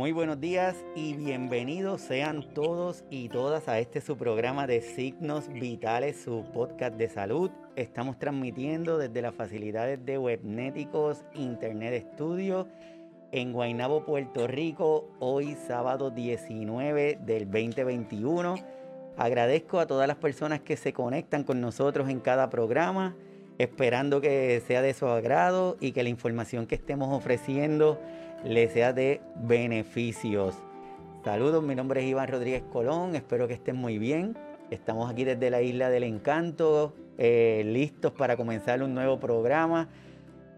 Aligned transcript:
Muy 0.00 0.12
buenos 0.12 0.40
días 0.40 0.82
y 0.94 1.12
bienvenidos 1.12 2.00
sean 2.00 2.54
todos 2.54 3.04
y 3.10 3.28
todas 3.28 3.68
a 3.68 3.80
este 3.80 4.00
su 4.00 4.16
programa 4.16 4.66
de 4.66 4.80
Signos 4.80 5.52
Vitales, 5.52 6.22
su 6.22 6.42
podcast 6.54 6.96
de 6.96 7.10
salud. 7.10 7.50
Estamos 7.76 8.18
transmitiendo 8.18 8.96
desde 8.96 9.20
las 9.20 9.34
facilidades 9.34 10.02
de 10.06 10.16
Webnéticos 10.16 11.26
Internet 11.34 12.12
Studio 12.14 12.66
en 13.30 13.52
Guaynabo, 13.52 14.06
Puerto 14.06 14.46
Rico, 14.46 15.10
hoy 15.18 15.54
sábado 15.66 16.10
19 16.10 17.18
del 17.20 17.44
2021. 17.44 18.54
Agradezco 19.18 19.80
a 19.80 19.86
todas 19.86 20.08
las 20.08 20.16
personas 20.16 20.60
que 20.60 20.78
se 20.78 20.94
conectan 20.94 21.44
con 21.44 21.60
nosotros 21.60 22.08
en 22.08 22.20
cada 22.20 22.48
programa, 22.48 23.16
esperando 23.58 24.22
que 24.22 24.62
sea 24.66 24.80
de 24.80 24.94
su 24.94 25.04
agrado 25.08 25.76
y 25.78 25.92
que 25.92 26.02
la 26.02 26.08
información 26.08 26.66
que 26.66 26.76
estemos 26.76 27.14
ofreciendo 27.14 28.00
le 28.44 28.68
sea 28.68 28.92
de 28.92 29.20
beneficios. 29.36 30.56
Saludos, 31.24 31.62
mi 31.62 31.74
nombre 31.74 32.00
es 32.00 32.06
Iván 32.06 32.28
Rodríguez 32.28 32.62
Colón, 32.72 33.14
espero 33.14 33.46
que 33.46 33.54
estén 33.54 33.76
muy 33.76 33.98
bien. 33.98 34.36
Estamos 34.70 35.10
aquí 35.10 35.24
desde 35.24 35.50
la 35.50 35.60
Isla 35.62 35.90
del 35.90 36.04
Encanto, 36.04 36.94
eh, 37.18 37.62
listos 37.66 38.12
para 38.12 38.36
comenzar 38.36 38.82
un 38.82 38.94
nuevo 38.94 39.20
programa 39.20 39.88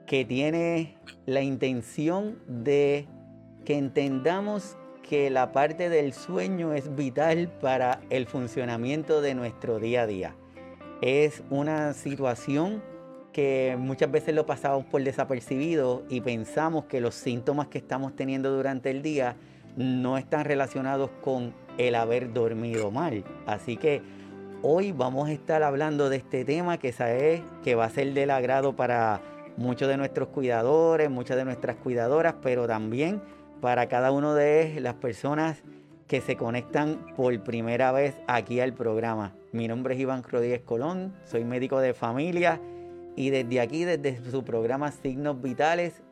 que 0.07 0.25
tiene 0.25 0.97
la 1.27 1.43
intención 1.43 2.39
de 2.47 3.07
que 3.65 3.77
entendamos 3.79 4.77
que 5.03 5.31
la 5.31 5.53
parte 5.53 5.89
del 5.89 6.13
sueño 6.13 6.73
es 6.73 6.95
vital 6.95 7.49
para 7.61 8.01
el 8.11 8.27
funcionamiento 8.27 9.21
de 9.21 9.35
nuestro 9.35 9.79
día 9.79 10.03
a 10.03 10.07
día. 10.07 10.37
Es 11.01 11.43
una 11.51 11.93
situación 11.95 12.83
que 13.33 13.77
muchas 13.79 14.11
veces 14.11 14.35
lo 14.35 14.47
pasamos 14.47 14.85
por 14.85 15.03
desapercibido 15.03 16.05
y 16.09 16.21
pensamos 16.21 16.85
que 16.85 17.01
los 17.01 17.15
síntomas 17.15 17.69
que 17.69 17.79
estamos 17.79 18.15
teniendo 18.15 18.55
durante 18.55 18.91
el 18.91 19.03
día 19.03 19.37
no 19.77 20.19
están 20.19 20.45
relacionados 20.45 21.11
con 21.23 21.55
el 21.79 21.95
haber 21.95 22.33
dormido 22.33 22.91
mal. 22.91 23.25
Así 23.47 23.77
que 23.77 24.03
hoy 24.63 24.93
vamos 24.93 25.29
a 25.29 25.33
estar 25.33 25.63
hablando 25.63 26.11
de 26.11 26.19
este 26.19 26.45
tema 26.45 26.79
que 26.79 26.93
sabe 26.93 27.43
que 27.65 27.75
va 27.75 27.87
a 27.87 27.91
ser 27.91 28.13
del 28.13 28.31
agrado 28.31 28.77
para 28.77 29.23
muchos 29.57 29.89
de 29.89 29.97
nuestros 29.97 30.29
cuidadores, 30.29 31.11
muchas 31.11 31.37
de 31.37 31.45
nuestras 31.45 31.77
cuidadoras, 31.77 32.35
pero 32.43 32.67
también 32.67 33.23
para 33.61 33.87
cada 33.89 34.13
una 34.13 34.35
de 34.35 34.79
las 34.81 34.95
personas 34.95 35.63
que 36.07 36.21
se 36.21 36.37
conectan 36.37 37.07
por 37.17 37.43
primera 37.43 37.93
vez 37.93 38.15
aquí 38.27 38.61
al 38.61 38.75
programa. 38.75 39.35
Mi 39.53 39.69
nombre 39.69 39.95
es 39.95 40.01
Iván 40.01 40.23
Rodríguez 40.23 40.61
Colón, 40.61 41.15
soy 41.25 41.45
médico 41.45 41.81
de 41.81 41.95
familia 41.95 42.61
y 43.17 43.31
desde 43.31 43.61
aquí, 43.61 43.85
desde 43.85 44.19
su 44.31 44.45
programa 44.45 44.91
Signos 44.91 45.41
Vitales, 45.41 46.03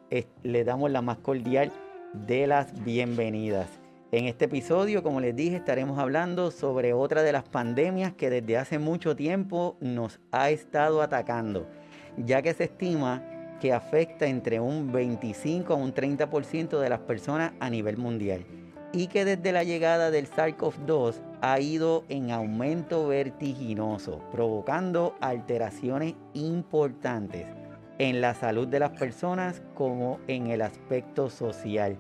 le 0.43 0.65
damos 0.65 0.91
la 0.91 1.03
más 1.03 1.19
cordial 1.19 1.73
de 2.13 2.47
las 2.47 2.85
bienvenidas. 2.85 3.69
En 4.13 4.25
este 4.25 4.47
episodio, 4.47 5.03
como 5.03 5.21
les 5.21 5.37
dije, 5.37 5.57
estaremos 5.57 5.99
hablando 5.99 6.51
sobre 6.51 6.93
otra 6.93 7.23
de 7.23 7.33
las 7.33 7.45
pandemias 7.45 8.13
que 8.13 8.29
desde 8.29 8.59
hace 8.59 8.79
mucho 8.79 9.15
tiempo 9.15 9.77
nos 9.81 10.21
ha 10.33 10.51
estado 10.51 11.01
atacando, 11.01 11.69
ya 12.17 12.43
que 12.43 12.53
se 12.53 12.65
estima 12.65 13.23
que 13.61 13.73
afecta 13.73 14.27
entre 14.27 14.59
un 14.59 14.91
25 14.91 15.73
a 15.73 15.77
un 15.77 15.95
30% 15.95 16.81
de 16.81 16.89
las 16.89 17.01
personas 17.01 17.53
a 17.61 17.71
nivel 17.71 17.99
mundial 17.99 18.45
y 18.93 19.07
que 19.07 19.25
desde 19.25 19.53
la 19.53 19.65
llegada 19.65 20.11
del 20.11 20.29
SARS-CoV-2 20.29 21.21
ha 21.41 21.61
ido 21.61 22.05
en 22.09 22.31
aumento 22.31 23.07
vertiginoso, 23.07 24.21
provocando 24.33 25.15
alteraciones 25.21 26.15
importantes 26.35 27.47
en 27.99 28.21
la 28.21 28.35
salud 28.35 28.67
de 28.67 28.81
las 28.81 28.91
personas 28.99 29.63
como 29.75 30.19
en 30.27 30.49
el 30.49 30.63
aspecto 30.63 31.31
social. 31.31 31.99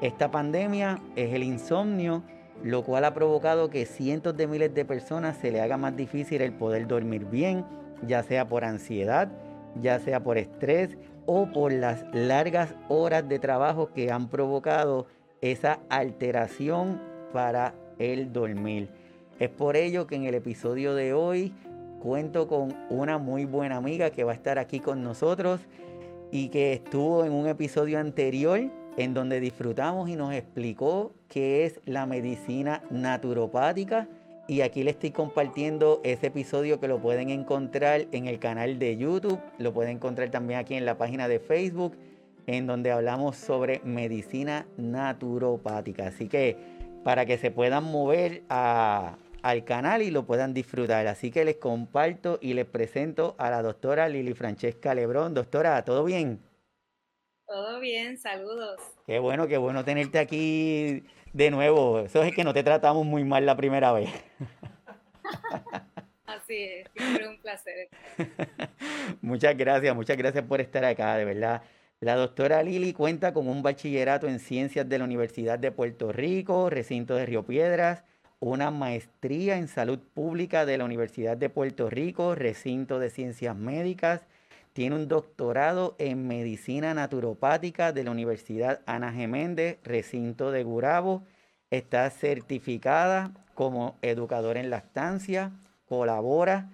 Esta 0.00 0.30
pandemia 0.30 0.98
es 1.16 1.34
el 1.34 1.42
insomnio, 1.42 2.22
lo 2.62 2.84
cual 2.84 3.04
ha 3.04 3.14
provocado 3.14 3.68
que 3.68 3.84
cientos 3.84 4.36
de 4.36 4.46
miles 4.46 4.74
de 4.74 4.84
personas 4.84 5.36
se 5.36 5.50
le 5.50 5.60
haga 5.60 5.76
más 5.76 5.96
difícil 5.96 6.40
el 6.40 6.52
poder 6.52 6.86
dormir 6.86 7.26
bien, 7.26 7.66
ya 8.06 8.22
sea 8.22 8.48
por 8.48 8.64
ansiedad, 8.64 9.30
ya 9.80 9.98
sea 9.98 10.22
por 10.22 10.38
estrés 10.38 10.96
o 11.26 11.50
por 11.50 11.72
las 11.72 12.04
largas 12.12 12.74
horas 12.88 13.28
de 13.28 13.38
trabajo 13.38 13.92
que 13.92 14.10
han 14.10 14.28
provocado 14.28 15.06
esa 15.40 15.80
alteración 15.88 17.00
para 17.32 17.74
el 17.98 18.32
dormir. 18.32 18.88
Es 19.38 19.48
por 19.48 19.76
ello 19.76 20.06
que 20.06 20.16
en 20.16 20.24
el 20.24 20.34
episodio 20.34 20.94
de 20.94 21.12
hoy 21.12 21.54
cuento 22.00 22.48
con 22.48 22.74
una 22.88 23.18
muy 23.18 23.44
buena 23.44 23.76
amiga 23.76 24.10
que 24.10 24.24
va 24.24 24.32
a 24.32 24.34
estar 24.34 24.58
aquí 24.58 24.80
con 24.80 25.02
nosotros 25.02 25.60
y 26.30 26.48
que 26.48 26.72
estuvo 26.72 27.24
en 27.24 27.32
un 27.32 27.46
episodio 27.46 27.98
anterior 27.98 28.60
en 28.96 29.14
donde 29.14 29.40
disfrutamos 29.40 30.08
y 30.08 30.16
nos 30.16 30.34
explicó 30.34 31.12
qué 31.28 31.64
es 31.64 31.80
la 31.84 32.06
medicina 32.06 32.82
naturopática. 32.90 34.08
Y 34.46 34.62
aquí 34.62 34.82
le 34.82 34.90
estoy 34.90 35.12
compartiendo 35.12 36.00
ese 36.02 36.26
episodio 36.26 36.80
que 36.80 36.88
lo 36.88 37.00
pueden 37.00 37.30
encontrar 37.30 38.06
en 38.10 38.26
el 38.26 38.40
canal 38.40 38.78
de 38.80 38.96
YouTube, 38.96 39.38
lo 39.58 39.72
pueden 39.72 39.96
encontrar 39.96 40.30
también 40.30 40.58
aquí 40.58 40.74
en 40.74 40.84
la 40.84 40.98
página 40.98 41.28
de 41.28 41.38
Facebook 41.38 41.96
en 42.56 42.66
donde 42.66 42.90
hablamos 42.90 43.36
sobre 43.36 43.80
medicina 43.84 44.66
naturopática. 44.76 46.08
Así 46.08 46.28
que 46.28 46.56
para 47.04 47.24
que 47.24 47.38
se 47.38 47.52
puedan 47.52 47.84
mover 47.84 48.42
al 48.48 49.64
canal 49.64 50.02
y 50.02 50.10
lo 50.10 50.26
puedan 50.26 50.52
disfrutar. 50.52 51.06
Así 51.06 51.30
que 51.30 51.44
les 51.44 51.56
comparto 51.56 52.40
y 52.42 52.54
les 52.54 52.66
presento 52.66 53.36
a 53.38 53.50
la 53.50 53.62
doctora 53.62 54.08
Lili 54.08 54.34
Francesca 54.34 54.94
Lebrón. 54.94 55.32
Doctora, 55.32 55.84
¿todo 55.84 56.02
bien? 56.02 56.40
Todo 57.46 57.78
bien, 57.78 58.18
saludos. 58.18 58.80
Qué 59.06 59.20
bueno, 59.20 59.46
qué 59.46 59.56
bueno 59.56 59.84
tenerte 59.84 60.18
aquí 60.18 61.04
de 61.32 61.52
nuevo. 61.52 62.00
Eso 62.00 62.24
es 62.24 62.34
que 62.34 62.42
no 62.42 62.52
te 62.52 62.64
tratamos 62.64 63.06
muy 63.06 63.22
mal 63.22 63.46
la 63.46 63.56
primera 63.56 63.92
vez. 63.92 64.10
Así 66.26 66.64
es, 66.64 66.88
siempre 66.96 67.28
un 67.28 67.40
placer. 67.40 67.88
muchas 69.20 69.56
gracias, 69.56 69.94
muchas 69.94 70.16
gracias 70.16 70.44
por 70.44 70.60
estar 70.60 70.84
acá, 70.84 71.16
de 71.16 71.24
verdad. 71.24 71.62
La 72.00 72.14
doctora 72.14 72.62
Lili 72.62 72.94
cuenta 72.94 73.34
con 73.34 73.46
un 73.46 73.62
bachillerato 73.62 74.26
en 74.26 74.40
ciencias 74.40 74.88
de 74.88 74.98
la 74.98 75.04
Universidad 75.04 75.58
de 75.58 75.70
Puerto 75.70 76.12
Rico, 76.12 76.70
recinto 76.70 77.14
de 77.14 77.26
Río 77.26 77.44
Piedras, 77.44 78.04
una 78.38 78.70
maestría 78.70 79.58
en 79.58 79.68
salud 79.68 79.98
pública 80.14 80.64
de 80.64 80.78
la 80.78 80.86
Universidad 80.86 81.36
de 81.36 81.50
Puerto 81.50 81.90
Rico, 81.90 82.34
recinto 82.34 82.98
de 82.98 83.10
ciencias 83.10 83.54
médicas, 83.54 84.22
tiene 84.72 84.96
un 84.96 85.08
doctorado 85.08 85.94
en 85.98 86.26
medicina 86.26 86.94
naturopática 86.94 87.92
de 87.92 88.04
la 88.04 88.12
Universidad 88.12 88.80
Ana 88.86 89.12
Geméndez, 89.12 89.76
recinto 89.84 90.52
de 90.52 90.62
Gurabo, 90.62 91.24
está 91.70 92.08
certificada 92.08 93.32
como 93.52 93.98
educadora 94.00 94.58
en 94.58 94.70
lactancia, 94.70 95.52
colabora 95.86 96.70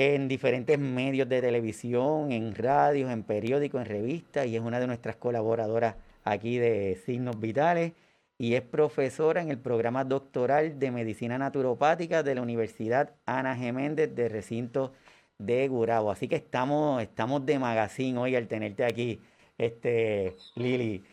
en 0.00 0.28
diferentes 0.28 0.78
medios 0.78 1.28
de 1.28 1.42
televisión, 1.42 2.32
en 2.32 2.54
radios, 2.54 3.10
en 3.10 3.22
periódicos, 3.22 3.82
en 3.82 3.86
revistas 3.86 4.46
y 4.46 4.56
es 4.56 4.62
una 4.62 4.80
de 4.80 4.86
nuestras 4.86 5.16
colaboradoras 5.16 5.96
aquí 6.24 6.56
de 6.56 6.98
Signos 7.04 7.38
Vitales 7.38 7.92
y 8.38 8.54
es 8.54 8.62
profesora 8.62 9.42
en 9.42 9.50
el 9.50 9.58
programa 9.58 10.04
doctoral 10.04 10.78
de 10.78 10.90
medicina 10.90 11.36
naturopática 11.36 12.22
de 12.22 12.34
la 12.34 12.40
Universidad 12.40 13.14
Ana 13.26 13.54
Geméndez 13.54 14.14
de 14.14 14.30
recinto 14.30 14.94
de 15.36 15.68
Gurabo. 15.68 16.10
Así 16.10 16.28
que 16.28 16.36
estamos, 16.36 17.02
estamos 17.02 17.44
de 17.44 17.58
magazine 17.58 18.18
hoy 18.18 18.36
al 18.36 18.48
tenerte 18.48 18.86
aquí, 18.86 19.20
este, 19.58 20.34
Lili. 20.54 21.04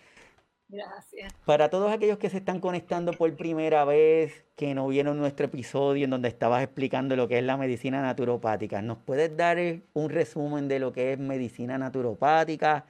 Gracias. 0.69 1.33
Para 1.45 1.69
todos 1.69 1.91
aquellos 1.91 2.17
que 2.17 2.29
se 2.29 2.37
están 2.37 2.59
conectando 2.59 3.13
por 3.13 3.33
primera 3.37 3.85
vez, 3.85 4.43
que 4.57 4.73
no 4.75 4.87
vieron 4.87 5.17
nuestro 5.17 5.45
episodio 5.45 6.03
en 6.03 6.09
donde 6.09 6.27
estabas 6.27 6.61
explicando 6.61 7.15
lo 7.15 7.27
que 7.29 7.37
es 7.37 7.43
la 7.43 7.55
medicina 7.55 8.01
naturopática, 8.01 8.81
¿nos 8.81 8.97
puedes 8.97 9.35
dar 9.37 9.57
un 9.93 10.09
resumen 10.09 10.67
de 10.67 10.79
lo 10.79 10.91
que 10.91 11.13
es 11.13 11.19
medicina 11.19 11.77
naturopática 11.77 12.85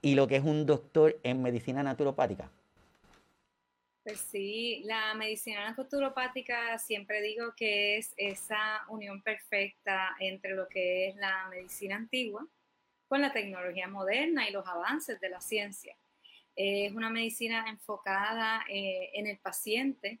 y 0.00 0.14
lo 0.14 0.26
que 0.26 0.36
es 0.36 0.44
un 0.44 0.64
doctor 0.64 1.18
en 1.22 1.42
medicina 1.42 1.82
naturopática? 1.82 2.50
Pues 4.02 4.18
sí, 4.18 4.82
la 4.86 5.12
medicina 5.12 5.70
naturopática 5.76 6.78
siempre 6.78 7.20
digo 7.20 7.52
que 7.54 7.98
es 7.98 8.14
esa 8.16 8.82
unión 8.88 9.20
perfecta 9.22 10.16
entre 10.20 10.54
lo 10.54 10.66
que 10.68 11.08
es 11.08 11.16
la 11.16 11.48
medicina 11.50 11.96
antigua 11.96 12.46
con 13.08 13.20
la 13.20 13.30
tecnología 13.30 13.88
moderna 13.88 14.48
y 14.48 14.52
los 14.52 14.66
avances 14.66 15.20
de 15.20 15.28
la 15.28 15.42
ciencia 15.42 15.94
es 16.62 16.92
una 16.94 17.08
medicina 17.08 17.64
enfocada 17.68 18.64
eh, 18.68 19.10
en 19.14 19.26
el 19.26 19.38
paciente 19.38 20.20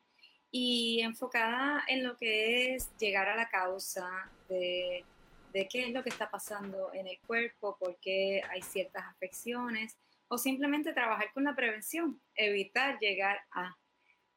y 0.50 1.02
enfocada 1.02 1.84
en 1.86 2.02
lo 2.02 2.16
que 2.16 2.74
es 2.74 2.90
llegar 2.96 3.28
a 3.28 3.36
la 3.36 3.50
causa 3.50 4.08
de, 4.48 5.04
qué 5.52 5.84
es 5.84 5.90
lo 5.90 6.02
que 6.02 6.08
está 6.08 6.30
pasando 6.30 6.94
en 6.94 7.08
el 7.08 7.18
cuerpo, 7.26 7.76
por 7.78 7.98
qué 8.00 8.42
hay 8.48 8.62
ciertas 8.62 9.04
afecciones 9.04 9.98
o 10.28 10.38
simplemente 10.38 10.94
trabajar 10.94 11.30
con 11.34 11.44
la 11.44 11.54
prevención, 11.54 12.18
evitar 12.34 12.98
llegar 13.00 13.40
a. 13.52 13.76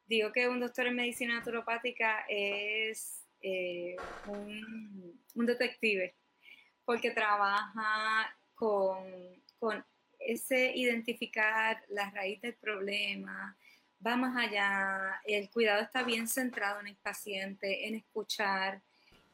Digo 0.06 0.30
que 0.30 0.46
un 0.46 0.60
doctor 0.60 0.86
en 0.86 0.96
medicina 0.96 1.38
naturopática 1.38 2.26
es 2.28 3.24
eh, 3.40 3.96
un, 4.26 5.22
detective 5.34 6.14
porque 6.84 7.12
trabaja 7.12 8.36
con, 8.54 9.42
con 9.58 9.82
ese 10.26 10.72
identificar 10.74 11.82
la 11.88 12.10
raíz 12.10 12.40
del 12.40 12.54
problema, 12.54 13.56
va 14.04 14.16
más 14.16 14.36
allá. 14.36 15.20
El 15.24 15.50
cuidado 15.50 15.82
está 15.82 16.02
bien 16.02 16.28
centrado 16.28 16.80
en 16.80 16.88
el 16.88 16.96
paciente, 16.96 17.86
en 17.86 17.94
escuchar, 17.94 18.82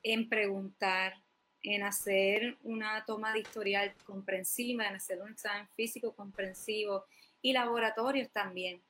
en 0.03 0.29
preguntar, 0.29 1.15
en 1.63 1.83
hacer 1.83 2.57
una 2.63 3.05
toma 3.05 3.33
de 3.33 3.41
historial 3.41 3.95
comprensiva, 4.05 4.87
en 4.87 4.95
hacer 4.95 5.21
un 5.21 5.33
examen 5.33 5.69
físico 5.77 6.15
comprensivo 6.15 7.05
y 7.43 7.53
laboratorios 7.53 8.31
también, 8.31 8.83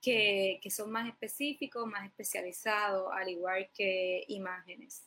que, 0.00 0.60
son 0.70 0.90
más 0.90 1.08
específicos, 1.08 1.86
más 1.86 2.06
especializados, 2.06 3.10
al 3.12 3.28
igual 3.28 3.70
que 3.74 4.24
imágenes. 4.28 5.02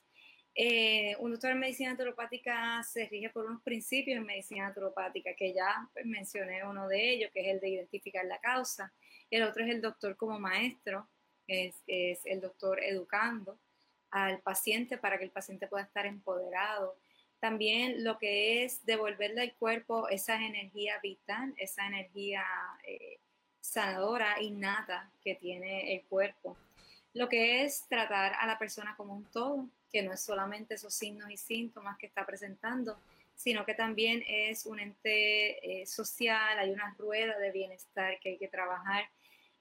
Eh, 0.59 1.15
un 1.19 1.29
doctor 1.29 1.51
en 1.51 1.59
medicina 1.59 1.91
naturopática 1.91 2.81
se 2.81 3.05
rige 3.05 3.29
por 3.29 3.45
unos 3.45 3.61
principios 3.61 4.17
en 4.17 4.25
medicina 4.25 4.67
naturopática, 4.67 5.35
que 5.35 5.53
ya 5.53 5.87
pues, 5.93 6.03
mencioné 6.03 6.65
uno 6.65 6.87
de 6.87 7.11
ellos, 7.11 7.29
que 7.31 7.41
es 7.41 7.47
el 7.53 7.59
de 7.59 7.69
identificar 7.69 8.25
la 8.25 8.39
causa. 8.39 8.91
El 9.29 9.43
otro 9.43 9.63
es 9.63 9.69
el 9.69 9.81
doctor 9.81 10.17
como 10.17 10.39
maestro, 10.39 11.07
es, 11.45 11.75
es 11.85 12.25
el 12.25 12.41
doctor 12.41 12.83
educando 12.83 13.59
al 14.09 14.39
paciente 14.39 14.97
para 14.97 15.19
que 15.19 15.25
el 15.25 15.31
paciente 15.31 15.67
pueda 15.67 15.83
estar 15.83 16.07
empoderado. 16.07 16.97
También 17.39 18.03
lo 18.03 18.17
que 18.17 18.63
es 18.63 18.83
devolverle 18.83 19.41
al 19.41 19.53
cuerpo 19.57 20.09
esa 20.09 20.43
energía 20.43 20.99
vital, 21.03 21.53
esa 21.57 21.85
energía 21.85 22.43
eh, 22.83 23.19
sanadora 23.61 24.41
innata 24.41 25.11
que 25.23 25.35
tiene 25.35 25.93
el 25.93 26.03
cuerpo. 26.05 26.57
Lo 27.17 27.27
que 27.27 27.63
es 27.63 27.87
tratar 27.89 28.35
a 28.39 28.45
la 28.45 28.59
persona 28.59 28.95
como 28.95 29.15
un 29.15 29.25
todo, 29.25 29.67
que 29.91 30.03
no 30.03 30.13
es 30.13 30.21
solamente 30.21 30.75
esos 30.75 30.93
signos 30.93 31.31
y 31.31 31.37
síntomas 31.37 31.97
que 31.97 32.05
está 32.05 32.23
presentando, 32.27 32.99
sino 33.35 33.65
que 33.65 33.73
también 33.73 34.23
es 34.27 34.67
un 34.67 34.79
ente 34.79 35.81
eh, 35.81 35.87
social, 35.87 36.59
hay 36.59 36.69
una 36.69 36.93
rueda 36.95 37.39
de 37.39 37.51
bienestar 37.51 38.19
que 38.19 38.29
hay 38.29 38.37
que 38.37 38.47
trabajar 38.47 39.09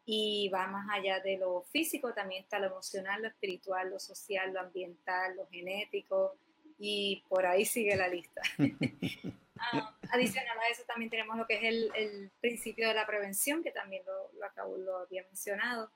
y 0.05 0.51
va 0.51 0.67
más 0.67 0.87
allá 0.93 1.21
de 1.21 1.39
lo 1.39 1.63
físico, 1.63 2.13
también 2.13 2.43
está 2.43 2.59
lo 2.59 2.67
emocional, 2.67 3.23
lo 3.23 3.29
espiritual, 3.29 3.89
lo 3.89 3.99
social, 3.99 4.53
lo 4.53 4.61
ambiental, 4.61 5.35
lo 5.35 5.47
genético 5.47 6.37
y 6.79 7.25
por 7.27 7.47
ahí 7.47 7.65
sigue 7.65 7.97
la 7.97 8.09
lista. 8.09 8.43
Ah, 9.59 9.97
adicional 10.11 10.59
a 10.59 10.69
eso 10.69 10.83
también 10.87 11.11
tenemos 11.11 11.35
lo 11.35 11.47
que 11.47 11.55
es 11.55 11.91
el, 11.95 12.31
principio 12.43 12.89
de 12.89 12.93
la 12.93 13.07
prevención, 13.07 13.63
que 13.63 13.71
también 13.71 14.05
lo, 14.05 14.39
lo, 14.39 14.45
acabo, 14.45 14.77
lo 14.77 14.99
había 14.99 15.23
mencionado. 15.23 15.91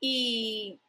Y, 0.00 0.80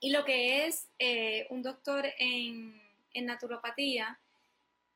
y 0.00 0.10
lo 0.10 0.24
que 0.24 0.66
es 0.66 0.88
eh, 0.98 1.46
un 1.50 1.62
doctor 1.62 2.06
en, 2.18 2.80
en 3.14 3.26
naturopatía, 3.26 4.18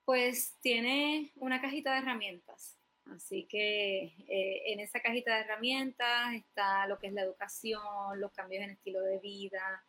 pues 0.04 0.54
tiene 0.60 1.32
una 1.36 1.60
cajita 1.60 1.92
de 1.92 1.98
herramientas. 1.98 2.76
Así 3.14 3.44
que 3.44 4.14
eh, 4.28 4.62
en 4.72 4.80
esa 4.80 5.00
cajita 5.00 5.34
de 5.34 5.42
herramientas 5.42 6.34
está 6.34 6.86
lo 6.86 6.98
que 6.98 7.06
es 7.08 7.12
la 7.12 7.22
educación, 7.22 8.20
los 8.20 8.32
cambios 8.32 8.64
en 8.64 8.70
estilo 8.70 9.00
de 9.00 9.18
vida, 9.18 9.84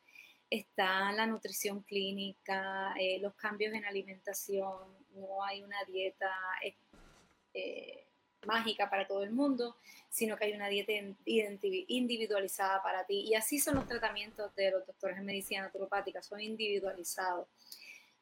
está 0.50 1.12
la 1.12 1.26
nutrición 1.26 1.82
clínica, 1.82 2.94
eh, 3.00 3.20
los 3.20 3.34
cambios 3.36 3.74
en 3.74 3.86
alimentación, 3.86 4.80
no 5.16 5.44
hay 5.44 5.64
una 5.64 5.84
dieta 5.86 6.32
mágica 8.46 8.90
para 8.90 9.08
todo 9.08 9.24
el 9.24 9.32
mundo, 9.32 9.76
sino 10.10 10.38
que 10.38 10.46
hay 10.46 10.54
una 10.54 10.70
dieta 10.70 10.92
individualizada 11.26 12.82
para 12.82 13.06
ti. 13.06 13.26
Y 13.28 13.36
así 13.36 13.60
son 13.60 13.76
los 13.76 13.88
tratamientos 13.88 14.54
de 14.56 14.72
los 14.72 14.86
doctores 14.86 15.18
en 15.18 15.26
medicina 15.26 15.64
naturopática, 15.64 16.22
son 16.22 16.40
individualizados. 16.40 17.48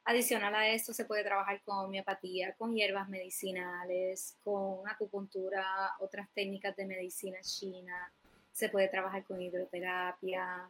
Adicional 0.08 0.54
a 0.54 0.70
esto, 0.70 0.94
se 0.94 1.06
puede 1.06 1.24
trabajar 1.24 1.62
con 1.64 1.86
homeopatía, 1.86 2.54
con 2.54 2.76
hierbas 2.76 3.10
medicinales, 3.10 4.38
con 4.44 4.88
acupuntura, 4.88 5.94
otras 6.00 6.30
técnicas 6.36 6.76
de 6.76 6.86
medicina 6.86 7.40
china. 7.42 8.14
Se 8.52 8.70
puede 8.70 8.88
trabajar 8.88 9.24
con 9.24 9.42
hidroterapia, 9.42 10.70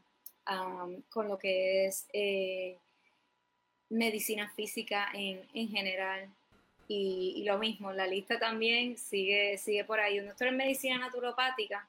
con 1.10 1.28
lo 1.28 1.38
que 1.38 1.88
es 1.88 2.08
eh, 2.14 2.78
medicina 3.90 4.50
física 4.56 5.10
en, 5.14 5.70
general. 5.70 6.30
Y, 6.88 7.44
lo 7.46 7.58
mismo, 7.58 7.92
la 7.92 8.08
lista 8.08 8.38
también 8.38 8.98
sigue, 8.98 9.58
sigue 9.58 9.84
por 9.84 10.00
ahí. 10.00 10.20
Un 10.20 10.28
doctor 10.28 10.48
en 10.48 10.58
medicina 10.58 10.98
naturopática, 10.98 11.88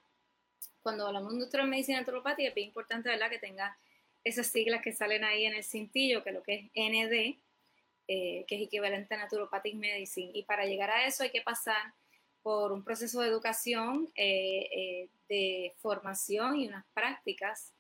cuando 0.82 1.06
hablamos 1.06 1.30
de 1.30 1.34
un 1.34 1.40
doctor 1.40 1.60
en 1.60 1.70
medicina 1.70 1.98
naturopática, 1.98 2.48
es 2.48 2.56
importante 2.58 3.08
¿verdad? 3.08 3.28
que 3.28 3.38
tenga 3.38 3.76
esas 4.24 4.46
siglas 4.46 4.82
que 4.82 4.92
salen 4.92 5.24
ahí 5.24 5.44
en 5.44 5.54
el 5.54 5.64
cintillo, 5.64 6.22
que 6.22 6.30
es 6.30 6.34
lo 6.34 6.42
que 6.42 6.54
es 6.54 6.64
ND, 6.74 7.38
eh, 8.08 8.44
que 8.46 8.56
es 8.56 8.62
equivalente 8.62 9.14
a 9.14 9.18
Naturopathic 9.18 9.74
Medicine. 9.74 10.30
Y 10.34 10.44
para 10.44 10.64
llegar 10.64 10.90
a 10.90 11.06
eso 11.06 11.22
hay 11.22 11.30
que 11.30 11.42
pasar 11.42 11.92
por 12.42 12.70
un 12.70 12.84
proceso 12.84 13.20
de 13.20 13.28
educación, 13.28 14.08
eh, 14.14 14.68
eh, 14.72 15.08
de 15.28 15.74
formación 15.78 16.56
y 16.56 16.68
unas 16.68 16.84
prácticas. 16.94 17.72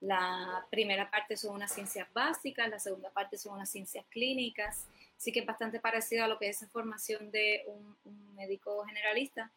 La 0.00 0.64
primera 0.70 1.10
parte 1.10 1.36
son 1.36 1.56
unas 1.56 1.72
ciencias 1.72 2.06
básicas, 2.12 2.68
la 2.68 2.78
segunda 2.78 3.10
parte 3.10 3.36
son 3.36 3.54
unas 3.54 3.68
ciencias 3.68 4.04
clínicas. 4.10 4.86
Sí 5.22 5.30
que 5.30 5.40
es 5.40 5.46
bastante 5.46 5.78
parecido 5.78 6.24
a 6.24 6.28
lo 6.28 6.38
que 6.38 6.48
es 6.48 6.56
esa 6.56 6.68
formación 6.68 7.30
de 7.30 7.62
un, 7.66 7.96
un 8.04 8.34
médico 8.34 8.84
generalista, 8.84 9.52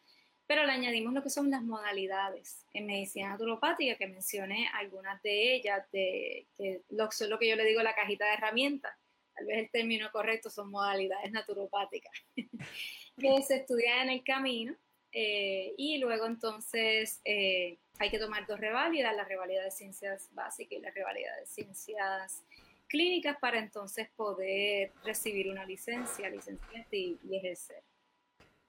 pero 0.46 0.64
le 0.64 0.72
añadimos 0.72 1.12
lo 1.12 1.22
que 1.22 1.30
son 1.30 1.50
las 1.50 1.62
modalidades 1.62 2.64
en 2.72 2.86
medicina 2.86 3.30
naturopática, 3.30 3.96
que 3.96 4.06
mencioné 4.06 4.68
algunas 4.74 5.20
de 5.22 5.54
ellas, 5.54 5.84
de, 5.90 6.46
que 6.56 6.82
lo, 6.90 7.08
lo 7.28 7.38
que 7.38 7.48
yo 7.48 7.56
le 7.56 7.64
digo 7.64 7.82
la 7.82 7.94
cajita 7.96 8.26
de 8.26 8.34
herramientas, 8.34 8.94
tal 9.34 9.46
vez 9.46 9.58
el 9.58 9.70
término 9.70 10.10
correcto 10.12 10.48
son 10.48 10.70
modalidades 10.70 11.32
naturopáticas, 11.32 12.12
que 13.18 13.42
se 13.42 13.56
estudian 13.56 14.08
en 14.08 14.10
el 14.10 14.24
camino 14.24 14.76
eh, 15.10 15.74
y 15.76 15.98
luego 15.98 16.26
entonces 16.26 17.20
eh, 17.24 17.78
hay 17.98 18.10
que 18.10 18.18
tomar 18.18 18.46
dos 18.46 18.60
revalidas, 18.60 19.16
la 19.16 19.24
revalida 19.24 19.64
de 19.64 19.70
ciencias 19.70 20.28
básicas 20.32 20.78
y 20.78 20.82
la 20.82 20.90
revalida 20.90 21.34
de 21.40 21.46
ciencias 21.46 22.44
clínicas 22.88 23.36
para 23.40 23.58
entonces 23.58 24.08
poder 24.16 24.92
recibir 25.04 25.48
una 25.50 25.64
licencia, 25.64 26.28
licencia 26.30 26.86
y 26.90 27.18
ejercer. 27.32 27.82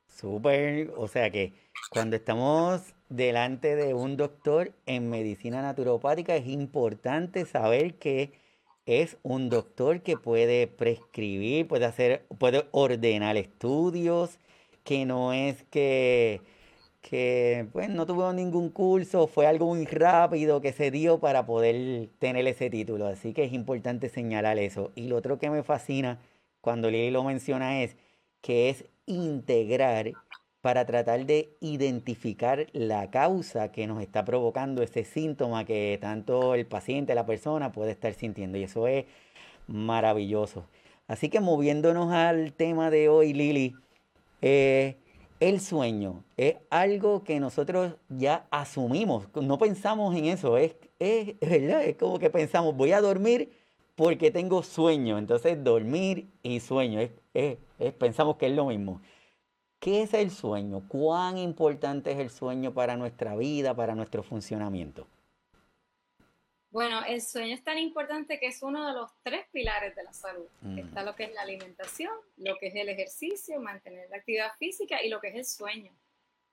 Súper, 0.08 0.92
o 0.96 1.08
sea 1.08 1.30
que 1.30 1.54
cuando 1.92 2.16
estamos 2.16 2.82
delante 3.10 3.76
de 3.76 3.94
un 3.94 4.18
doctor 4.18 4.74
en 4.86 5.10
medicina 5.10 5.62
naturopática 5.62 6.36
es 6.36 6.48
importante 6.48 7.46
saber 7.46 7.96
que 7.96 8.32
es 8.88 9.18
un 9.22 9.50
doctor 9.50 10.02
que 10.02 10.18
puede 10.18 10.66
prescribir, 10.66 11.68
puede 11.68 11.86
hacer, 11.86 12.26
puede 12.40 12.66
ordenar 12.72 13.36
estudios, 13.36 14.40
que 14.84 15.06
no 15.06 15.34
es 15.34 15.64
que, 15.66 16.42
que 17.10 17.68
pues, 17.72 17.90
no 17.90 18.06
tuvo 18.06 18.34
ningún 18.34 18.70
curso, 18.70 19.28
fue 19.28 19.48
algo 19.48 19.68
muy 19.68 19.86
rápido 19.86 20.60
que 20.60 20.74
se 20.74 20.92
dio 20.92 21.20
para 21.20 21.46
poder 21.46 22.10
tener 22.20 22.46
ese 22.48 22.70
título. 22.70 23.08
Así 23.08 23.32
que 23.34 23.46
es 23.46 23.54
importante 23.54 24.10
señalar 24.10 24.60
eso. 24.60 24.92
Y 24.94 25.08
lo 25.08 25.16
otro 25.16 25.40
que 25.40 25.50
me 25.50 25.64
fascina 25.64 26.20
cuando 26.60 26.92
Lili 26.92 27.12
lo 27.12 27.24
menciona 27.24 27.82
es 27.82 27.96
que 28.42 28.70
es 28.70 28.84
integrar 29.06 30.12
para 30.60 30.86
tratar 30.86 31.26
de 31.26 31.56
identificar 31.62 32.68
la 32.74 33.10
causa 33.10 33.72
que 33.72 33.88
nos 33.88 34.02
está 34.02 34.26
provocando 34.26 34.84
ese 34.84 35.06
síntoma 35.06 35.64
que 35.64 35.98
tanto 36.02 36.56
el 36.56 36.66
paciente, 36.66 37.16
la 37.16 37.26
persona 37.26 37.72
puede 37.72 37.92
estar 37.92 38.14
sintiendo. 38.16 38.58
Y 38.58 38.64
eso 38.64 38.86
es 38.86 39.06
maravilloso. 39.68 40.66
Así 41.08 41.30
que 41.30 41.40
moviéndonos 41.40 42.12
al 42.12 42.52
tema 42.52 42.92
de 42.92 43.08
hoy, 43.08 43.32
Lili, 43.32 43.76
eh, 44.42 44.98
el 45.40 45.60
sueño 45.60 46.24
es 46.36 46.56
algo 46.70 47.24
que 47.24 47.40
nosotros 47.40 47.94
ya 48.10 48.48
asumimos, 48.50 49.28
no 49.36 49.58
pensamos 49.58 50.16
en 50.16 50.26
eso, 50.26 50.58
es, 50.58 50.76
es, 51.00 51.40
¿verdad? 51.40 51.84
es 51.84 51.96
como 51.98 52.20
que 52.20 52.30
pensamos, 52.30 52.76
voy 52.76 52.92
a 52.92 53.02
dormir 53.02 53.52
porque 53.96 54.32
tengo 54.32 54.64
sueño, 54.64 55.18
entonces 55.18 55.64
dormir 55.64 56.28
y 56.44 56.60
sueño, 56.60 57.00
es, 57.34 57.58
pensamos 57.98 58.38
que 58.38 58.48
es 58.48 58.56
lo 58.56 58.68
mismo. 58.68 59.02
¿Qué 59.80 60.04
es 60.04 60.14
el 60.14 60.32
sueño? 60.32 60.84
¿Cuán 60.88 61.38
importante 61.38 62.12
es 62.12 62.18
el 62.18 62.30
sueño 62.32 62.74
para 62.74 62.98
nuestra 62.98 63.36
vida, 63.36 63.76
para 63.76 63.96
nuestro 63.96 64.24
funcionamiento? 64.24 65.08
Bueno, 66.78 67.04
el 67.08 67.24
sueño 67.24 67.56
es 67.56 67.64
tan 67.64 67.80
importante 67.80 68.40
que 68.40 68.46
es 68.46 68.62
uno 68.62 68.86
de 68.86 68.94
los 68.94 69.10
tres 69.24 69.48
pilares 69.52 69.96
de 69.96 70.04
la 70.04 70.14
salud. 70.14 70.46
Mm. 70.62 70.78
Está 70.78 71.02
lo 71.02 71.16
que 71.16 71.24
es 71.24 71.34
la 71.34 71.42
alimentación, 71.42 72.14
lo 72.38 72.56
que 72.60 72.68
es 72.68 72.76
el 72.76 72.88
ejercicio, 72.88 73.60
mantener 73.60 74.08
la 74.12 74.18
actividad 74.18 74.52
física 74.60 75.02
y 75.02 75.10
lo 75.10 75.20
que 75.20 75.30
es 75.30 75.36
el 75.38 75.46
sueño. 75.46 75.92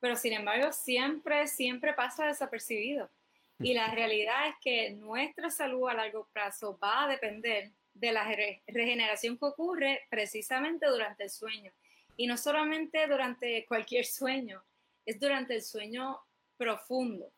Pero 0.01 0.17
sin 0.17 0.33
embargo, 0.33 0.73
siempre, 0.73 1.47
siempre 1.47 1.93
pasa 1.93 2.25
desapercibido. 2.25 3.11
Y 3.59 3.75
la 3.75 3.89
realidad 3.89 4.49
es 4.49 4.55
que 4.63 4.91
nuestra 4.93 5.51
salud 5.51 5.91
a 5.91 5.93
largo 5.93 6.27
plazo 6.33 6.79
va 6.83 7.05
a 7.05 7.09
depender 7.09 7.73
de 7.93 8.13
la 8.13 8.25
regeneración 8.67 9.37
que 9.37 9.45
ocurre 9.45 10.07
precisamente 10.09 10.87
durante 10.87 11.25
el 11.25 11.31
sueño. 11.31 11.71
Y 12.17 12.27
no 12.27 12.39
solamente 12.39 13.07
durante 13.09 13.67
cualquier 13.67 14.07
sueño, 14.07 14.65
es 15.05 15.21
durante 15.21 15.55
el 15.55 15.63
sueño 15.63 16.19
profundo. 16.57 17.31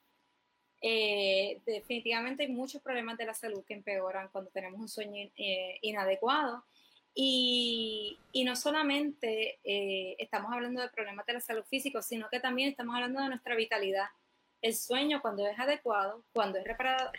Eh, 0.81 1.61
definitivamente 1.65 2.45
hay 2.45 2.51
muchos 2.51 2.83
problemas 2.83 3.17
de 3.17 3.27
la 3.27 3.35
salud 3.35 3.65
que 3.65 3.75
empeoran 3.75 4.29
cuando 4.31 4.51
tenemos 4.51 4.81
un 4.81 4.89
sueño 4.89 5.31
eh, 5.37 5.79
inadecuado. 5.83 6.65
Y, 7.15 8.19
no 8.45 8.55
solamente 8.55 9.59
eh, 9.65 10.15
estamos 10.19 10.53
hablando 10.53 10.83
de 10.83 10.89
problemas 10.91 11.27
de 11.27 11.33
la 11.33 11.41
salud 11.41 11.65
física, 11.65 12.03
sino 12.03 12.29
que 12.29 12.39
también 12.39 12.69
estamos 12.69 12.95
hablando 12.95 13.21
de 13.23 13.29
nuestra 13.29 13.57
vitalidad 13.57 14.07
el 14.63 14.75
sueño 14.75 15.21
cuando 15.23 15.47
es 15.47 15.59
adecuado, 15.59 16.23
cuando 16.33 16.59
es 16.59 16.65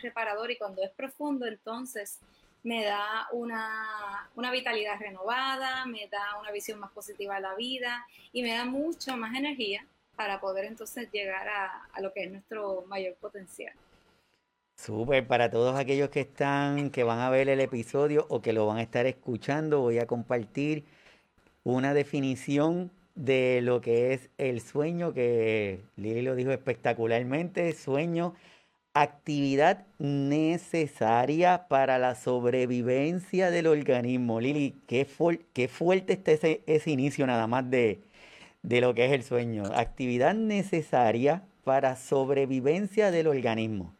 reparador 0.02 0.50
y 0.50 0.58
cuando 0.58 0.82
es 0.82 0.90
profundo, 0.90 1.46
entonces 1.46 2.20
me 2.62 2.84
da 2.84 3.28
una, 3.32 4.28
vitalidad 4.52 4.98
renovada, 4.98 5.86
me 5.86 6.08
da 6.08 6.38
una 6.40 6.50
visión 6.50 6.78
más 6.78 6.90
positiva 6.92 7.36
de 7.36 7.40
la 7.40 7.54
vida 7.54 8.06
y 8.32 8.42
me 8.42 8.52
da 8.52 8.64
mucho 8.64 9.16
más 9.16 9.34
energía 9.34 9.86
para 10.18 10.40
poder 10.40 10.64
entonces 10.64 11.08
llegar 11.12 11.46
a, 11.48 12.00
lo 12.00 12.12
que 12.12 12.24
es 12.24 12.30
nuestro 12.32 12.84
mayor 12.88 13.14
potencial. 13.14 13.72
Súper, 14.74 15.24
para 15.28 15.48
todos 15.48 15.78
aquellos 15.78 16.08
que 16.10 16.22
están, 16.22 16.90
que 16.90 17.04
van 17.04 17.20
a 17.20 17.30
ver 17.30 17.48
el 17.48 17.60
episodio 17.60 18.26
o 18.28 18.42
que 18.42 18.52
lo 18.52 18.66
van 18.66 18.78
a 18.78 18.82
estar 18.82 19.06
escuchando, 19.06 19.80
voy 19.80 20.00
a 20.00 20.08
compartir 20.08 20.84
una 21.62 21.94
definición 21.94 22.90
de 23.14 23.60
lo 23.62 23.80
que 23.80 24.12
es 24.12 24.28
el 24.38 24.60
sueño, 24.60 25.14
que 25.14 25.82
Lili 25.94 26.22
lo 26.22 26.34
dijo 26.34 26.50
espectacularmente, 26.50 27.72
sueño, 27.72 28.34
actividad 28.94 29.86
necesaria 29.98 31.68
para 31.68 32.00
la 32.00 32.16
sobrevivencia 32.16 33.52
del 33.52 33.68
organismo. 33.68 34.40
Lili, 34.40 34.74
qué, 34.88 35.06
qué 35.52 35.68
fuerte 35.68 36.14
está 36.14 36.32
ese, 36.32 36.90
inicio 36.90 37.24
nada 37.24 37.46
más 37.46 37.70
de, 37.70 38.00
de 38.62 38.80
lo 38.80 38.94
que 38.94 39.06
es 39.06 39.12
el 39.12 39.22
sueño. 39.22 39.64
Actividad 39.74 40.34
necesaria 40.34 41.44
para 41.64 41.96
sobrevivencia 41.96 43.10
del 43.10 43.26
organismo. 43.26 43.94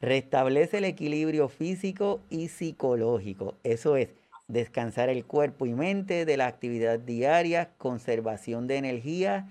Restablece 0.00 0.78
el 0.78 0.84
equilibrio 0.84 1.48
físico 1.48 2.20
y 2.30 2.48
psicológico. 2.48 3.54
Eso 3.62 3.96
es 3.96 4.08
descansar 4.48 5.08
el 5.08 5.24
cuerpo 5.24 5.66
y 5.66 5.72
mente 5.72 6.24
de 6.24 6.36
la 6.36 6.46
actividad 6.46 6.98
diaria, 6.98 7.70
conservación 7.78 8.66
de 8.66 8.76
energía 8.76 9.48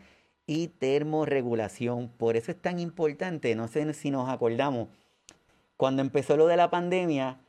y 0.48 0.68
termorregulación. 0.68 2.10
Por 2.10 2.38
eso 2.38 2.52
es 2.52 2.62
tan 2.62 2.80
importante, 2.80 3.56
no 3.56 3.68
sé 3.68 3.94
si 3.94 4.12
nos 4.12 4.30
acordamos, 4.30 4.90
cuando 5.78 6.02
empezó 6.02 6.38
lo 6.38 6.48
de 6.48 6.56
la 6.56 6.70
pandemia, 6.70 7.40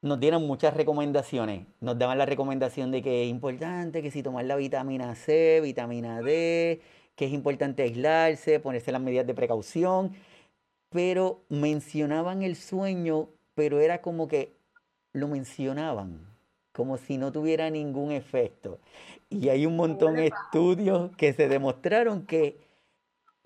nos 0.00 0.20
dieron 0.20 0.46
muchas 0.46 0.74
recomendaciones. 0.74 1.66
Nos 1.80 1.98
daban 1.98 2.18
la 2.18 2.26
recomendación 2.26 2.90
de 2.90 3.02
que 3.02 3.24
es 3.24 3.30
importante, 3.30 4.02
que 4.02 4.10
si 4.10 4.22
tomar 4.22 4.44
la 4.44 4.56
vitamina 4.56 5.14
C, 5.14 5.60
vitamina 5.62 6.20
D, 6.20 6.80
que 7.16 7.26
es 7.26 7.32
importante 7.32 7.82
aislarse, 7.82 8.60
ponerse 8.60 8.92
las 8.92 9.00
medidas 9.00 9.26
de 9.26 9.34
precaución 9.34 10.12
pero 10.90 11.44
mencionaban 11.48 12.42
el 12.42 12.56
sueño, 12.56 13.28
pero 13.54 13.80
era 13.80 14.00
como 14.00 14.28
que 14.28 14.56
lo 15.12 15.28
mencionaban, 15.28 16.26
como 16.72 16.96
si 16.96 17.18
no 17.18 17.32
tuviera 17.32 17.70
ningún 17.70 18.12
efecto. 18.12 18.78
Y 19.28 19.48
hay 19.48 19.66
un 19.66 19.76
montón 19.76 20.16
de 20.16 20.28
estudios 20.28 21.14
que 21.16 21.32
se 21.32 21.48
demostraron 21.48 22.26
que 22.26 22.58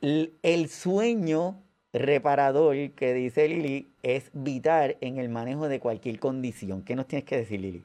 el 0.00 0.68
sueño 0.68 1.62
reparador 1.92 2.92
que 2.92 3.12
dice 3.12 3.48
Lili 3.48 3.92
es 4.02 4.30
vital 4.32 4.96
en 5.00 5.18
el 5.18 5.28
manejo 5.28 5.68
de 5.68 5.80
cualquier 5.80 6.18
condición. 6.18 6.84
¿Qué 6.84 6.96
nos 6.96 7.06
tienes 7.06 7.26
que 7.26 7.36
decir, 7.36 7.60
Lili? 7.60 7.84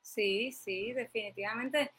Sí, 0.00 0.52
sí, 0.52 0.92
definitivamente. 0.92 1.90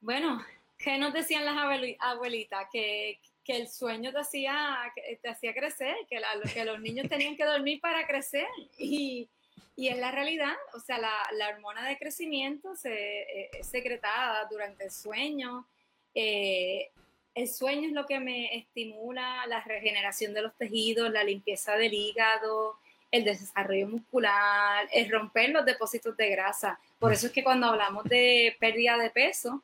Bueno, 0.00 0.42
¿qué 0.78 0.98
nos 0.98 1.12
decían 1.12 1.44
las 1.44 1.56
abuelitas? 2.00 2.66
Que, 2.72 3.18
que 3.42 3.56
el 3.56 3.68
sueño 3.68 4.12
te 4.12 4.18
hacía, 4.18 4.78
te 5.22 5.28
hacía 5.28 5.54
crecer, 5.54 5.94
que, 6.08 6.20
que 6.52 6.64
los 6.64 6.80
niños 6.80 7.08
tenían 7.08 7.36
que 7.36 7.44
dormir 7.44 7.80
para 7.80 8.06
crecer. 8.06 8.46
Y, 8.78 9.28
y 9.76 9.88
es 9.88 9.98
la 9.98 10.10
realidad, 10.10 10.54
o 10.74 10.80
sea, 10.80 10.98
la, 10.98 11.12
la 11.32 11.48
hormona 11.48 11.86
de 11.88 11.98
crecimiento 11.98 12.76
se, 12.76 13.22
eh, 13.22 13.50
es 13.58 13.66
secretada 13.66 14.46
durante 14.50 14.84
el 14.84 14.90
sueño. 14.90 15.66
Eh, 16.14 16.90
el 17.34 17.48
sueño 17.48 17.88
es 17.88 17.92
lo 17.92 18.06
que 18.06 18.20
me 18.20 18.56
estimula 18.56 19.46
la 19.46 19.60
regeneración 19.62 20.34
de 20.34 20.42
los 20.42 20.54
tejidos, 20.56 21.10
la 21.10 21.24
limpieza 21.24 21.76
del 21.76 21.92
hígado, 21.92 22.78
el 23.10 23.24
desarrollo 23.24 23.88
muscular, 23.88 24.88
el 24.92 25.10
romper 25.10 25.50
los 25.50 25.64
depósitos 25.64 26.16
de 26.16 26.30
grasa. 26.30 26.78
Por 26.98 27.12
eso 27.12 27.26
es 27.26 27.32
que 27.32 27.44
cuando 27.44 27.66
hablamos 27.66 28.04
de 28.04 28.56
pérdida 28.58 28.96
de 28.98 29.10
peso, 29.10 29.62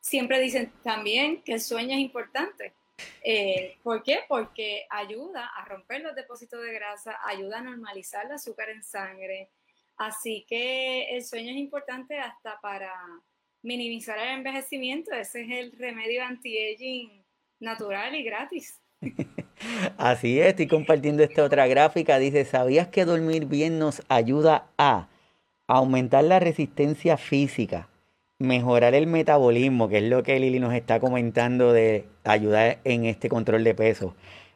siempre 0.00 0.40
dicen 0.40 0.72
también 0.82 1.42
que 1.42 1.54
el 1.54 1.60
sueño 1.60 1.94
es 1.94 2.00
importante. 2.00 2.72
Eh, 3.22 3.76
¿Por 3.82 4.02
qué? 4.02 4.20
Porque 4.28 4.86
ayuda 4.90 5.46
a 5.46 5.64
romper 5.64 6.02
los 6.02 6.14
depósitos 6.14 6.62
de 6.62 6.72
grasa, 6.72 7.18
ayuda 7.24 7.58
a 7.58 7.62
normalizar 7.62 8.26
el 8.26 8.32
azúcar 8.32 8.70
en 8.70 8.82
sangre. 8.82 9.48
Así 9.96 10.44
que 10.48 11.16
el 11.16 11.24
sueño 11.24 11.50
es 11.52 11.58
importante 11.58 12.18
hasta 12.18 12.60
para 12.60 12.92
minimizar 13.62 14.18
el 14.18 14.38
envejecimiento. 14.38 15.12
Ese 15.12 15.42
es 15.42 15.50
el 15.50 15.72
remedio 15.72 16.24
anti-aging 16.24 17.24
natural 17.60 18.14
y 18.14 18.22
gratis. 18.22 18.80
Así 19.96 20.40
es, 20.40 20.48
estoy 20.48 20.66
compartiendo 20.66 21.22
esta 21.22 21.44
otra 21.44 21.66
gráfica. 21.66 22.18
Dice, 22.18 22.44
¿sabías 22.44 22.88
que 22.88 23.04
dormir 23.04 23.46
bien 23.46 23.78
nos 23.78 24.02
ayuda 24.08 24.70
a 24.78 25.08
aumentar 25.66 26.24
la 26.24 26.40
resistencia 26.40 27.16
física? 27.16 27.88
mejorar 28.38 28.94
el 28.94 29.08
metabolismo, 29.08 29.88
que 29.88 29.98
es 29.98 30.04
lo 30.04 30.22
que 30.22 30.38
Lili 30.38 30.60
nos 30.60 30.72
está 30.72 31.00
comentando 31.00 31.72
de 31.72 32.04
ayudar 32.24 32.78
en 32.84 33.04
este 33.04 33.28
control 33.28 33.64
de 33.64 33.74
peso, 33.74 34.14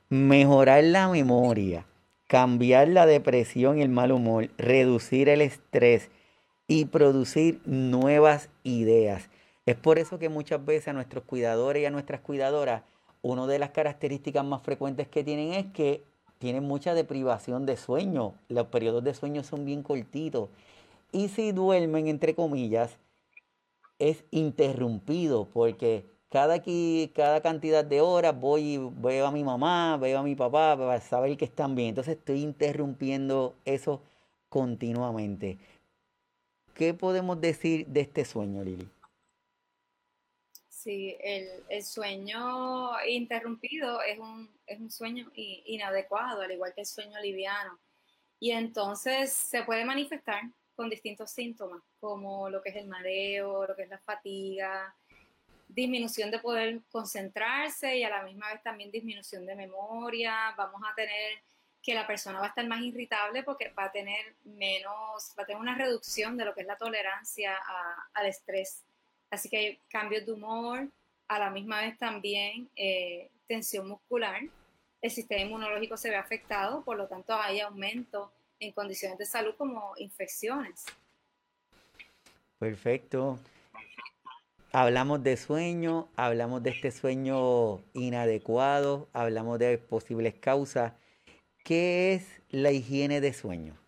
mejorar 0.09 0.85
la 0.85 1.09
memoria, 1.09 1.85
cambiar 2.29 2.89
la 2.89 3.07
depresión 3.07 3.79
y 3.79 3.83
el 3.83 3.89
mal 3.89 4.13
humor, 4.13 4.51
reducir 4.57 5.29
el 5.29 5.41
estrés 5.41 6.11
y 6.67 6.87
producir 6.87 7.61
nuevas 7.65 8.49
ideas. 8.63 9.29
Es 9.67 9.77
por 9.77 9.99
eso 9.99 10.19
que 10.19 10.29
muchas 10.29 10.65
veces 10.65 10.89
a 10.89 10.93
nuestros 10.93 11.25
cuidadores 11.25 11.83
y 11.83 11.87
a 11.87 11.91
nuestras 11.91 12.21
cuidadoras, 12.21 12.83
una 13.23 13.47
de 13.47 13.59
las 13.59 13.71
características 13.71 14.45
más 14.45 14.63
frecuentes 14.63 15.07
que 15.09 15.23
tienen 15.23 15.53
es 15.53 15.67
que 15.73 16.03
tienen 16.39 16.65
mucha 16.65 16.95
deprivación 16.95 17.67
de 17.67 17.77
sueño. 17.77 18.35
Los 18.49 18.67
periodos 18.67 19.05
de 19.05 19.15
sueño 19.15 19.45
son 19.45 19.65
bien 19.65 19.85
cortitos. 19.85 20.49
Y 21.13 21.29
si 21.29 21.53
duermen, 21.53 22.09
entre 22.09 22.35
comillas, 22.35 22.99
es 24.01 24.25
interrumpido 24.33 25.47
porque 25.53 26.05
cada, 26.31 26.61
cada 27.15 27.41
cantidad 27.43 27.85
de 27.85 28.01
horas 28.01 28.41
voy 28.41 28.75
y 28.75 28.79
veo 28.79 29.27
a 29.27 29.31
mi 29.31 29.45
mamá, 29.45 29.97
veo 29.99 30.19
a 30.19 30.23
mi 30.25 30.35
papá 30.35 30.77
para 30.77 31.01
saber 31.01 31.37
que 31.37 31.45
están 31.45 31.77
bien. 31.77 31.91
Entonces 31.91 32.17
estoy 32.17 32.41
interrumpiendo 32.41 33.55
eso 33.65 34.01
continuamente. 34.49 35.59
¿Qué 36.75 36.95
podemos 36.95 37.41
decir 37.41 37.87
de 37.87 38.01
este 38.01 38.25
sueño, 38.25 38.63
Lili? 38.63 38.89
Sí, 40.69 41.17
el, 41.21 41.85
sueño 41.85 43.01
interrumpido 43.07 44.03
es 44.03 44.19
un, 44.19 44.51
es 44.67 44.81
un 44.81 44.91
sueño 44.91 45.31
inadecuado, 45.35 46.43
al 46.43 46.51
igual 46.51 46.75
que 46.75 46.81
el 46.81 46.87
sueño 46.87 47.21
liviano. 47.21 47.79
Y 48.41 48.51
entonces 48.51 49.33
se 49.33 49.63
puede 49.63 49.85
manifestar 49.85 50.43
con 50.75 50.91
distintos 50.91 51.31
síntomas, 51.31 51.83
como 52.01 52.51
lo 52.51 52.61
que 52.63 52.71
es 52.71 52.77
el 52.77 52.89
mareo, 52.89 53.67
lo 53.67 53.77
que 53.77 53.83
es 53.83 53.89
la 53.89 54.01
fatiga, 54.01 54.97
disminución 55.69 56.31
de 56.31 56.41
poder 56.41 56.81
concentrarse 56.91 57.97
y 57.97 58.03
a 58.03 58.11
la 58.11 58.25
misma 58.25 58.53
vez 58.53 58.63
también 58.63 58.91
disminución 58.91 59.47
de 59.47 59.55
memoria. 59.55 60.55
Vamos 60.57 60.83
a 60.85 60.95
tener 60.95 61.43
que 61.83 61.95
la 61.95 62.07
persona 62.07 62.39
va 62.39 62.47
a 62.47 62.49
estar 62.51 62.67
más 62.67 62.81
irritable 62.81 63.43
porque 63.43 63.71
va 63.71 63.85
a 63.85 63.93
tener 63.93 64.37
menos, 64.45 65.35
va 65.37 65.43
a 65.43 65.47
tener 65.47 65.61
una 65.61 65.77
reducción 65.77 66.37
de 66.37 66.45
lo 66.45 66.55
que 66.55 66.61
es 66.61 66.67
la 66.67 66.77
tolerancia 66.77 67.59
al 68.15 68.27
estrés. 68.27 68.85
Así 69.31 69.49
que 69.49 69.57
hay 69.57 69.81
cambios 69.89 70.25
de 70.25 70.33
humor, 70.33 70.89
a 71.29 71.39
la 71.39 71.51
misma 71.51 71.81
vez 71.81 71.99
también 71.99 72.69
eh, 72.77 73.31
tensión 73.47 73.89
muscular. 73.89 74.43
El 75.01 75.11
sistema 75.11 75.41
inmunológico 75.41 75.97
se 75.97 76.11
ve 76.11 76.17
afectado, 76.17 76.85
por 76.85 76.97
lo 76.97 77.09
tanto 77.09 77.35
hay 77.35 77.61
aumento 77.61 78.33
en 78.61 78.73
condiciones 78.73 79.19
de 79.19 79.27
salud 79.27 79.55
como 79.57 79.95
infecciones. 79.97 80.85
Perfecto. 82.59 83.41
Hablamos 84.71 85.23
de 85.23 85.37
sueño, 85.37 86.09
hablamos 86.17 86.63
de 86.63 86.71
este 86.71 86.93
sueño 86.93 87.81
inadecuado, 87.93 89.09
hablamos 89.13 89.59
de 89.59 89.77
posibles 89.79 90.35
causas. 90.35 90.93
¿Qué 91.65 92.15
es 92.15 92.43
la 92.51 92.71
higiene 92.73 93.21
de 93.21 93.33
sueño? 93.33 93.79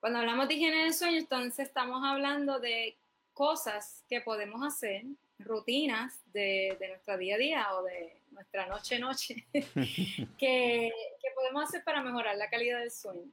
Cuando 0.00 0.18
hablamos 0.18 0.48
de 0.48 0.54
higiene 0.54 0.84
de 0.84 0.92
sueño, 0.92 1.18
entonces 1.18 1.68
estamos 1.68 2.02
hablando 2.04 2.58
de 2.58 2.96
cosas 3.32 4.04
que 4.08 4.20
podemos 4.20 4.66
hacer, 4.66 5.04
rutinas 5.38 6.20
de, 6.32 6.76
de 6.78 6.88
nuestro 6.88 7.16
día 7.18 7.36
a 7.36 7.38
día 7.38 7.74
o 7.74 7.82
de 7.82 8.20
nuestra 8.34 8.66
noche-noche, 8.66 9.46
que, 10.38 10.92
podemos 11.34 11.64
hacer 11.64 11.82
para 11.84 12.02
mejorar 12.02 12.36
la 12.36 12.50
calidad 12.50 12.80
del 12.80 12.90
sueño. 12.90 13.30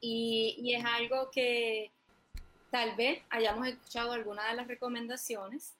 Y, 0.00 0.74
es 0.74 0.84
algo 0.84 1.30
que 1.30 1.90
tal 2.70 2.96
vez 2.96 3.22
hayamos 3.30 3.66
escuchado 3.68 4.12
algunas 4.12 4.48
de 4.50 4.56
las 4.56 4.66
recomendaciones, 4.66 5.76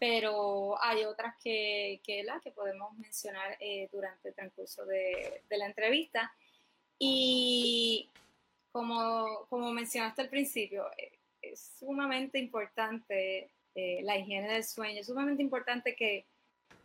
pero 0.00 0.82
hay 0.82 1.04
otras 1.04 1.36
que, 1.42 2.00
que, 2.02 2.26
que 2.42 2.50
podemos 2.50 2.92
mencionar 2.98 3.56
eh, 3.60 3.88
durante 3.92 4.30
el 4.30 4.34
transcurso 4.34 4.84
de, 4.86 5.42
la 5.50 5.66
entrevista. 5.66 6.32
Y 6.98 8.10
como, 8.72 9.46
como 9.48 9.70
mencionaste 9.70 10.22
al 10.22 10.28
principio, 10.28 10.86
eh, 10.96 11.12
es 11.42 11.74
sumamente 11.78 12.38
importante 12.38 13.50
eh, 13.74 14.00
la 14.02 14.16
higiene 14.16 14.52
del 14.52 14.64
sueño, 14.64 15.00
es 15.00 15.06
sumamente 15.06 15.42
importante 15.42 15.94
que 15.94 16.26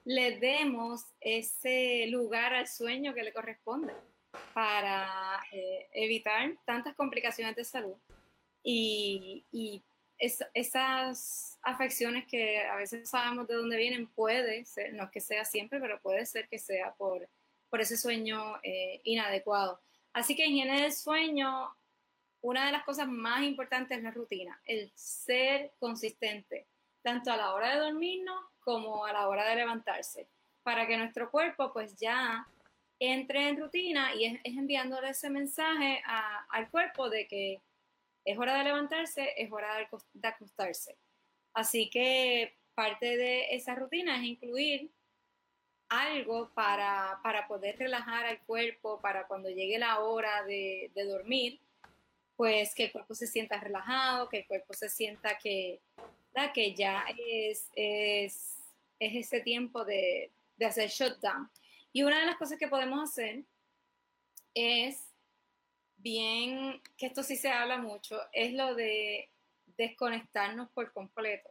le 0.04 0.38
demos 0.40 1.06
ese 1.20 2.06
lugar 2.08 2.54
al 2.54 2.68
sueño 2.68 3.14
que 3.14 3.24
le 3.24 3.34
corresponde 3.34 3.94
para 4.54 5.40
eh, 5.52 5.88
evitar 5.94 6.56
tantas 6.66 6.96
complicaciones 6.96 7.56
de 7.56 7.64
salud 7.64 7.96
y, 8.64 9.44
esas 10.18 11.58
afecciones 11.62 12.26
que 12.28 12.66
a 12.66 12.76
veces 12.76 13.10
sabemos 13.10 13.48
de 13.48 13.56
dónde 13.56 13.78
vienen, 13.78 14.08
puede 14.08 14.66
ser, 14.66 14.94
no 14.94 15.04
es 15.04 15.12
que 15.12 15.20
sea 15.20 15.46
siempre, 15.46 15.80
pero 15.80 16.00
puede 16.00 16.26
ser 16.26 16.48
que 16.48 16.60
sea 16.60 16.94
por, 16.94 17.28
por 17.70 17.82
ese 17.82 17.98
sueño 17.98 18.58
eh, 18.64 19.02
inadecuado. 19.04 19.80
Así 20.14 20.36
que 20.36 20.46
higiene 20.46 20.82
del 20.82 20.94
sueño, 20.94 21.76
una 22.42 22.68
de 22.68 22.72
las 22.72 22.84
cosas 22.84 23.08
más 23.08 23.42
importantes 23.44 23.98
es 23.98 24.04
la 24.04 24.12
rutina, 24.12 24.62
el 24.66 24.92
ser 24.96 25.72
consistente, 25.80 26.68
tanto 27.02 27.32
a 27.32 27.38
la 27.38 27.54
hora 27.54 27.74
de 27.74 27.82
dormirnos 27.82 28.42
como 28.62 29.06
a 29.06 29.14
la 29.14 29.28
hora 29.28 29.50
de 29.50 29.56
levantarse, 29.56 30.28
para 30.64 30.88
que 30.88 30.98
nuestro 30.98 31.30
cuerpo 31.30 31.74
pues 31.74 31.96
ya 31.96 32.48
entre 33.00 33.50
en 33.50 33.60
rutina 33.60 34.14
y 34.16 34.26
es, 34.26 34.40
enviándole 34.44 35.10
ese 35.10 35.30
mensaje 35.30 36.02
al 36.50 36.70
cuerpo 36.70 37.10
de 37.10 37.28
que 37.28 37.62
es 38.26 38.38
hora 38.40 38.58
de 38.58 38.64
levantarse, 38.64 39.34
es 39.38 39.52
hora 39.52 39.78
de, 39.78 40.28
acostarse. 40.28 40.98
Así 41.54 41.90
que 41.90 42.58
parte 42.74 43.16
de 43.16 43.56
esa 43.56 43.76
rutina 43.76 44.18
es 44.18 44.24
incluir 44.24 44.92
algo 45.88 46.52
para, 46.56 47.22
poder 47.48 47.78
relajar 47.78 48.26
al 48.26 48.40
cuerpo, 48.42 49.00
para 49.00 49.28
cuando 49.28 49.50
llegue 49.50 49.78
la 49.78 50.00
hora 50.00 50.44
de, 50.44 50.92
dormir, 51.08 51.62
pues 52.36 52.74
que 52.74 52.86
el 52.86 52.92
cuerpo 52.92 53.14
se 53.14 53.28
sienta 53.28 53.60
relajado, 53.60 54.28
que 54.28 54.40
el 54.40 54.48
cuerpo 54.48 54.74
se 54.74 54.90
sienta 54.90 55.38
que, 55.38 55.80
que 56.54 56.74
ya 56.74 57.06
es, 57.18 57.70
es, 57.76 58.58
ese 59.00 59.40
tiempo 59.42 59.86
de, 59.86 60.32
de 60.58 60.66
hacer 60.66 60.90
shutdown. 60.90 61.50
Y 61.94 62.04
una 62.04 62.20
de 62.20 62.26
las 62.26 62.38
cosas 62.38 62.58
que 62.58 62.68
podemos 62.68 63.10
hacer 63.10 63.44
es 64.56 65.05
bien, 66.06 66.84
que 66.98 67.08
esto 67.08 67.24
sí 67.24 67.36
se 67.36 67.50
habla 67.50 67.80
mucho, 67.80 68.22
es 68.32 68.54
lo 68.54 68.76
de 68.76 69.32
desconectarnos 69.76 70.70
por 70.70 70.94
completo. 70.94 71.50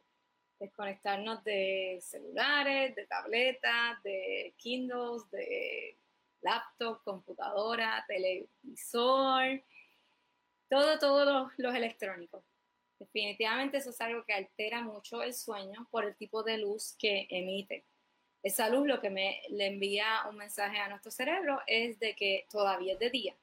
Desconectarnos 0.61 1.42
de 1.42 1.99
celulares, 2.00 2.94
de 2.94 3.04
tabletas, 3.06 4.00
de 4.04 4.54
Kindles, 4.56 5.28
de 5.32 5.99
laptop, 6.40 7.02
computadora, 7.02 8.04
televisor, 8.06 9.61
todo, 10.70 10.99
todos 11.00 11.26
los, 11.26 11.52
los 11.56 11.75
electrónicos. 11.75 12.44
Definitivamente 13.00 13.78
eso 13.78 13.90
es 13.90 14.00
algo 14.00 14.25
que 14.25 14.34
altera 14.34 14.82
mucho 14.82 15.20
el 15.25 15.34
sueño 15.34 15.88
por 15.90 16.04
el 16.04 16.14
tipo 16.14 16.44
de 16.44 16.58
luz 16.58 16.94
que 16.96 17.26
emite. 17.28 17.84
Esa 18.40 18.68
luz 18.68 18.87
lo 18.87 19.00
que 19.00 19.11
me 19.11 19.42
le 19.49 19.66
envía 19.66 20.23
un 20.30 20.37
mensaje 20.37 20.78
a 20.78 20.88
nuestro 20.88 21.11
cerebro 21.11 21.61
es 21.66 21.99
de 21.99 22.14
que 22.14 22.46
todavía 22.49 22.92
es 22.92 23.00
de 23.00 23.11
día 23.11 23.37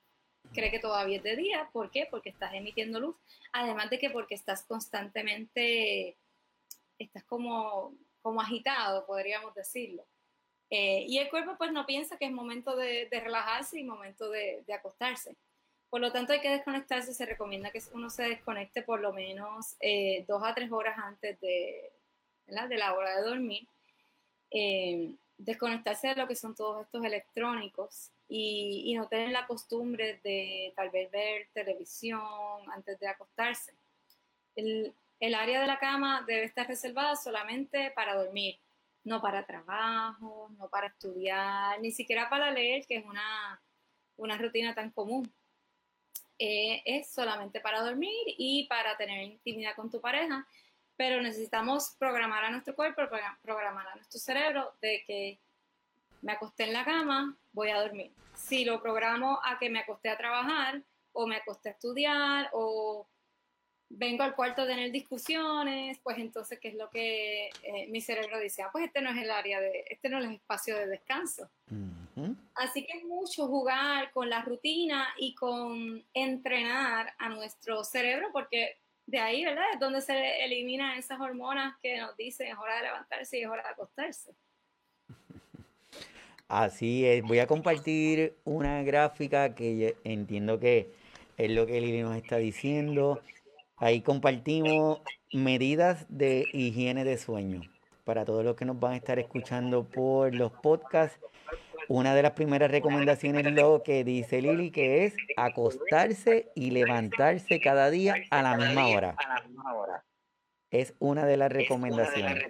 cree 0.53 0.71
que 0.71 0.79
todavía 0.79 1.17
es 1.17 1.23
de 1.23 1.35
día. 1.35 1.69
¿Por 1.71 1.91
qué? 1.91 2.07
Porque 2.09 2.29
estás 2.29 2.53
emitiendo 2.53 2.99
luz. 2.99 3.15
Además 3.53 3.89
de 3.89 3.99
que 3.99 4.09
porque 4.09 4.35
estás 4.35 4.63
constantemente, 4.63 6.17
estás 6.97 7.23
como, 7.23 7.93
como 8.21 8.41
agitado, 8.41 9.05
podríamos 9.05 9.53
decirlo. 9.53 10.05
Eh, 10.69 11.05
y 11.07 11.17
el 11.17 11.29
cuerpo 11.29 11.55
pues 11.57 11.71
no 11.71 11.85
piensa 11.85 12.17
que 12.17 12.25
es 12.25 12.31
momento 12.31 12.75
de, 12.75 13.07
relajarse 13.11 13.79
y 13.79 13.83
momento 13.83 14.29
de, 14.29 14.63
acostarse. 14.73 15.35
Por 15.89 15.99
lo 15.99 16.11
tanto 16.11 16.31
hay 16.31 16.39
que 16.39 16.49
desconectarse. 16.49 17.13
Se 17.13 17.25
recomienda 17.25 17.71
que 17.71 17.81
uno 17.93 18.09
se 18.09 18.23
desconecte 18.23 18.81
por 18.81 19.01
lo 19.01 19.11
menos 19.11 19.75
eh, 19.81 20.23
dos 20.27 20.41
a 20.43 20.53
tres 20.53 20.71
horas 20.71 20.97
antes 20.97 21.39
de, 21.41 21.91
de 22.47 22.77
la 22.77 22.93
hora 22.93 23.17
de 23.17 23.23
dormir. 23.23 23.67
Eh, 24.49 25.13
desconectarse 25.37 26.09
de 26.09 26.15
lo 26.15 26.27
que 26.27 26.35
son 26.35 26.55
todos 26.55 26.85
estos 26.85 27.03
electrónicos 27.03 28.11
y, 28.33 28.93
no 28.95 29.07
tener 29.09 29.29
la 29.29 29.45
costumbre 29.45 30.21
de 30.23 30.71
tal 30.77 30.89
vez 30.89 31.11
ver 31.11 31.49
televisión 31.53 32.21
antes 32.73 32.97
de 32.97 33.07
acostarse. 33.07 33.73
El, 34.55 34.95
área 35.35 35.59
de 35.59 35.67
la 35.67 35.77
cama 35.77 36.23
debe 36.25 36.45
estar 36.45 36.65
reservada 36.65 37.15
solamente 37.17 37.91
para 37.91 38.15
dormir, 38.15 38.57
no 39.03 39.21
para 39.21 39.45
trabajo, 39.45 40.49
no 40.57 40.69
para 40.69 40.87
estudiar, 40.87 41.79
ni 41.81 41.91
siquiera 41.91 42.29
para 42.29 42.51
leer, 42.51 42.85
que 42.87 42.97
es 42.97 43.05
una, 43.05 44.37
rutina 44.37 44.73
tan 44.73 44.91
común. 44.91 45.31
Eh, 46.39 46.81
es 46.85 47.11
solamente 47.11 47.59
para 47.59 47.81
dormir 47.81 48.23
y 48.25 48.65
para 48.67 48.95
tener 48.97 49.23
intimidad 49.23 49.75
con 49.75 49.91
tu 49.91 49.99
pareja, 49.99 50.47
pero 50.95 51.21
necesitamos 51.21 51.95
programar 51.99 52.45
a 52.45 52.49
nuestro 52.49 52.75
cuerpo, 52.75 53.01
programar 53.41 53.87
a 53.87 53.95
nuestro 53.95 54.19
cerebro 54.19 54.73
de 54.81 55.03
que 55.05 55.39
me 56.21 56.33
acosté 56.33 56.65
en 56.65 56.73
la 56.73 56.85
cama, 56.85 57.37
voy 57.51 57.69
a 57.69 57.81
dormir. 57.81 58.11
Si 58.35 58.65
lo 58.65 58.81
programo 58.81 59.39
a 59.43 59.59
que 59.59 59.69
me 59.69 59.79
acosté 59.79 60.09
a 60.09 60.17
trabajar 60.17 60.83
o 61.13 61.27
me 61.27 61.35
acosté 61.35 61.69
a 61.69 61.71
estudiar 61.73 62.49
o 62.53 63.07
vengo 63.89 64.23
al 64.23 64.35
cuarto 64.35 64.61
a 64.61 64.67
tener 64.67 64.91
discusiones, 64.91 65.99
pues 66.03 66.17
entonces, 66.17 66.59
¿qué 66.59 66.69
es 66.69 66.75
lo 66.75 66.89
que 66.89 67.49
eh, 67.63 67.87
mi 67.89 68.01
cerebro 68.01 68.39
dice? 68.39 68.61
Ah, 68.61 68.69
pues 68.71 68.85
este 68.85 69.01
no 69.01 69.09
es 69.09 69.17
el 69.17 69.29
área 69.29 69.59
de, 69.59 69.85
este 69.89 70.09
no 70.09 70.19
es 70.19 70.25
el 70.25 70.33
espacio 70.33 70.77
de 70.77 70.87
descanso. 70.87 71.49
Así 72.55 72.85
que 72.85 72.97
es 72.97 73.03
mucho 73.03 73.47
jugar 73.47 74.11
con 74.11 74.29
la 74.29 74.41
rutina 74.41 75.07
y 75.17 75.33
con 75.33 76.05
entrenar 76.13 77.13
a 77.17 77.29
nuestro 77.29 77.83
cerebro, 77.83 78.29
porque 78.31 78.77
de 79.05 79.19
ahí, 79.19 79.43
¿verdad? 79.43 79.65
Es 79.73 79.79
donde 79.79 80.01
se 80.01 80.43
eliminan 80.43 80.97
esas 80.97 81.19
hormonas 81.19 81.75
que 81.81 81.97
nos 81.97 82.15
dicen 82.15 82.47
es 82.47 82.57
hora 82.57 82.77
de 82.77 82.83
levantarse 82.83 83.39
y 83.39 83.43
es 83.43 83.49
hora 83.49 83.63
de 83.63 83.69
acostarse. 83.69 84.35
Así 86.51 87.05
es, 87.05 87.23
voy 87.23 87.39
a 87.39 87.47
compartir 87.47 88.35
una 88.43 88.83
gráfica 88.83 89.55
que 89.55 89.95
entiendo 90.03 90.59
que 90.59 90.91
es 91.37 91.49
lo 91.49 91.65
que 91.65 91.79
Lili 91.79 92.01
nos 92.01 92.17
está 92.17 92.35
diciendo. 92.35 93.21
Ahí 93.77 94.01
compartimos 94.01 94.99
medidas 95.31 96.05
de 96.09 96.45
higiene 96.51 97.05
de 97.05 97.17
sueño. 97.17 97.61
Para 98.03 98.25
todos 98.25 98.43
los 98.43 98.57
que 98.57 98.65
nos 98.65 98.77
van 98.77 98.91
a 98.91 98.95
estar 98.97 99.17
escuchando 99.17 99.85
por 99.85 100.35
los 100.35 100.51
podcasts, 100.51 101.17
una 101.87 102.13
de 102.15 102.23
las 102.23 102.33
primeras 102.33 102.69
recomendaciones 102.69 103.45
es 103.45 103.53
lo 103.53 103.81
que 103.81 104.03
dice 104.03 104.41
Lili, 104.41 104.71
que 104.71 105.05
es 105.05 105.15
acostarse 105.37 106.51
y 106.53 106.71
levantarse 106.71 107.61
cada 107.61 107.89
día 107.89 108.15
a 108.29 108.41
la 108.41 108.57
misma 108.57 108.87
hora. 108.87 109.15
Es 110.69 110.95
una 110.99 111.25
de 111.25 111.37
las 111.37 111.49
recomendaciones. 111.49 112.43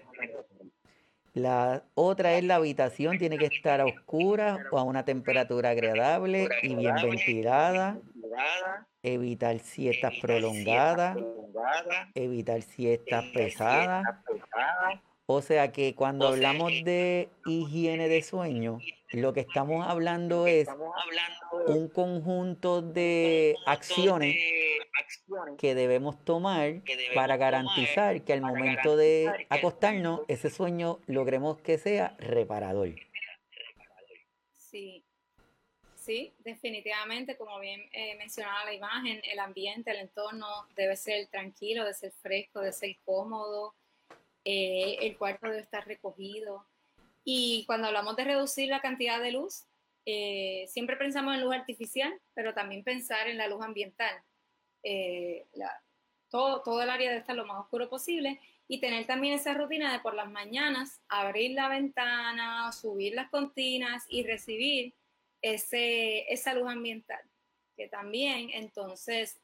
La 1.33 1.83
otra 1.93 2.33
es 2.33 2.43
la 2.43 2.55
habitación 2.55 3.17
tiene 3.17 3.37
que 3.37 3.45
estar 3.45 3.79
a 3.79 3.85
oscura 3.85 4.65
o 4.71 4.77
a 4.77 4.83
una 4.83 5.05
temperatura 5.05 5.69
agradable 5.69 6.49
y 6.61 6.75
bien 6.75 6.95
ventilada. 6.95 7.97
Evitar 9.01 9.59
siestas 9.59 10.13
prolongadas. 10.21 11.17
Evitar 12.15 12.61
siestas 12.61 13.25
pesadas. 13.33 14.03
O 15.25 15.41
sea 15.41 15.71
que 15.71 15.95
cuando 15.95 16.27
hablamos 16.27 16.71
de 16.83 17.29
higiene 17.45 18.09
de 18.09 18.21
sueño, 18.21 18.79
lo 19.11 19.33
que 19.33 19.41
estamos 19.41 19.85
hablando 19.87 20.47
es 20.47 20.67
un 21.67 21.89
conjunto 21.89 22.81
de 22.81 23.55
acciones 23.65 24.35
que 25.57 25.75
debemos 25.75 26.23
tomar 26.23 26.81
para 27.13 27.37
garantizar 27.37 28.23
que 28.23 28.33
al 28.33 28.41
momento 28.41 28.95
de 28.95 29.47
acostarnos, 29.49 30.21
ese 30.27 30.49
sueño 30.49 30.99
logremos 31.07 31.59
que 31.59 31.77
sea 31.77 32.15
reparador. 32.19 32.95
Sí, 34.53 35.03
sí, 35.95 36.33
definitivamente, 36.39 37.35
como 37.35 37.59
bien 37.59 37.81
eh, 37.91 38.15
mencionaba 38.15 38.65
la 38.65 38.73
imagen, 38.73 39.21
el 39.29 39.39
ambiente, 39.39 39.91
el 39.91 39.97
entorno 39.97 40.47
debe 40.75 40.95
ser 40.95 41.27
tranquilo, 41.27 41.83
debe 41.83 41.93
ser 41.93 42.11
fresco, 42.11 42.61
debe 42.61 42.71
ser 42.71 42.95
cómodo, 43.03 43.75
eh, 44.45 44.97
el 45.01 45.17
cuarto 45.17 45.47
debe 45.47 45.59
estar 45.59 45.85
recogido. 45.85 46.65
Y 47.23 47.65
cuando 47.65 47.87
hablamos 47.87 48.15
de 48.15 48.23
reducir 48.23 48.69
la 48.69 48.81
cantidad 48.81 49.21
de 49.21 49.31
luz, 49.31 49.65
eh, 50.05 50.65
siempre 50.67 50.97
pensamos 50.97 51.35
en 51.35 51.41
luz 51.41 51.53
artificial, 51.53 52.19
pero 52.33 52.53
también 52.53 52.83
pensar 52.83 53.27
en 53.27 53.37
la 53.37 53.47
luz 53.47 53.63
ambiental. 53.63 54.15
Eh, 54.83 55.45
todo, 56.29 56.61
todo 56.63 56.81
el 56.81 56.89
área 56.89 57.09
debe 57.09 57.19
estar 57.19 57.35
lo 57.35 57.45
más 57.45 57.59
oscuro 57.59 57.89
posible 57.89 58.39
y 58.67 58.79
tener 58.79 59.05
también 59.05 59.35
esa 59.35 59.53
rutina 59.53 59.91
de 59.91 59.99
por 59.99 60.15
las 60.15 60.31
mañanas 60.31 61.01
abrir 61.09 61.51
la 61.51 61.67
ventana, 61.67 62.71
subir 62.71 63.13
las 63.13 63.29
cortinas 63.29 64.05
y 64.07 64.23
recibir 64.23 64.95
ese, 65.41 66.31
esa 66.31 66.53
luz 66.53 66.69
ambiental, 66.69 67.21
que 67.75 67.87
también 67.87 68.49
entonces 68.53 69.39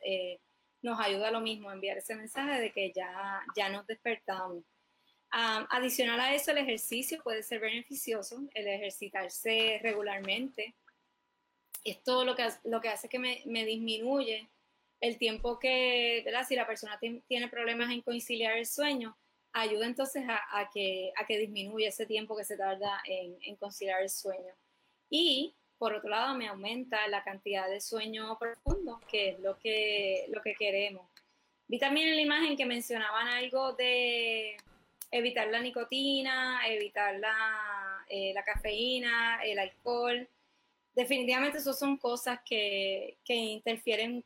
nos 0.82 1.00
ayuda 1.00 1.28
a 1.28 1.32
lo 1.32 1.42
mismo, 1.42 1.72
enviar 1.72 1.98
ese 1.98 2.16
mensaje 2.16 2.62
de 2.62 2.72
que 2.72 2.92
ya, 2.94 3.44
ya 3.56 3.70
nos 3.70 3.86
despertamos 3.86 4.63
adicional 5.32 6.20
a 6.20 6.34
eso, 6.34 6.52
el 6.52 6.60
ejercicio 6.60 7.22
puede 7.24 7.44
ser 7.44 7.60
beneficioso, 7.60 8.48
el 8.54 8.68
ejercitarse 8.68 9.80
regularmente. 9.82 10.76
Es 11.84 12.04
todo 12.04 12.26
lo 12.26 12.36
que, 12.36 12.48
lo 12.66 12.82
que 12.82 12.90
hace 12.90 13.08
que 13.10 13.20
me, 13.20 13.66
disminuye 13.66 14.50
el 15.00 15.18
tiempo 15.18 15.60
que, 15.60 16.26
si 16.48 16.56
la 16.56 16.68
persona 16.68 17.00
tiene 17.00 17.48
problemas 17.50 17.92
en 17.92 18.02
conciliar 18.02 18.58
el 18.58 18.66
sueño, 18.66 19.18
ayuda 19.54 19.86
entonces 19.86 20.24
a, 20.28 20.70
que, 20.74 21.12
a 21.16 21.26
que 21.26 21.38
disminuya 21.38 21.90
ese 21.90 22.06
tiempo 22.06 22.36
que 22.36 22.44
se 22.44 22.58
tarda 22.58 23.02
en, 23.06 23.38
en 23.42 23.56
conciliar 23.56 24.02
el 24.02 24.10
sueño. 24.10 24.54
Y 25.10 25.56
por 25.78 25.94
otro 25.94 26.10
lado, 26.10 26.36
me 26.36 26.48
aumenta 26.48 27.08
la 27.08 27.24
cantidad 27.24 27.70
de 27.70 27.82
sueño 27.82 28.38
profundo, 28.40 29.00
que 29.08 29.30
es 29.30 29.40
lo 29.40 29.58
que, 29.60 30.26
lo 30.30 30.42
que 30.42 30.56
queremos. 30.56 31.08
Vi 31.68 31.78
también 31.78 32.10
en 32.10 32.16
la 32.16 32.22
imagen 32.22 32.58
que 32.58 32.66
mencionaban 32.66 33.28
algo 33.28 33.74
de 33.74 34.58
evitar 35.12 35.48
la 35.48 35.62
nicotina, 35.62 36.67
evitar 36.67 37.20
la, 37.20 38.06
eh, 38.10 38.34
la 38.34 38.43
cafeína, 38.43 39.41
el 39.43 39.60
alcohol. 39.60 40.28
Definitivamente 40.93 41.60
eso 41.60 41.74
son 41.74 41.98
cosas 41.98 42.39
que, 42.46 43.17
que 43.24 43.36
interfieren 43.36 44.24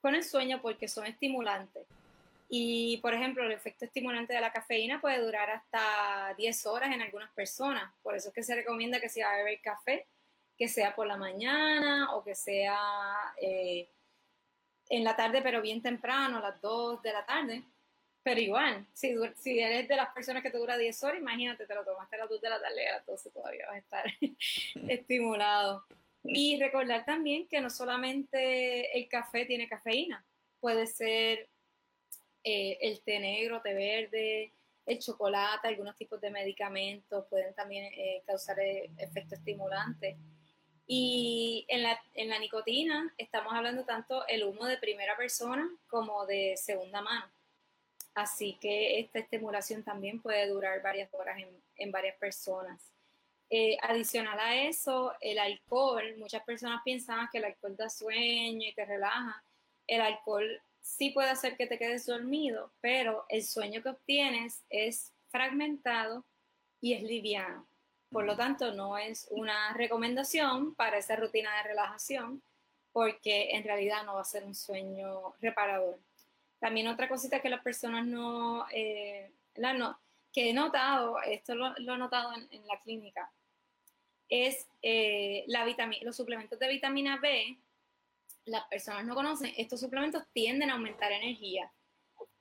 con 0.00 0.14
el 0.14 0.24
sueño 0.24 0.60
porque 0.62 0.88
son 0.88 1.06
estimulantes. 1.06 1.86
Y, 2.52 2.98
por 2.98 3.14
ejemplo, 3.14 3.44
el 3.44 3.52
efecto 3.52 3.84
estimulante 3.84 4.34
de 4.34 4.40
la 4.40 4.52
cafeína 4.52 5.00
puede 5.00 5.20
durar 5.20 5.48
hasta 5.50 6.34
10 6.36 6.66
horas 6.66 6.92
en 6.92 7.00
algunas 7.00 7.30
personas. 7.30 7.92
Por 8.02 8.16
eso 8.16 8.28
es 8.28 8.34
que 8.34 8.42
se 8.42 8.56
recomienda 8.56 9.00
que 9.00 9.08
si 9.08 9.20
va 9.20 9.32
a 9.32 9.36
beber 9.36 9.60
café, 9.60 10.08
que 10.58 10.66
sea 10.66 10.94
por 10.96 11.06
la 11.06 11.16
mañana 11.16 12.12
o 12.12 12.24
que 12.24 12.34
sea 12.34 12.76
eh, 13.40 13.88
en 14.88 15.04
la 15.04 15.14
tarde, 15.14 15.42
pero 15.42 15.62
bien 15.62 15.80
temprano, 15.80 16.38
a 16.38 16.40
las 16.40 16.60
2 16.60 17.00
de 17.02 17.12
la 17.12 17.24
tarde. 17.24 17.62
Pero 18.22 18.40
igual, 18.40 18.86
si, 18.92 19.14
si 19.36 19.58
eres 19.58 19.88
de 19.88 19.96
las 19.96 20.12
personas 20.12 20.42
que 20.42 20.50
te 20.50 20.58
dura 20.58 20.76
10 20.76 21.02
horas, 21.04 21.20
imagínate, 21.20 21.66
te 21.66 21.74
lo 21.74 21.84
tomaste 21.84 22.16
a 22.16 22.18
las 22.20 22.28
2 22.28 22.40
de 22.40 22.50
la 22.50 22.60
tarde, 22.60 22.86
a 22.86 22.96
las 22.96 23.06
12 23.06 23.30
todavía 23.30 23.66
vas 23.66 23.76
a 23.76 23.78
estar 23.78 24.04
estimulado. 24.88 25.84
Y 26.22 26.60
recordar 26.60 27.04
también 27.06 27.48
que 27.48 27.60
no 27.60 27.70
solamente 27.70 28.96
el 28.98 29.08
café 29.08 29.46
tiene 29.46 29.68
cafeína, 29.68 30.22
puede 30.60 30.86
ser 30.86 31.48
eh, 32.44 32.78
el 32.82 33.00
té 33.02 33.18
negro, 33.20 33.62
té 33.62 33.72
verde, 33.72 34.52
el 34.86 34.98
chocolate, 34.98 35.68
algunos 35.68 35.96
tipos 35.96 36.20
de 36.20 36.30
medicamentos 36.30 37.26
pueden 37.28 37.54
también 37.54 37.84
eh, 37.86 38.22
causar 38.26 38.58
efecto 38.60 39.34
estimulante. 39.34 40.18
Y 40.86 41.64
en 41.68 41.84
la, 41.84 42.00
en 42.14 42.28
la 42.28 42.38
nicotina 42.38 43.14
estamos 43.16 43.54
hablando 43.54 43.84
tanto 43.84 44.26
el 44.26 44.42
humo 44.42 44.66
de 44.66 44.76
primera 44.76 45.16
persona 45.16 45.70
como 45.86 46.26
de 46.26 46.54
segunda 46.56 47.00
mano. 47.00 47.30
Así 48.14 48.58
que 48.60 49.00
esta 49.00 49.18
estimulación 49.18 49.82
también 49.82 50.20
puede 50.20 50.48
durar 50.48 50.82
varias 50.82 51.12
horas 51.14 51.38
en, 51.76 51.92
varias 51.92 52.16
personas. 52.16 52.92
Eh, 53.48 53.76
adicional 53.82 54.38
a 54.38 54.56
eso, 54.56 55.12
el 55.20 55.38
alcohol, 55.38 56.16
muchas 56.18 56.42
personas 56.44 56.82
piensan 56.84 57.28
que 57.32 57.38
el 57.38 57.44
alcohol 57.44 57.76
da 57.76 57.88
sueño 57.88 58.68
y 58.68 58.74
te 58.74 58.84
relaja. 58.84 59.42
El 59.86 60.00
alcohol 60.00 60.60
sí 60.80 61.10
puede 61.10 61.30
hacer 61.30 61.56
que 61.56 61.66
te 61.66 61.78
quedes 61.78 62.06
dormido, 62.06 62.72
pero 62.80 63.24
el 63.28 63.44
sueño 63.44 63.82
que 63.82 63.90
obtienes 63.90 64.62
es 64.70 65.12
fragmentado 65.30 66.24
y 66.80 66.94
es 66.94 67.02
liviano. 67.02 67.66
Por 68.10 68.24
lo 68.24 68.36
tanto, 68.36 68.72
no 68.72 68.98
es 68.98 69.28
una 69.30 69.72
recomendación 69.74 70.74
para 70.74 70.98
esa 70.98 71.16
rutina 71.16 71.56
de 71.56 71.68
relajación 71.68 72.42
porque 72.92 73.50
en 73.52 73.62
realidad 73.62 74.04
no 74.04 74.14
va 74.14 74.22
a 74.22 74.24
ser 74.24 74.44
un 74.44 74.54
sueño 74.54 75.34
reparador. 75.40 75.98
También 76.60 76.86
otra 76.86 77.08
cosita 77.08 77.40
que 77.40 77.48
las 77.48 77.62
personas 77.62 78.06
no, 78.06 78.66
eh, 78.70 79.32
la 79.54 79.72
no 79.72 79.98
que 80.32 80.50
he 80.50 80.52
notado, 80.52 81.20
esto 81.22 81.54
lo, 81.54 81.76
he 81.76 81.98
notado 81.98 82.32
en, 82.34 82.66
la 82.66 82.80
clínica, 82.80 83.32
es 84.28 84.68
eh, 84.82 85.44
la 85.48 85.64
vitamina, 85.64 86.04
los 86.04 86.16
suplementos 86.16 86.58
de 86.58 86.68
vitamina 86.68 87.18
B. 87.18 87.58
Las 88.44 88.64
personas 88.68 89.04
no 89.04 89.14
conocen, 89.14 89.52
estos 89.56 89.80
suplementos 89.80 90.22
tienden 90.32 90.70
a 90.70 90.74
aumentar 90.74 91.10
energía. 91.12 91.72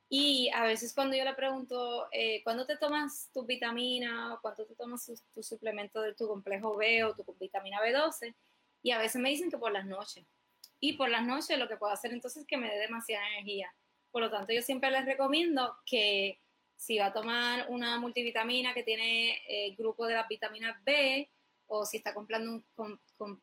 Y 0.08 0.50
a 0.56 0.64
veces 0.64 0.94
cuando 0.94 1.16
yo 1.16 1.24
le 1.24 1.34
pregunto, 1.34 2.08
eh, 2.12 2.42
¿cuándo 2.44 2.66
te 2.66 2.78
tomas 2.78 3.30
tu 3.32 3.46
vitamina 3.46 4.34
o 4.34 4.42
cuánto 4.42 4.66
te 4.66 4.76
tomas 4.76 5.06
tu, 5.34 5.44
suplemento 5.44 6.02
de 6.02 6.16
tu 6.16 6.28
complejo 6.28 6.76
B 6.76 7.04
o 7.04 7.14
tu 7.14 7.24
vitamina 7.40 7.80
B12? 7.80 8.34
Y 8.82 8.92
a 8.92 8.98
veces 8.98 9.22
me 9.22 9.30
dicen 9.30 9.52
que 9.52 9.58
por 9.58 9.72
las 9.72 9.86
noches. 9.86 10.26
Y 10.80 10.94
por 10.94 11.10
las 11.10 11.26
noches 11.26 11.60
lo 11.60 11.68
que 11.68 11.78
puedo 11.78 11.94
hacer 11.94 12.12
entonces 12.12 12.42
es 12.42 12.48
que 12.48 12.58
me 12.58 12.70
dé 12.70 12.80
demasiada 12.80 13.28
energía. 13.34 13.72
Por 14.12 14.22
lo 14.22 14.32
tanto, 14.32 14.54
yo 14.54 14.62
siempre 14.62 14.92
les 14.92 15.06
recomiendo 15.06 15.78
que 15.86 16.40
si 16.76 16.98
va 16.98 17.08
a 17.08 17.14
tomar 17.14 17.66
una 17.70 18.00
multivitamina 18.00 18.74
que 18.74 18.84
tiene 18.84 19.42
el 19.48 19.74
eh, 19.74 19.76
grupo 19.78 20.08
de 20.08 20.16
las 20.16 20.28
vitaminas 20.28 20.82
B, 20.84 21.30
o 21.68 21.86
si 21.86 21.98
está 21.98 22.14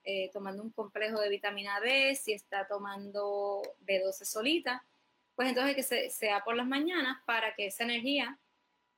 eh, 0.05 0.31
tomando 0.33 0.63
un 0.63 0.71
complejo 0.71 1.21
de 1.21 1.29
vitamina 1.29 1.79
B, 1.81 2.15
si 2.17 2.33
está 2.33 2.67
tomando 2.67 3.63
B12 3.87 4.25
solita, 4.25 4.85
pues 5.35 5.49
entonces 5.49 5.77
que 5.77 6.11
sea 6.11 6.43
por 6.43 6.57
las 6.57 6.67
mañanas 6.67 7.19
para 7.25 7.55
que 7.55 7.67
esa 7.67 7.85
energía 7.85 8.39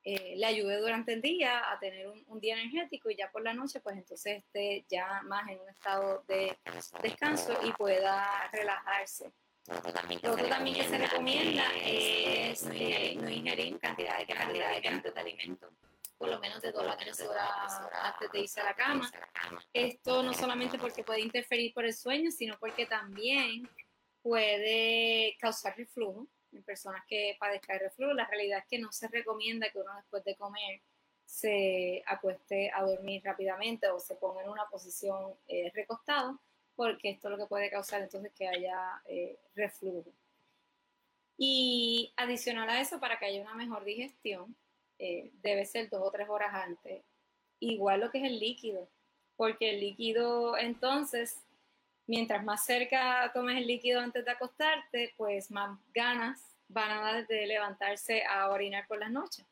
eh, 0.05 0.35
le 0.37 0.47
ayude 0.47 0.79
durante 0.79 1.13
el 1.13 1.21
día 1.21 1.71
a 1.71 1.79
tener 1.79 2.09
un, 2.09 2.41
día 2.41 2.55
energético 2.55 3.11
y 3.11 3.17
ya 3.17 3.31
por 3.31 3.43
la 3.43 3.53
noche 3.53 3.81
pues 3.81 3.97
entonces 3.97 4.39
esté 4.39 4.87
ya 4.89 5.21
más 5.25 5.49
en 5.51 5.61
un 5.61 5.69
estado 5.69 6.25
de 6.29 6.57
descanso 7.03 7.59
y 7.65 7.73
pueda 7.73 8.49
relajarse. 8.53 9.31
Lo 9.69 9.79
otro 9.79 9.93
también 9.93 10.75
que 10.75 10.85
se 10.85 10.99
recomienda 10.99 11.65
es 11.85 12.65
no 12.65 13.31
ingerir 13.31 13.79
cantidad 13.79 14.19
de 14.19 14.27
cantidad 14.27 14.71
de, 14.81 15.11
de 15.11 15.21
alimento 15.21 15.71
por 16.19 16.29
lo 16.29 16.41
menos 16.41 16.61
de 16.61 16.73
dos 16.73 16.85
a 16.85 16.97
tres 16.97 17.21
horas 17.21 17.81
antes 18.03 18.33
de 18.33 18.41
irse 18.41 18.61
a 18.61 18.65
la 18.65 18.75
cama. 18.75 19.09
Esto 19.73 20.23
no 20.25 20.35
solamente 20.35 20.77
porque 20.77 21.05
puede 21.05 21.21
interferir 21.21 21.73
por 21.73 21.85
el 21.85 21.95
sueño, 21.95 22.33
sino 22.33 22.59
porque 22.59 22.87
también 22.87 23.69
puede 24.21 25.37
causar 25.39 25.77
reflujo 25.77 26.27
en 26.53 26.65
personas 26.65 27.03
que 27.07 27.37
padezcan 27.39 27.79
de 27.79 27.85
reflujo. 27.85 28.13
La 28.15 28.27
realidad 28.27 28.59
es 28.59 28.67
que 28.69 28.79
no 28.81 28.91
se 28.91 29.07
recomienda 29.07 29.71
que 29.71 29.79
uno 29.79 29.95
después 29.95 30.25
de 30.25 30.35
comer 30.35 30.83
se 31.25 32.03
acueste 32.07 32.71
a 32.75 32.83
dormir 32.83 33.23
rápidamente 33.25 33.89
o 33.89 34.01
se 34.01 34.17
ponga 34.17 34.43
en 34.43 34.49
una 34.49 34.67
posición 34.69 35.35
eh, 35.47 35.71
recostado, 35.75 36.41
porque 36.79 37.11
esto 37.11 37.27
es 37.27 37.33
lo 37.33 37.39
que 37.39 37.49
puede 37.49 37.71
causar 37.71 38.03
entonces 38.03 38.31
que 38.33 38.47
haya 38.47 39.03
eh, 39.07 39.37
reflujo. 39.57 40.13
Y 41.37 42.13
adicional 42.17 42.71
a 42.71 42.81
eso, 42.81 43.01
para 43.01 43.19
que 43.19 43.27
haya 43.27 43.43
una 43.43 43.55
mejor 43.55 43.85
digestión, 43.85 44.55
eh, 44.97 45.33
debe 45.43 45.67
ser 45.67 45.91
dos 45.91 46.03
o 46.05 46.11
tres 46.13 46.29
horas 46.29 46.55
antes. 46.55 47.03
Igual 47.59 47.99
lo 47.99 48.13
que 48.13 48.19
es 48.19 48.25
el 48.25 48.39
líquido, 48.39 48.89
porque 49.35 49.71
el 49.71 49.81
líquido 49.81 50.57
entonces 50.57 51.43
mientras 52.07 52.45
más 52.45 52.65
cerca 52.65 53.29
tomes 53.35 53.57
el 53.59 53.67
líquido 53.67 54.01
antes 54.01 54.25
de 54.25 54.31
acostarte, 54.31 55.15
pues 55.17 55.51
más 55.51 55.81
ganas 55.93 56.41
van 56.69 56.93
a 56.93 57.01
dar 57.01 57.27
de 57.27 57.45
levantarse 57.49 58.23
a 58.23 58.51
orinar 58.51 58.87
por 58.87 59.01
las 59.01 59.11
noches. 59.11 59.45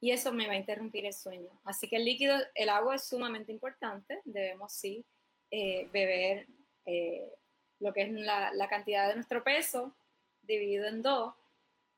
Y 0.00 0.12
eso 0.12 0.32
me 0.32 0.46
va 0.46 0.52
a 0.52 0.56
interrumpir 0.56 1.04
el 1.04 1.14
sueño. 1.14 1.50
Así 1.64 1.88
que 1.88 1.96
el 1.96 2.04
líquido, 2.04 2.38
el 2.54 2.68
agua 2.68 2.94
es 2.94 3.08
sumamente 3.08 3.50
importante. 3.50 4.20
Debemos 4.24 4.72
sí 4.72 5.04
eh, 5.50 5.88
beber 5.92 6.46
eh, 6.86 7.28
lo 7.78 7.92
que 7.92 8.02
es 8.02 8.12
la, 8.12 8.68
cantidad 8.68 9.08
de 9.08 9.14
nuestro 9.14 9.42
peso 9.42 9.92
dividido 10.42 10.86
en 10.86 11.02
dos. 11.02 11.34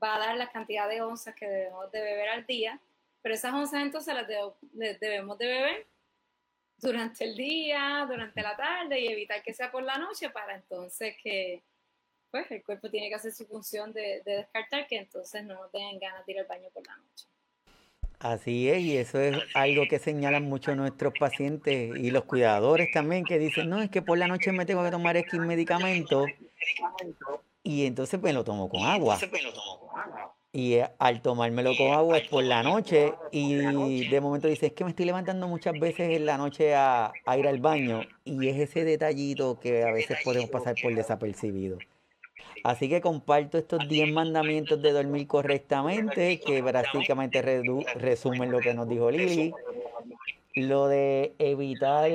Va 0.03 0.17
a 0.17 0.19
dar 0.19 0.37
la 0.37 0.51
cantidad 0.51 0.89
de 0.89 1.03
onzas 1.03 1.35
que 1.35 1.49
debemos 1.49 1.91
de 1.93 2.01
beber 2.01 2.29
al 2.29 2.47
día. 2.47 2.81
Pero 3.21 3.35
esas 3.35 3.55
onzas 3.55 3.83
entonces 3.83 4.15
las 4.15 4.27
debemos 5.01 5.39
de 5.39 5.47
beber 5.47 5.87
durante 6.79 7.25
el 7.25 7.37
día, 7.37 8.05
durante 8.09 8.43
la 8.43 8.57
tarde 8.57 8.99
y 8.99 9.07
evitar 9.07 9.43
que 9.43 9.55
sea 9.55 9.71
por 9.71 9.85
la 9.85 9.99
noche 9.99 10.31
para 10.31 10.57
entonces 10.57 11.17
que 11.23 11.63
pues 12.33 12.51
el 12.51 12.65
cuerpo 12.65 12.91
tiene 12.91 13.09
que 13.09 13.15
hacer 13.15 13.33
su 13.33 13.47
función 13.47 13.93
de, 13.93 14.23
descartar 14.25 14.87
que 14.87 14.97
entonces 14.97 15.45
no 15.45 15.69
tengan 15.69 15.99
ganas 15.99 16.27
de 16.27 16.33
ir 16.33 16.41
al 16.41 16.47
baño 16.47 16.69
por 16.71 16.85
la 16.87 16.97
noche. 16.97 17.27
Así 18.23 18.69
es, 18.69 18.79
y 18.81 18.97
eso 18.97 19.21
es 19.21 19.37
algo 19.53 19.89
que 19.89 19.99
señalan 19.99 20.45
mucho 20.45 20.77
nuestros 20.77 21.13
pacientes 21.19 21.97
y 21.99 22.13
los 22.13 22.23
cuidadores 22.23 22.93
también, 22.93 23.25
que 23.25 23.37
dicen, 23.37 23.69
no, 23.69 23.83
es 23.83 23.91
que 23.91 24.01
por 24.01 24.17
la 24.17 24.29
noche 24.29 24.53
me 24.53 24.65
tengo 24.65 24.85
que 24.85 24.93
tomar 24.93 25.17
X 25.17 25.41
medicamento 25.41 26.27
y 27.65 27.85
entonces 27.85 28.21
pues 28.21 28.33
lo 28.33 28.45
tomo 28.45 28.69
con 28.69 28.85
agua. 28.85 29.19
Y 30.53 30.75
eh, 30.75 30.89
al 31.01 31.21
tomármelo 31.21 31.77
con 31.77 31.93
agua 31.93 32.19
es 32.19 32.29
por 32.29 32.45
la 32.45 32.63
noche 32.63 33.13
y 33.33 34.09
de 34.09 34.21
momento 34.21 34.47
dice, 34.47 34.67
es 34.67 34.73
que 34.73 34.85
me 34.85 34.91
estoy 34.91 35.07
levantando 35.07 35.49
muchas 35.49 35.73
veces 35.81 36.15
en 36.17 36.25
la 36.25 36.39
noche 36.39 36.77
a, 36.77 37.13
ir 37.37 37.49
al 37.49 37.59
baño 37.59 38.03
y 38.25 38.49
es 38.49 38.59
ese 38.59 38.85
detallito 38.85 39.59
que 39.59 39.83
a 39.83 39.91
veces 39.91 40.19
podemos 40.23 40.49
pasar 40.49 40.77
por 40.81 40.95
desapercibido. 40.95 41.79
Así 42.65 42.89
que 42.89 43.01
comparto 43.01 43.59
estos 43.59 43.89
10 43.89 44.13
mandamientos 44.13 44.81
de 44.81 44.93
dormir 44.93 45.27
correctamente 45.27 46.41
que 46.41 46.63
prácticamente 46.63 47.43
resumen 47.97 48.53
lo 48.53 48.61
que 48.61 48.75
nos 48.75 48.89
dijo 48.89 49.11
Lili 49.11 49.53
lo 50.55 50.89
de 50.89 51.35
evitar 51.39 52.11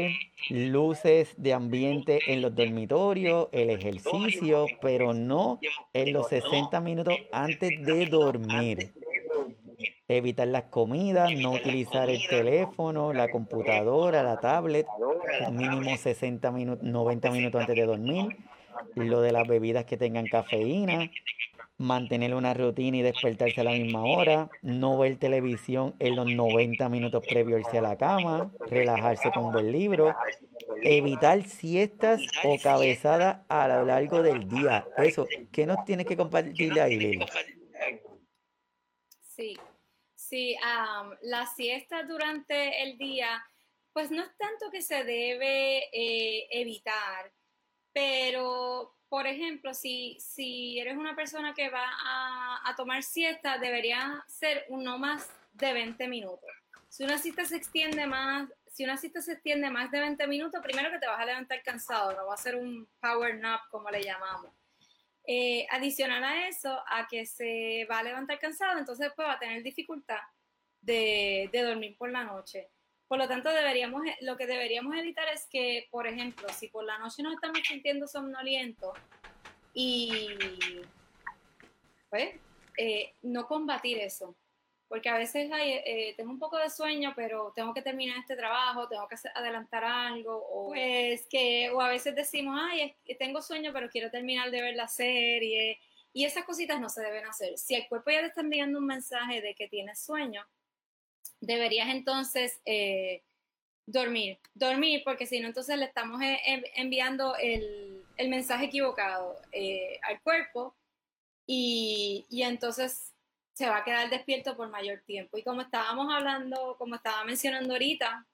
luces 0.50 1.34
de 1.38 1.54
ambiente 1.54 2.20
en 2.28 2.42
los 2.42 2.56
dormitorios, 2.56 3.48
el 3.52 3.70
ejercicio, 3.70 4.68
pero 4.82 5.13
no 5.13 5.60
en 5.94 6.13
los 6.13 6.28
60 6.30 6.80
minutos 6.82 7.16
antes 7.32 7.84
de 7.84 8.06
dormir. 8.06 8.94
Evitar 10.08 10.48
las 10.48 10.63
comidas, 10.66 11.34
no 11.34 11.52
utilizar 11.52 12.10
el 12.10 12.26
teléfono, 12.28 13.12
la 13.12 13.30
computadora, 13.30 14.24
la 14.24 14.40
tablet, 14.40 14.88
mínimo 15.52 15.98
60 15.98 16.52
minutos, 16.52 16.84
90 16.84 17.32
minutos 17.32 17.62
antes 17.62 17.76
de 17.76 17.86
dormir. 17.86 18.38
Lo 18.96 19.22
de 19.22 19.32
las 19.32 19.48
bebidas 19.48 19.86
que 19.86 19.98
tengan 19.98 20.26
cafeína, 20.26 21.10
mantener 21.78 22.34
una 22.34 22.54
rutina 22.54 22.98
y 22.98 23.02
despertarse 23.02 23.62
a 23.62 23.63
la 23.63 23.72
misma 23.72 24.04
hora, 24.04 24.50
no 24.62 24.98
ver 24.98 25.18
televisión 25.18 25.96
en 26.00 26.16
los 26.16 26.26
90 26.26 26.90
minutos 26.90 27.24
previos 27.28 27.66
a 27.74 27.82
la 27.82 27.98
cama, 27.98 28.52
relajarse 28.68 29.32
con 29.32 29.46
un 29.46 29.52
buen 29.52 29.72
libro, 29.72 30.16
evitar 30.82 31.44
siestas 31.44 32.22
o 32.44 32.58
cabezadas 32.62 33.46
a 33.48 33.68
lo 33.68 33.86
largo 33.86 34.22
del 34.24 34.48
día. 34.48 34.88
Eso, 34.98 35.28
¿qué 35.52 35.66
nos 35.66 35.86
tienes 35.86 36.08
que 36.08 36.18
compartir 36.18 36.80
ahí, 36.80 36.98
Lili? 36.98 37.26
Sí, 39.22 39.56
sí, 40.16 40.56
la 41.22 41.46
siesta 41.46 42.04
durante 42.04 42.84
el 42.84 42.98
día, 42.98 43.44
pues 43.94 44.10
no 44.10 44.24
es 44.24 44.36
tanto 44.38 44.72
que 44.72 44.82
se 44.82 45.04
debe 45.04 45.84
eh, 45.92 46.48
evitar, 46.52 47.32
pero 47.98 48.96
por 49.10 49.26
ejemplo, 49.26 49.74
si, 49.74 50.18
si 50.20 50.78
eres 50.78 50.98
una 50.98 51.16
persona 51.16 51.56
que 51.56 51.72
va 51.72 51.84
a, 52.64 52.76
tomar 52.76 53.02
siesta, 53.02 53.58
debería 53.58 54.24
ser 54.28 54.68
no 54.70 55.00
más 55.00 55.28
de 55.54 55.74
20 55.74 56.08
minutos. 56.08 56.48
Si 56.90 57.04
una 57.04 57.18
siesta 57.18 57.44
se 57.46 57.56
extiende 57.56 58.06
más, 58.06 58.50
si 58.72 58.84
una 58.84 58.98
cita 58.98 59.20
se 59.20 59.34
extiende 59.34 59.72
más 59.72 59.90
de 59.90 60.00
20 60.00 60.28
minutos, 60.28 60.62
primero 60.62 60.92
que 60.92 61.00
te 61.00 61.08
vas 61.08 61.20
a 61.20 61.26
levantar 61.26 61.64
cansado, 61.64 62.14
no 62.14 62.28
va 62.28 62.36
a 62.36 62.38
ser 62.38 62.56
un 62.56 62.88
power 63.00 63.36
nap 63.40 63.62
como 63.72 63.90
le 63.90 64.04
llamamos. 64.04 64.52
Eh, 65.26 65.66
adicional 65.72 66.24
a 66.24 66.48
eso, 66.48 66.80
a 66.88 67.08
que 67.08 67.26
se 67.26 67.88
va 67.90 67.98
a 67.98 68.04
levantar 68.04 68.38
cansado, 68.38 68.78
entonces 68.78 69.12
pues 69.16 69.28
va 69.28 69.34
a 69.34 69.40
tener 69.40 69.64
dificultad 69.64 70.22
de, 70.82 71.50
de 71.52 71.62
dormir 71.64 71.98
por 71.98 72.12
la 72.12 72.24
noche. 72.24 72.70
Por 73.08 73.17
lo 73.17 73.28
tanto, 73.28 73.50
deberíamos, 73.50 74.02
lo 74.22 74.36
que 74.36 74.48
deberíamos 74.48 74.96
evitar 74.96 75.28
es 75.30 75.48
que, 75.50 75.88
por 75.91 76.08
ejemplo, 76.08 76.48
si 76.50 76.67
por 76.67 76.84
la 76.84 76.98
noche 76.98 77.24
nos 77.24 77.36
estamos 77.36 77.60
sintiendo 77.65 78.08
somnolientos 78.08 78.98
y 79.74 80.28
pues, 82.10 82.36
eh, 82.78 83.13
no 83.22 83.48
combatir 83.48 84.00
eso. 84.00 84.36
Porque 84.89 85.10
a 85.10 85.17
veces 85.17 85.50
eh, 85.54 86.13
tengo 86.15 86.32
un 86.32 86.39
poco 86.39 86.58
de 86.58 86.70
sueño, 86.70 87.12
pero 87.15 87.52
tengo 87.54 87.74
que 87.74 87.82
terminar 87.82 88.17
este 88.20 88.38
trabajo, 88.38 88.88
tengo 88.88 89.08
que 89.08 89.15
adelantar 89.36 89.84
algo, 89.84 90.38
o 90.38 90.70
pues 90.70 91.28
que, 91.30 91.70
o 91.72 91.82
a 91.82 91.89
veces 91.89 92.15
decimos, 92.15 92.58
ay, 92.58 92.96
tengo 93.20 93.41
sueño, 93.41 93.72
pero 93.74 93.89
quiero 93.89 94.10
terminar 94.10 94.50
de 94.50 94.62
ver 94.62 94.76
la 94.76 94.88
serie. 94.88 95.80
Y 96.13 96.24
esas 96.24 96.46
cositas 96.46 96.80
no 96.80 96.88
se 96.89 97.02
deben 97.02 97.26
hacer. 97.26 97.58
Si 97.58 97.76
el 97.76 97.88
cuerpo 97.88 98.12
ya 98.12 98.22
te 98.22 98.28
está 98.28 98.41
enviando 98.41 98.80
un 98.80 98.86
mensaje 98.86 99.41
de 99.41 99.56
que 99.56 99.67
tienes 99.67 100.00
sueño, 100.00 100.46
deberías 101.39 101.89
entonces 101.89 102.60
eh, 102.65 103.23
dormir, 103.86 104.39
dormir, 104.54 105.02
porque 105.04 105.26
si 105.26 105.39
no, 105.39 105.47
entonces 105.47 105.78
le 105.78 105.86
estamos 105.86 106.21
eh, 106.21 106.39
enviando 106.76 107.36
el, 107.36 108.04
mensaje 108.30 108.65
equivocado 108.65 109.39
eh, 109.52 110.00
al 110.02 110.21
cuerpo 110.21 110.76
y, 111.45 112.26
entonces 112.32 113.13
se 113.54 113.69
va 113.69 113.78
a 113.78 113.84
quedar 113.84 114.10
despierto 114.10 114.56
por 114.56 114.69
mayor 114.69 115.02
tiempo. 115.06 115.38
Y 115.38 115.43
como 115.43 115.62
estábamos 115.62 116.13
hablando, 116.13 116.76
como 116.78 116.95
estaba 116.95 117.23
mencionando 117.23 117.73
ahorita, 117.73 118.26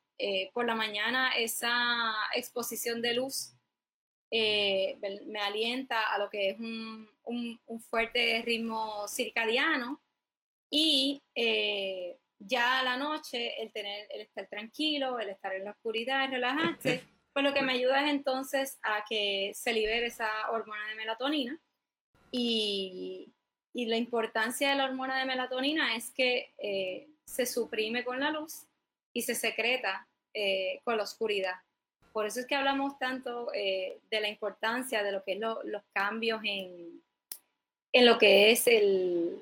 por 0.54 0.66
la 0.66 0.76
mañana 0.76 1.32
esa 1.32 2.14
exposición 2.34 3.02
de 3.02 3.14
luz 3.14 3.54
me 4.32 5.40
alienta 5.42 6.14
a 6.14 6.18
lo 6.18 6.30
que 6.30 6.52
es 6.52 6.60
un, 6.60 7.10
un 7.24 7.80
fuerte 7.82 8.42
ritmo 8.46 9.08
circadiano 9.08 10.02
y 10.70 11.22
ya 12.46 12.80
a 12.80 12.84
la 12.84 12.98
noche, 12.98 13.62
el, 13.62 13.72
tener, 13.72 14.08
el 14.10 14.22
estar 14.22 14.48
tranquilo, 14.48 15.20
el 15.20 15.30
estar 15.30 15.54
en 15.54 15.66
la 15.66 15.72
oscuridad, 15.72 16.26
el 16.26 16.32
relajarse, 16.32 17.04
pues 17.32 17.46
lo 17.46 17.54
que 17.54 17.62
me 17.62 17.74
ayuda 17.74 18.04
es 18.04 18.12
entonces 18.12 18.80
a 18.84 19.04
que 19.08 19.52
se 19.54 19.74
libere 19.74 20.08
esa 20.08 20.30
hormona 20.52 20.88
de 20.90 20.96
melatonina. 20.96 21.60
Y, 22.32 23.34
y 23.74 23.86
la 23.86 23.98
importancia 23.98 24.70
de 24.70 24.76
la 24.76 24.86
hormona 24.86 25.20
de 25.20 25.26
melatonina 25.26 25.96
es 25.96 26.12
que 26.12 26.54
eh, 26.58 27.08
se 27.26 27.46
suprime 27.46 28.04
con 28.04 28.20
la 28.20 28.32
luz 28.32 28.66
y 29.14 29.22
se 29.24 29.36
secreta 29.36 30.08
eh, 30.34 30.80
con 30.84 30.98
la 30.98 31.04
oscuridad. 31.04 31.56
Por 32.12 32.28
eso 32.28 32.40
es 32.40 32.46
que 32.46 32.56
hablamos 32.56 33.00
tanto 33.00 33.52
eh, 33.54 34.00
de 34.12 34.22
la 34.22 34.30
importancia 34.30 35.04
de 35.04 35.12
lo 35.12 35.24
que 35.24 35.34
es 35.34 35.40
los 35.40 35.84
cambios 35.94 36.42
en, 36.44 37.02
en 37.92 38.06
lo 38.06 38.20
que 38.20 38.52
es 38.52 38.68
el, 38.68 39.42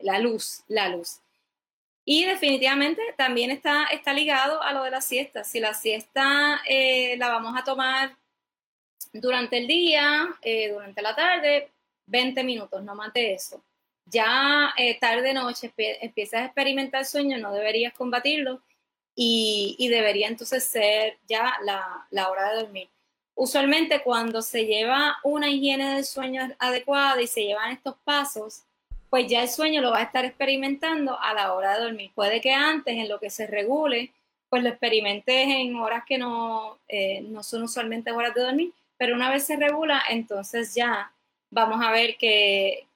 la 0.00 0.18
luz, 0.18 0.64
la 0.66 0.88
luz. 0.88 1.20
Y 2.10 2.24
definitivamente 2.24 3.02
también 3.18 3.50
está, 3.50 3.84
está 3.92 4.14
ligado 4.14 4.62
a 4.62 4.72
lo 4.72 4.82
de 4.82 4.90
la 4.90 5.02
siesta. 5.02 5.44
Si 5.44 5.60
la 5.60 5.74
siesta 5.74 6.58
eh, 6.66 7.18
la 7.18 7.28
vamos 7.28 7.54
a 7.54 7.64
tomar 7.64 8.16
durante 9.12 9.58
el 9.58 9.66
día, 9.66 10.26
eh, 10.40 10.72
durante 10.72 11.02
la 11.02 11.14
tarde, 11.14 11.70
20 12.06 12.44
minutos, 12.44 12.82
no 12.82 12.94
más 12.94 13.12
de 13.12 13.34
eso. 13.34 13.62
Ya 14.06 14.72
eh, 14.78 14.98
tarde, 14.98 15.34
noche, 15.34 15.70
empiezas 15.76 16.40
a 16.40 16.44
experimentar 16.46 17.04
sueño, 17.04 17.36
no 17.36 17.52
deberías 17.52 17.92
combatirlo 17.92 18.62
y, 19.14 19.76
debería 19.90 20.28
entonces 20.28 20.64
ser 20.64 21.18
ya 21.28 21.58
la, 21.62 22.06
la 22.08 22.30
hora 22.30 22.48
de 22.48 22.62
dormir. 22.62 22.88
Usualmente 23.34 24.02
cuando 24.02 24.40
se 24.40 24.64
lleva 24.64 25.18
una 25.24 25.50
higiene 25.50 25.96
del 25.96 26.06
sueño 26.06 26.56
adecuada 26.58 27.20
y 27.20 27.26
se 27.26 27.44
llevan 27.44 27.72
estos 27.72 27.96
pasos, 28.02 28.64
pues 29.10 29.26
ya 29.28 29.42
el 29.42 29.48
sueño 29.48 29.80
lo 29.80 29.90
va 29.90 29.98
a 29.98 30.02
estar 30.02 30.24
experimentando 30.24 31.18
a 31.20 31.34
la 31.34 31.54
hora 31.54 31.76
de 31.76 31.84
dormir. 31.84 32.10
Puede 32.14 32.40
que 32.40 32.52
antes, 32.52 32.94
en 32.94 33.08
lo 33.08 33.18
que 33.18 33.30
se 33.30 33.46
regule, 33.46 34.12
pues 34.48 34.62
lo 34.62 34.68
experimentes 34.70 35.48
en 35.48 35.76
horas 35.76 36.04
que 36.06 36.18
no, 36.18 36.78
eh, 36.88 37.20
no 37.22 37.42
son 37.42 37.62
usualmente 37.64 38.12
horas 38.12 38.34
de 38.34 38.42
dormir, 38.42 38.72
pero 38.96 39.14
una 39.14 39.30
vez 39.30 39.44
se 39.44 39.56
regula, 39.56 40.02
entonces 40.08 40.74
ya 40.74 41.12
vamos 41.50 41.84
a 41.84 41.90
ver 41.90 42.16
que, 42.16 42.86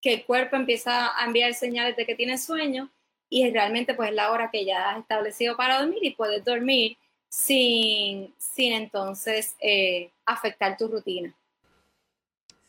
que 0.00 0.14
el 0.14 0.24
cuerpo 0.24 0.56
empieza 0.56 1.18
a 1.18 1.24
enviar 1.26 1.54
señales 1.54 1.96
de 1.96 2.06
que 2.06 2.14
tiene 2.14 2.38
sueño 2.38 2.90
y 3.30 3.50
realmente 3.50 3.94
pues 3.94 4.10
es 4.10 4.14
la 4.14 4.30
hora 4.30 4.50
que 4.50 4.64
ya 4.64 4.90
has 4.90 4.98
establecido 5.00 5.56
para 5.56 5.80
dormir 5.80 5.98
y 6.02 6.10
puedes 6.14 6.44
dormir 6.44 6.96
sin, 7.28 8.34
sin 8.38 8.72
entonces 8.72 9.56
eh, 9.60 10.10
afectar 10.24 10.76
tu 10.76 10.88
rutina. 10.88 11.34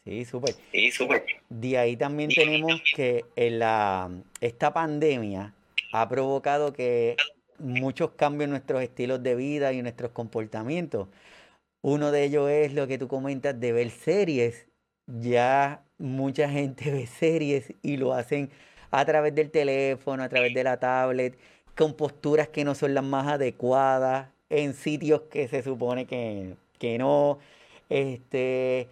Sí, 0.09 0.25
súper. 0.25 0.55
Sí, 0.71 0.89
súper. 0.89 1.23
De 1.49 1.77
ahí 1.77 1.95
también 1.95 2.31
tenemos 2.31 2.81
que 2.95 3.25
la, 3.35 4.09
esta 4.41 4.73
pandemia 4.73 5.53
ha 5.93 6.09
provocado 6.09 6.73
que 6.73 7.15
muchos 7.59 8.11
cambios 8.11 8.45
en 8.45 8.51
nuestros 8.51 8.81
estilos 8.81 9.21
de 9.21 9.35
vida 9.35 9.71
y 9.71 9.77
en 9.77 9.83
nuestros 9.83 10.11
comportamientos. 10.11 11.09
Uno 11.81 12.11
de 12.11 12.23
ellos 12.23 12.49
es 12.49 12.73
lo 12.73 12.87
que 12.87 12.97
tú 12.97 13.07
comentas 13.07 13.59
de 13.59 13.71
ver 13.71 13.91
series. 13.91 14.65
Ya 15.05 15.83
mucha 15.99 16.49
gente 16.49 16.89
ve 16.91 17.05
series 17.05 17.73
y 17.83 17.97
lo 17.97 18.13
hacen 18.13 18.49
a 18.89 19.05
través 19.05 19.35
del 19.35 19.51
teléfono, 19.51 20.23
a 20.23 20.29
través 20.29 20.55
de 20.55 20.63
la 20.63 20.79
tablet, 20.79 21.37
con 21.77 21.93
posturas 21.93 22.47
que 22.47 22.65
no 22.65 22.73
son 22.73 22.95
las 22.95 23.03
más 23.03 23.27
adecuadas, 23.27 24.29
en 24.49 24.73
sitios 24.73 25.21
que 25.29 25.47
se 25.47 25.61
supone 25.61 26.07
que, 26.07 26.55
que 26.79 26.97
no. 26.97 27.37
Este, 27.89 28.87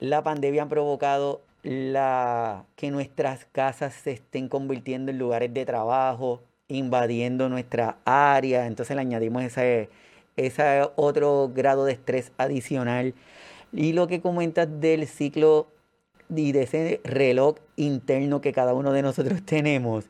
la 0.00 0.22
pandemia 0.22 0.64
ha 0.64 0.68
provocado 0.68 1.42
la, 1.62 2.64
que 2.76 2.90
nuestras 2.90 3.44
casas 3.52 3.94
se 3.94 4.12
estén 4.12 4.48
convirtiendo 4.48 5.10
en 5.10 5.18
lugares 5.18 5.52
de 5.52 5.66
trabajo, 5.66 6.40
invadiendo 6.68 7.48
nuestra 7.48 7.98
área, 8.04 8.66
entonces 8.66 8.96
le 8.96 9.02
añadimos 9.02 9.42
ese, 9.42 9.90
ese 10.36 10.88
otro 10.96 11.50
grado 11.54 11.84
de 11.84 11.92
estrés 11.92 12.32
adicional. 12.38 13.14
Y 13.72 13.92
lo 13.92 14.08
que 14.08 14.20
comentas 14.20 14.68
del 14.80 15.06
ciclo 15.06 15.68
y 16.34 16.52
de 16.52 16.62
ese 16.62 17.00
reloj 17.04 17.56
interno 17.76 18.40
que 18.40 18.52
cada 18.52 18.72
uno 18.72 18.92
de 18.92 19.02
nosotros 19.02 19.42
tenemos, 19.44 20.06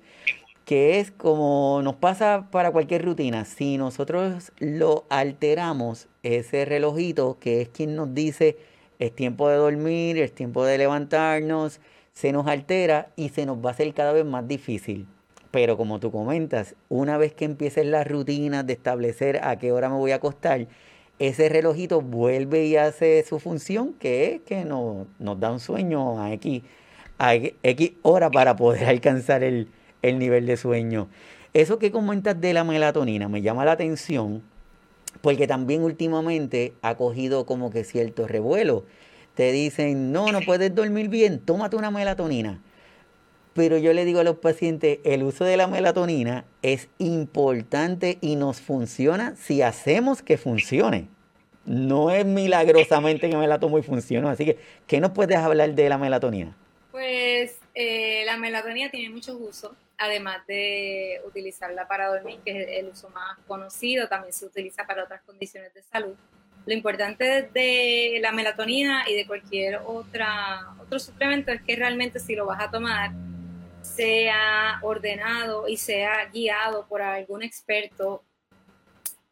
que 0.65 1.01
es 1.01 1.11
como 1.11 1.81
nos 1.83 1.97
pasa 1.97 2.47
para 2.53 2.71
cualquier 2.71 3.05
rutina, 3.05 3.45
si 3.45 3.77
nosotros 3.77 4.53
lo 4.61 5.05
alteramos, 5.09 6.07
ese 6.23 6.65
relojito 6.65 7.39
que 7.41 7.63
es 7.63 7.69
quien 7.71 7.97
nos 7.97 8.15
dice 8.15 8.57
es 9.01 9.13
tiempo 9.13 9.49
de 9.49 9.57
dormir, 9.57 10.19
es 10.19 10.33
tiempo 10.33 10.65
de 10.65 10.79
levantarnos, 10.79 11.81
se 12.13 12.33
nos 12.33 12.47
altera 12.47 13.09
y 13.17 13.31
se 13.31 13.47
nos 13.47 13.57
va 13.57 13.71
a 13.71 13.73
hacer 13.73 13.93
cada 13.95 14.13
vez 14.13 14.27
más 14.27 14.47
difícil. 14.47 15.09
Pero 15.51 15.77
como 15.77 15.99
tú 15.99 16.13
comentas, 16.13 16.77
una 16.91 17.17
vez 17.17 17.33
que 17.33 17.47
empieces 17.47 17.87
la 17.87 18.05
rutina 18.05 18.63
de 18.63 18.75
establecer 18.75 19.41
a 19.43 19.59
qué 19.59 19.73
hora 19.73 19.89
me 19.89 19.97
voy 19.97 20.13
a 20.13 20.17
acostar, 20.17 20.69
ese 21.19 21.49
relojito 21.49 22.03
vuelve 22.03 22.67
y 22.67 22.77
hace 22.77 23.25
su 23.25 23.41
función, 23.41 23.95
que 23.95 24.35
es 24.35 24.41
que 24.43 24.65
nos, 24.67 25.07
nos 25.19 25.41
da 25.41 25.51
un 25.51 25.61
sueño 25.61 26.23
a 26.23 26.33
X, 26.35 26.63
a 27.19 27.35
X 27.35 27.93
hora 28.03 28.31
para 28.31 28.55
poder 28.55 28.85
alcanzar 28.89 29.43
el, 29.43 29.69
el 30.03 30.19
nivel 30.19 30.45
de 30.45 30.59
sueño. 30.59 31.09
Eso 31.55 31.79
que 31.79 31.91
comentas 31.91 32.39
de 32.39 32.53
la 32.53 32.65
melatonina 32.65 33.29
me 33.29 33.41
llama 33.41 33.65
la 33.65 33.73
atención 33.73 34.43
porque 35.21 35.47
también 35.47 35.83
últimamente 35.83 36.75
ha 36.83 36.97
cogido 36.97 37.47
como 37.47 37.71
que 37.71 37.85
cierto 37.85 38.27
revuelo. 38.27 38.85
Te 39.35 39.53
dicen, 39.53 40.13
no, 40.13 40.33
no 40.33 40.41
puedes 40.41 40.75
dormir 40.75 41.09
bien, 41.09 41.41
tómate 41.41 41.77
una 41.77 41.91
melatonina. 41.91 42.61
Pero 43.53 43.79
yo 43.79 43.93
le 43.93 44.05
digo 44.05 44.21
a 44.21 44.25
los 44.25 44.37
pacientes, 44.37 45.01
el 45.05 45.23
uso 45.23 45.45
de 45.45 45.57
la 45.57 45.67
melatonina 45.67 46.45
es 46.63 46.89
importante 46.99 48.19
y 48.21 48.37
nos 48.37 48.61
funciona 48.61 49.35
si 49.37 49.63
hacemos 49.63 50.23
que 50.23 50.39
funcione. 50.39 51.09
No 51.65 52.11
es 52.11 52.25
milagrosamente 52.25 53.29
que 53.29 53.37
me 53.37 53.47
la 53.47 53.59
tomo 53.59 53.79
y 53.79 53.83
funciona. 53.83 54.31
Así 54.31 54.45
que, 54.45 54.59
¿qué 54.87 55.01
nos 55.01 55.11
puedes 55.11 55.37
hablar 55.37 55.75
de 55.75 55.89
la 55.89 55.99
melatonina? 55.99 56.57
Pues 56.91 57.59
eh, 57.75 58.23
la 58.27 58.37
melatonina 58.37 58.91
tiene 58.91 59.11
muchos 59.11 59.37
usos, 59.41 59.73
además 59.97 60.47
de 60.47 61.21
utilizarla 61.25 61.87
para 61.87 62.09
dormir, 62.09 62.41
que 62.45 62.63
es 62.63 62.69
el 62.79 62.89
uso 62.89 63.09
más 63.11 63.39
conocido, 63.47 64.09
también 64.09 64.33
se 64.33 64.47
utiliza 64.47 64.87
para 64.87 65.05
otras 65.05 65.23
condiciones 65.23 65.73
de 65.75 65.83
salud. 65.83 66.15
Lo 66.67 66.75
importante 66.75 67.49
de 67.53 68.19
la 68.21 68.33
melatonina 68.33 69.09
y 69.09 69.15
de 69.15 69.27
cualquier 69.27 69.81
otra, 69.85 70.75
otro 70.81 70.99
suplemento 70.99 71.53
es 71.53 71.63
que 71.63 71.77
realmente 71.77 72.19
si 72.19 72.35
lo 72.35 72.47
vas 72.47 72.63
a 72.63 72.71
tomar, 72.71 73.13
sea 73.83 74.79
ordenado 74.83 75.69
y 75.69 75.77
sea 75.77 76.27
guiado 76.27 76.87
por 76.87 77.01
algún 77.01 77.43
experto 77.43 78.25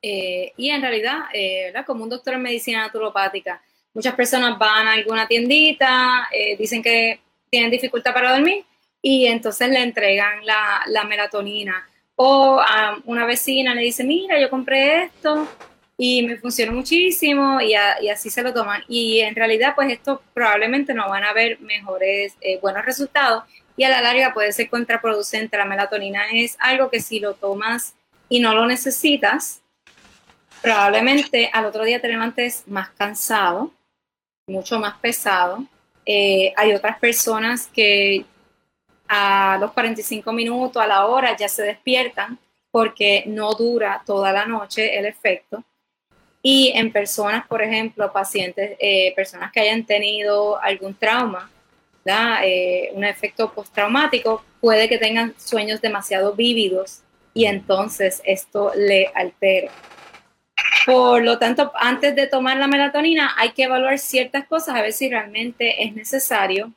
eh, 0.00 0.52
y 0.56 0.70
en 0.70 0.80
realidad, 0.80 1.24
eh, 1.32 1.72
como 1.86 2.04
un 2.04 2.10
doctor 2.10 2.34
en 2.34 2.42
medicina 2.42 2.80
naturopática, 2.80 3.60
muchas 3.94 4.14
personas 4.14 4.58
van 4.58 4.86
a 4.86 4.92
alguna 4.92 5.26
tiendita, 5.26 6.28
eh, 6.32 6.56
dicen 6.56 6.82
que 6.82 7.20
tienen 7.50 7.70
dificultad 7.70 8.12
para 8.12 8.32
dormir 8.32 8.64
y 9.02 9.26
entonces 9.26 9.68
le 9.68 9.82
entregan 9.82 10.44
la, 10.44 10.82
la, 10.86 11.04
melatonina. 11.04 11.88
O 12.16 12.60
a 12.60 12.98
una 13.04 13.26
vecina 13.26 13.74
le 13.74 13.82
dice, 13.82 14.02
mira, 14.02 14.40
yo 14.40 14.50
compré 14.50 15.04
esto 15.04 15.46
y 15.96 16.22
me 16.24 16.36
funcionó 16.36 16.72
muchísimo 16.72 17.60
y, 17.60 17.74
y 18.00 18.08
así 18.08 18.28
se 18.30 18.42
lo 18.42 18.52
toman. 18.52 18.82
Y 18.88 19.20
en 19.20 19.36
realidad, 19.36 19.74
pues 19.76 19.92
esto 19.92 20.22
probablemente 20.34 20.94
no 20.94 21.08
van 21.08 21.24
a 21.24 21.32
ver 21.32 21.60
mejores, 21.60 22.34
buenos 22.60 22.84
resultados 22.84 23.44
y 23.78 23.84
a 23.84 23.88
la 23.88 24.02
larga 24.02 24.34
puede 24.34 24.52
ser 24.52 24.68
contraproducente. 24.68 25.56
La 25.56 25.64
melatonina 25.64 26.24
es 26.32 26.56
algo 26.58 26.90
que 26.90 27.00
si 27.00 27.20
lo 27.20 27.34
tomas 27.34 27.94
y 28.28 28.40
no 28.40 28.52
lo 28.52 28.66
necesitas, 28.66 29.62
probablemente 30.60 31.50
al 31.52 31.64
otro 31.64 31.84
día 31.84 32.00
te 32.00 32.08
levantes 32.08 32.64
más 32.66 32.90
cansado, 32.90 33.72
mucho 34.48 34.78
más 34.80 34.98
pesado. 34.98 35.64
Eh, 36.10 36.54
hay 36.56 36.72
otras 36.72 36.98
personas 36.98 37.66
que 37.66 38.24
a 39.06 39.58
los 39.60 39.72
45 39.72 40.32
minutos, 40.32 40.82
a 40.82 40.86
la 40.86 41.04
hora, 41.04 41.36
ya 41.36 41.50
se 41.50 41.62
despiertan 41.62 42.38
porque 42.70 43.24
no 43.26 43.52
dura 43.52 44.02
toda 44.06 44.32
la 44.32 44.46
noche 44.46 44.98
el 44.98 45.04
efecto. 45.04 45.62
Y 46.42 46.72
en 46.74 46.92
personas, 46.92 47.46
por 47.46 47.60
ejemplo, 47.60 48.10
pacientes, 48.10 48.74
eh, 48.80 49.12
personas 49.14 49.52
que 49.52 49.60
hayan 49.60 49.84
tenido 49.84 50.58
algún 50.62 50.94
trauma, 50.94 51.50
eh, 52.42 52.90
un 52.94 53.04
efecto 53.04 53.52
postraumático, 53.52 54.42
puede 54.62 54.88
que 54.88 54.96
tengan 54.96 55.34
sueños 55.38 55.82
demasiado 55.82 56.32
vívidos 56.32 57.02
y 57.34 57.44
entonces 57.44 58.22
esto 58.24 58.72
le 58.74 59.08
altera. 59.14 59.70
Por 60.86 61.22
lo 61.22 61.38
tanto, 61.38 61.70
antes 61.74 62.14
de 62.16 62.26
tomar 62.26 62.56
la 62.56 62.66
melatonina 62.66 63.34
hay 63.36 63.50
que 63.50 63.64
evaluar 63.64 63.98
ciertas 63.98 64.46
cosas 64.46 64.74
a 64.74 64.82
ver 64.82 64.92
si 64.92 65.08
realmente 65.08 65.84
es 65.84 65.94
necesario. 65.94 66.72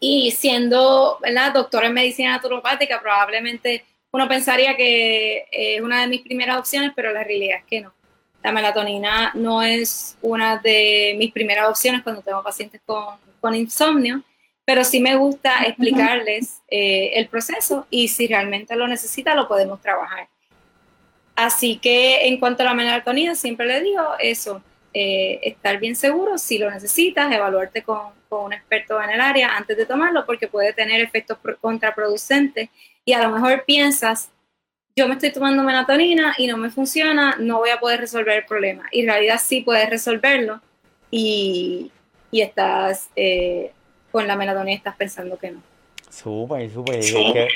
Y 0.00 0.32
siendo 0.32 1.18
¿verdad? 1.22 1.52
doctora 1.52 1.86
en 1.86 1.94
medicina 1.94 2.32
naturopática, 2.32 3.00
probablemente 3.00 3.84
uno 4.10 4.28
pensaría 4.28 4.76
que 4.76 5.46
es 5.50 5.80
una 5.80 6.00
de 6.00 6.08
mis 6.08 6.22
primeras 6.22 6.58
opciones, 6.58 6.92
pero 6.94 7.12
la 7.12 7.24
realidad 7.24 7.58
es 7.58 7.64
que 7.64 7.80
no. 7.80 7.92
La 8.42 8.50
melatonina 8.50 9.30
no 9.34 9.62
es 9.62 10.18
una 10.20 10.58
de 10.58 11.14
mis 11.16 11.32
primeras 11.32 11.68
opciones 11.68 12.02
cuando 12.02 12.22
tengo 12.22 12.42
pacientes 12.42 12.80
con, 12.84 13.16
con 13.40 13.54
insomnio, 13.54 14.22
pero 14.64 14.84
sí 14.84 15.00
me 15.00 15.16
gusta 15.16 15.64
explicarles 15.64 16.60
eh, 16.68 17.12
el 17.14 17.28
proceso 17.28 17.86
y 17.90 18.08
si 18.08 18.26
realmente 18.26 18.74
lo 18.76 18.88
necesita, 18.88 19.34
lo 19.34 19.48
podemos 19.48 19.80
trabajar. 19.80 20.28
Así 21.34 21.78
que 21.78 22.28
en 22.28 22.38
cuanto 22.38 22.62
a 22.62 22.66
la 22.66 22.74
melatonina, 22.74 23.34
siempre 23.34 23.66
le 23.66 23.80
digo 23.80 24.02
eso, 24.18 24.62
eh, 24.94 25.40
estar 25.42 25.78
bien 25.78 25.96
seguro, 25.96 26.36
si 26.36 26.58
lo 26.58 26.70
necesitas, 26.70 27.32
evaluarte 27.32 27.82
con, 27.82 28.10
con, 28.28 28.44
un 28.44 28.52
experto 28.52 29.00
en 29.02 29.10
el 29.10 29.20
área 29.20 29.56
antes 29.56 29.76
de 29.76 29.86
tomarlo, 29.86 30.26
porque 30.26 30.48
puede 30.48 30.72
tener 30.74 31.00
efectos 31.00 31.38
contraproducentes 31.60 32.68
y 33.04 33.14
a 33.14 33.22
lo 33.22 33.30
mejor 33.30 33.64
piensas, 33.64 34.30
yo 34.94 35.08
me 35.08 35.14
estoy 35.14 35.32
tomando 35.32 35.62
melatonina 35.62 36.34
y 36.36 36.46
no 36.46 36.58
me 36.58 36.70
funciona, 36.70 37.36
no 37.38 37.58
voy 37.58 37.70
a 37.70 37.80
poder 37.80 38.00
resolver 38.00 38.36
el 38.38 38.44
problema. 38.44 38.84
Y 38.90 39.00
en 39.00 39.06
realidad 39.06 39.40
sí 39.42 39.62
puedes 39.62 39.88
resolverlo 39.88 40.60
y, 41.10 41.90
y 42.30 42.42
estás 42.42 43.08
eh, 43.16 43.72
con 44.10 44.26
la 44.26 44.36
melatonina, 44.36 44.76
estás 44.76 44.96
pensando 44.96 45.38
que 45.38 45.52
no. 45.52 45.71
Súper, 46.12 46.70
súper. 46.70 47.00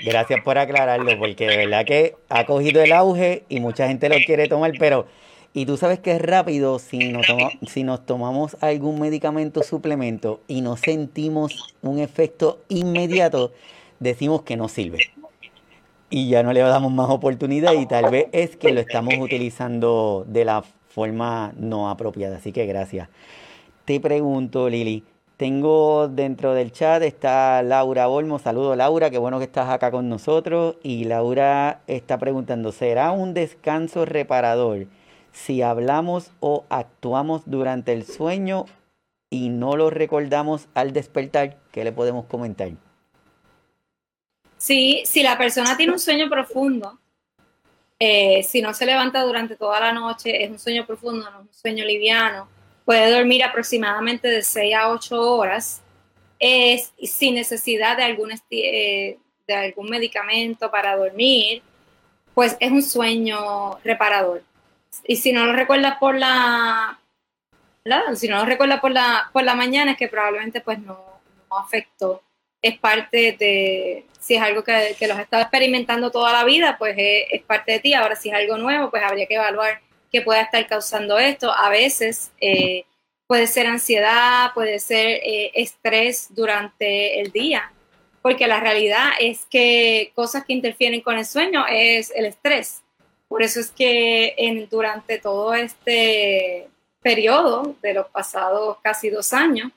Gracias 0.04 0.40
por 0.42 0.56
aclararlo, 0.56 1.18
porque 1.18 1.46
de 1.46 1.56
verdad 1.58 1.84
que 1.84 2.16
ha 2.30 2.46
cogido 2.46 2.82
el 2.82 2.92
auge 2.92 3.44
y 3.50 3.60
mucha 3.60 3.86
gente 3.86 4.08
lo 4.08 4.16
quiere 4.24 4.48
tomar, 4.48 4.72
pero... 4.78 5.06
Y 5.52 5.64
tú 5.64 5.78
sabes 5.78 6.00
que 6.00 6.12
es 6.12 6.20
rápido 6.20 6.78
si 6.78 6.98
nos, 6.98 7.24
si 7.66 7.82
nos 7.82 8.04
tomamos 8.04 8.58
algún 8.60 9.00
medicamento 9.00 9.62
suplemento 9.62 10.42
y 10.48 10.60
no 10.60 10.76
sentimos 10.76 11.74
un 11.80 11.98
efecto 11.98 12.58
inmediato, 12.68 13.52
decimos 13.98 14.42
que 14.42 14.58
no 14.58 14.68
sirve. 14.68 14.98
Y 16.10 16.28
ya 16.28 16.42
no 16.42 16.52
le 16.52 16.60
damos 16.60 16.92
más 16.92 17.08
oportunidad 17.08 17.72
y 17.72 17.86
tal 17.86 18.10
vez 18.10 18.26
es 18.32 18.56
que 18.56 18.72
lo 18.72 18.80
estamos 18.80 19.14
utilizando 19.18 20.26
de 20.28 20.44
la 20.44 20.62
forma 20.90 21.54
no 21.56 21.88
apropiada. 21.88 22.36
Así 22.36 22.52
que 22.52 22.66
gracias. 22.66 23.08
Te 23.86 23.98
pregunto, 23.98 24.68
Lili, 24.68 25.04
tengo 25.37 26.09
dentro 26.09 26.55
del 26.55 26.72
chat, 26.72 27.03
está 27.03 27.62
Laura 27.62 28.09
Olmo. 28.09 28.38
Saludo 28.38 28.75
Laura, 28.75 29.11
qué 29.11 29.18
bueno 29.18 29.38
que 29.38 29.44
estás 29.44 29.68
acá 29.68 29.90
con 29.90 30.09
nosotros. 30.09 30.77
Y 30.83 31.05
Laura 31.05 31.83
está 31.87 32.18
preguntando, 32.18 32.72
¿será 32.72 33.12
un 33.12 33.35
descanso 33.35 34.05
reparador 34.05 34.87
si 35.33 35.61
hablamos 35.61 36.31
o 36.40 36.64
actuamos 36.70 37.42
durante 37.44 37.92
el 37.92 38.07
sueño 38.07 38.64
y 39.29 39.51
no 39.51 39.77
lo 39.77 39.90
recordamos 39.90 40.68
al 40.75 40.92
despertar? 40.92 41.59
¿Qué 41.70 41.85
le 41.85 41.92
podemos 41.92 42.25
comentar? 42.27 42.70
Sí, 44.57 45.03
si 45.05 45.22
la 45.22 45.37
persona 45.37 45.77
tiene 45.77 45.92
un 45.92 45.99
sueño 45.99 46.31
profundo, 46.31 46.99
eh, 47.99 48.42
si 48.42 48.62
no 48.62 48.72
se 48.72 48.87
levanta 48.87 49.22
durante 49.22 49.57
toda 49.57 49.81
la 49.81 49.92
noche, 49.92 50.42
es 50.42 50.51
un 50.51 50.59
sueño 50.59 50.87
profundo, 50.87 51.31
no 51.31 51.40
es 51.40 51.46
un 51.46 51.55
sueño 51.55 51.85
liviano 51.85 52.55
puede 52.87 53.11
dormir 53.11 53.42
aproximadamente 53.44 54.29
de 54.29 54.42
6 54.42 54.75
a 54.75 54.90
8 54.90 55.20
horas 55.20 55.83
es, 56.38 56.92
sin 57.03 57.35
necesidad 57.35 57.96
de 57.96 58.05
algún, 58.05 58.31
eh, 58.51 59.18
de 59.46 59.55
algún 59.55 59.90
medicamento 59.90 60.70
para 60.70 60.96
dormir, 60.96 61.62
pues 62.33 62.57
es 62.61 62.70
un 62.70 62.83
sueño 62.83 63.79
reparador. 63.85 64.42
Y 65.05 65.16
si 65.16 65.33
no 65.33 65.44
lo 65.44 65.53
recuerda 65.53 65.99
por 65.99 66.14
la, 66.14 66.99
si 68.14 68.29
no 68.29 68.38
lo 68.38 68.44
recuerda 68.44 68.81
por 68.81 68.92
la, 68.92 69.31
por 69.33 69.42
la 69.42 69.55
mañana 69.55 69.92
es 69.92 69.99
que 69.99 70.09
probablemente 70.09 70.61
pues 70.61 70.79
no, 70.79 71.20
afectó. 71.51 72.22
Es 72.62 72.79
parte 72.79 73.37
de, 73.38 74.07
si 74.20 74.37
es 74.37 74.42
algo 74.42 74.62
que, 74.62 74.94
que 74.99 75.09
los 75.09 75.16
has 75.16 75.25
estado 75.25 75.42
experimentando 75.42 76.11
toda 76.11 76.33
la 76.33 76.44
vida, 76.44 76.77
pues 76.79 76.94
es, 76.96 77.25
es 77.33 77.42
parte 77.42 77.72
de 77.72 77.81
ti. 77.81 77.94
Ahora 77.94 78.14
si 78.14 78.29
es 78.29 78.35
algo 78.35 78.59
nuevo, 78.59 78.90
pues 78.90 79.03
habría 79.03 79.27
que 79.27 79.35
evaluar 79.35 79.81
que 80.10 80.22
pueda 80.22 80.42
estar 80.42 80.66
causando 80.66 81.18
esto. 81.18 81.52
A 81.52 81.68
veces 81.68 82.30
eh, 82.40 82.84
puede 83.26 83.46
ser 83.46 83.66
ansiedad, 83.66 84.52
puede 84.54 84.78
ser 84.78 85.20
eh, 85.22 85.50
estrés 85.54 86.28
durante 86.30 87.20
el 87.20 87.32
día, 87.32 87.72
porque 88.22 88.46
la 88.46 88.60
realidad 88.60 89.10
es 89.20 89.44
que 89.46 90.12
cosas 90.14 90.44
que 90.44 90.52
interfieren 90.52 91.00
con 91.00 91.18
el 91.18 91.26
sueño 91.26 91.64
es 91.68 92.12
el 92.14 92.26
estrés. 92.26 92.82
Por 93.28 93.42
eso 93.42 93.60
es 93.60 93.70
que 93.70 94.34
en, 94.38 94.68
durante 94.68 95.18
todo 95.18 95.54
este 95.54 96.68
periodo 97.00 97.74
de 97.82 97.94
los 97.94 98.06
pasados 98.06 98.78
casi 98.82 99.10
dos 99.10 99.32
años, 99.32 99.72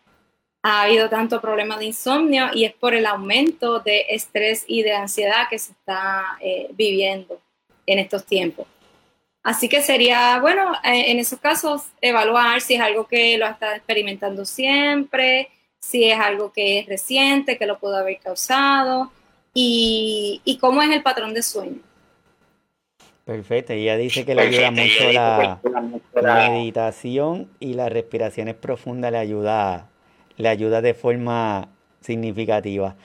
ha 0.61 0.83
habido 0.83 1.09
tanto 1.09 1.39
problema 1.39 1.77
de 1.77 1.85
insomnio 1.85 2.49
y 2.53 2.65
es 2.65 2.73
por 2.73 2.93
el 2.93 3.05
aumento 3.05 3.79
de 3.79 4.05
estrés 4.09 4.65
y 4.67 4.83
de 4.83 4.93
ansiedad 4.93 5.47
que 5.49 5.57
se 5.57 5.71
está 5.71 6.37
eh, 6.41 6.67
viviendo 6.73 7.39
en 7.85 7.99
estos 7.99 8.25
tiempos. 8.25 8.67
Así 9.49 9.67
que 9.67 9.81
sería, 9.81 10.39
bueno, 10.39 10.73
eh, 10.83 11.05
en 11.07 11.17
esos 11.17 11.39
casos, 11.39 11.81
evaluar 12.01 12.61
si 12.61 12.75
es 12.75 12.81
algo 12.81 13.07
que 13.07 13.35
lo 13.39 13.47
está 13.47 13.77
experimentando 13.77 14.45
siempre, 14.45 15.49
si 15.79 16.03
es 16.03 16.19
algo 16.19 16.53
que 16.53 16.77
es 16.77 16.85
reciente, 16.85 17.57
que 17.57 17.65
lo 17.65 17.79
pudo 17.79 17.97
haber 17.97 18.19
causado 18.19 19.11
y, 19.51 20.55
cómo 20.61 20.83
es 20.83 20.91
el 20.91 21.01
patrón 21.01 21.33
de 21.33 21.41
sueño. 21.41 21.79
Perfecto, 23.25 23.73
ella 23.73 23.97
dice 23.97 24.23
que 24.23 24.35
le 24.35 24.43
ayuda 24.43 24.69
mucho 24.69 25.11
la, 25.11 25.59
meditación 26.51 27.49
y 27.59 27.73
las 27.73 27.91
respiraciones 27.91 28.53
profundas 28.53 29.11
le 29.11 29.17
ayuda, 29.17 29.89
le 30.37 30.47
ayuda 30.47 30.83
de 30.83 30.93
forma 30.93 31.69
significativa. 32.01 32.97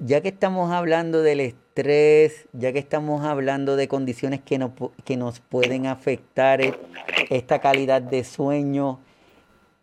Ya 0.00 0.20
que 0.20 0.28
estamos 0.28 0.70
hablando 0.70 1.22
del 1.22 1.40
estrés, 1.72 2.48
ya 2.52 2.70
que 2.72 2.78
estamos 2.78 3.24
hablando 3.24 3.76
de 3.76 3.88
condiciones 3.88 4.42
que 4.42 4.58
nos, 4.58 4.72
que 5.04 5.16
nos 5.16 5.40
pueden 5.40 5.86
afectar 5.86 6.60
e, 6.60 6.78
esta 7.30 7.60
calidad 7.60 8.02
de 8.02 8.24
sueño, 8.24 9.00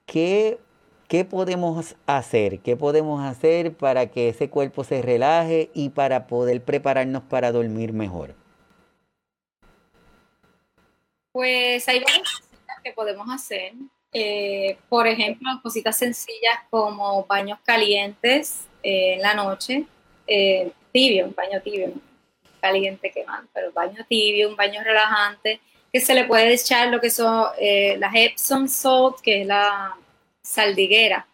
¿qué, 0.06 0.60
¿qué 1.08 1.26
podemos 1.26 1.96
hacer? 2.06 2.60
¿Qué 2.60 2.78
podemos 2.78 3.24
hacer 3.26 3.74
para 3.74 4.12
que 4.12 4.30
ese 4.30 4.52
cuerpo 4.52 4.84
se 4.84 5.02
relaje 5.02 5.72
y 5.74 5.90
para 5.90 6.28
poder 6.28 6.64
prepararnos 6.64 7.24
para 7.24 7.52
dormir 7.52 7.92
mejor? 7.92 8.36
Pues 11.32 11.88
hay 11.88 12.02
varias 12.02 12.40
cosas 12.40 12.84
que 12.84 12.92
podemos 12.92 13.28
hacer. 13.32 13.74
Eh, 14.14 14.78
por 14.90 15.08
ejemplo, 15.08 15.50
cositas 15.64 15.98
sencillas 15.98 16.60
como 16.70 17.26
baños 17.26 17.58
calientes 17.64 18.68
eh, 18.84 19.16
en 19.16 19.22
la 19.22 19.34
noche, 19.34 19.86
eh, 20.28 20.72
tibio, 20.92 21.26
un 21.26 21.36
baño 21.36 21.62
tibio, 21.62 21.92
caliente 22.60 23.12
que 23.12 23.24
van, 23.24 23.48
pero 23.54 23.72
baño 23.72 24.06
tibio, 24.08 24.50
un 24.50 24.56
baño 24.56 24.84
relajante, 24.84 25.60
que 25.92 26.00
se 26.00 26.14
le 26.14 26.26
puede 26.26 26.54
echar 26.54 26.90
lo 26.90 27.00
que 27.00 27.10
son 27.10 27.48
las 27.98 28.16
Epsom 28.16 28.68
salt, 28.68 29.22
que 29.22 29.42
es 29.42 29.48
la 29.48 29.96
saldiguera. 30.42 31.26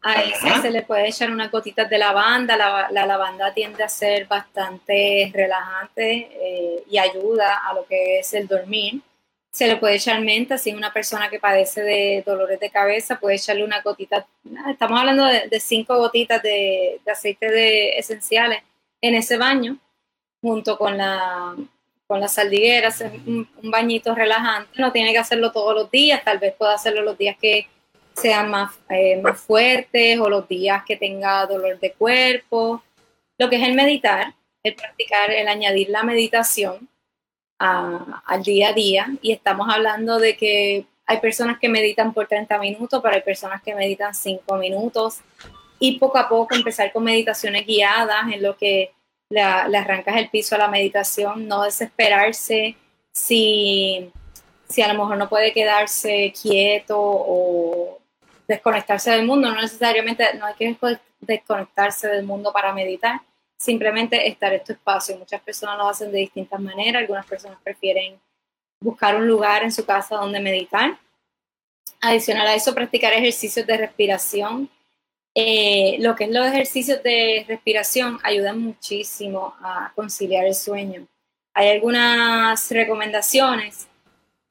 A 0.00 0.22
ese 0.22 0.62
se 0.62 0.70
le 0.70 0.82
puede 0.82 1.08
echar 1.08 1.30
unas 1.30 1.50
gotitas 1.50 1.90
de 1.90 1.98
lavanda. 1.98 2.56
La, 2.56 2.88
la 2.90 3.04
lavanda 3.04 3.52
tiende 3.52 3.82
a 3.82 3.88
ser 3.88 4.26
bastante 4.26 5.30
relajante 5.34 6.84
y 6.88 6.96
ayuda 6.96 7.62
a 7.68 7.74
lo 7.74 7.84
que 7.84 8.20
es 8.20 8.32
el 8.32 8.46
dormir. 8.46 9.02
Se 9.58 9.66
le 9.66 9.74
puede 9.74 9.96
echar 9.96 10.20
menta, 10.20 10.56
si 10.56 10.72
una 10.72 10.92
persona 10.92 11.28
que 11.28 11.40
padece 11.40 11.82
de 11.82 12.22
dolores 12.24 12.60
de 12.60 12.70
cabeza, 12.70 13.18
puede 13.18 13.34
echarle 13.34 13.64
una 13.64 13.80
gotita, 13.80 14.24
estamos 14.70 15.00
hablando 15.00 15.24
de, 15.24 15.58
cinco 15.58 15.96
gotitas 15.96 16.40
de, 16.44 17.00
aceite 17.10 17.50
de 17.50 17.98
esenciales 17.98 18.62
en 19.00 19.16
ese 19.16 19.36
baño, 19.36 19.76
junto 20.40 20.78
con 20.78 20.96
la, 20.96 21.56
con 22.06 22.20
las 22.20 22.34
saldigueras, 22.34 23.00
un, 23.00 23.48
bañito 23.64 24.14
relajante. 24.14 24.80
No 24.80 24.92
tiene 24.92 25.10
que 25.10 25.18
hacerlo 25.18 25.50
todos 25.50 25.74
los 25.74 25.90
días, 25.90 26.22
tal 26.22 26.38
vez 26.38 26.54
pueda 26.54 26.74
hacerlo 26.74 27.02
los 27.02 27.18
días 27.18 27.36
que 27.36 27.66
sean 28.14 28.52
más, 28.52 28.78
eh, 28.90 29.20
más 29.20 29.40
fuertes 29.40 30.20
o 30.20 30.30
los 30.30 30.46
días 30.46 30.84
que 30.86 30.94
tenga 30.94 31.44
dolor 31.46 31.80
de 31.80 31.94
cuerpo. 31.94 32.84
Lo 33.36 33.50
que 33.50 33.56
es 33.56 33.64
el 33.64 33.74
meditar, 33.74 34.34
el 34.62 34.76
practicar, 34.76 35.32
el 35.32 35.48
añadir 35.48 35.88
la 35.88 36.04
meditación 36.04 36.88
al 37.58 38.42
día 38.42 38.68
a 38.68 38.72
día 38.72 39.08
y 39.20 39.32
estamos 39.32 39.68
hablando 39.68 40.18
de 40.18 40.36
que 40.36 40.86
hay 41.06 41.20
personas 41.20 41.58
que 41.58 41.68
meditan 41.68 42.12
por 42.12 42.26
30 42.28 42.58
minutos, 42.58 43.00
pero 43.02 43.14
hay 43.14 43.22
personas 43.22 43.62
que 43.62 43.74
meditan 43.74 44.14
5 44.14 44.56
minutos 44.56 45.20
y 45.78 45.98
poco 45.98 46.18
a 46.18 46.28
poco 46.28 46.54
empezar 46.54 46.92
con 46.92 47.04
meditaciones 47.04 47.66
guiadas 47.66 48.32
en 48.32 48.42
lo 48.42 48.56
que 48.56 48.92
le, 49.30 49.40
arrancas 49.40 50.16
el 50.16 50.28
piso 50.28 50.54
a 50.54 50.58
la 50.58 50.68
meditación, 50.68 51.48
no 51.48 51.62
desesperarse 51.62 52.76
si, 53.12 54.10
si 54.68 54.82
a 54.82 54.92
lo 54.92 55.00
mejor 55.00 55.16
no 55.16 55.28
puede 55.28 55.52
quedarse 55.52 56.32
quieto 56.40 56.96
o 56.98 57.98
desconectarse 58.46 59.10
del 59.10 59.26
mundo, 59.26 59.50
no 59.50 59.60
necesariamente, 59.60 60.24
no 60.34 60.46
hay 60.46 60.54
que 60.54 60.76
desconectarse 61.20 62.08
del 62.08 62.24
mundo 62.24 62.52
para 62.52 62.72
meditar, 62.72 63.20
simplemente 63.58 64.28
estar 64.28 64.52
en 64.52 64.62
tu 64.62 64.72
espacio. 64.72 65.18
Muchas 65.18 65.40
personas 65.42 65.76
lo 65.76 65.88
hacen 65.88 66.12
de 66.12 66.18
distintas 66.18 66.60
maneras, 66.60 67.00
algunas 67.00 67.26
personas 67.26 67.58
prefieren 67.62 68.18
buscar 68.80 69.16
un 69.16 69.26
lugar 69.26 69.64
en 69.64 69.72
su 69.72 69.84
casa 69.84 70.16
donde 70.16 70.40
meditar. 70.40 70.98
Adicional 72.00 72.46
a 72.46 72.54
eso, 72.54 72.74
practicar 72.74 73.12
ejercicios 73.12 73.66
de 73.66 73.76
respiración. 73.76 74.70
Eh, 75.34 75.96
lo 75.98 76.14
que 76.14 76.24
es 76.24 76.30
los 76.30 76.46
ejercicios 76.46 77.02
de 77.02 77.44
respiración 77.48 78.18
ayudan 78.22 78.60
muchísimo 78.60 79.54
a 79.60 79.92
conciliar 79.94 80.46
el 80.46 80.54
sueño. 80.54 81.06
Hay 81.54 81.70
algunas 81.70 82.70
recomendaciones. 82.70 83.88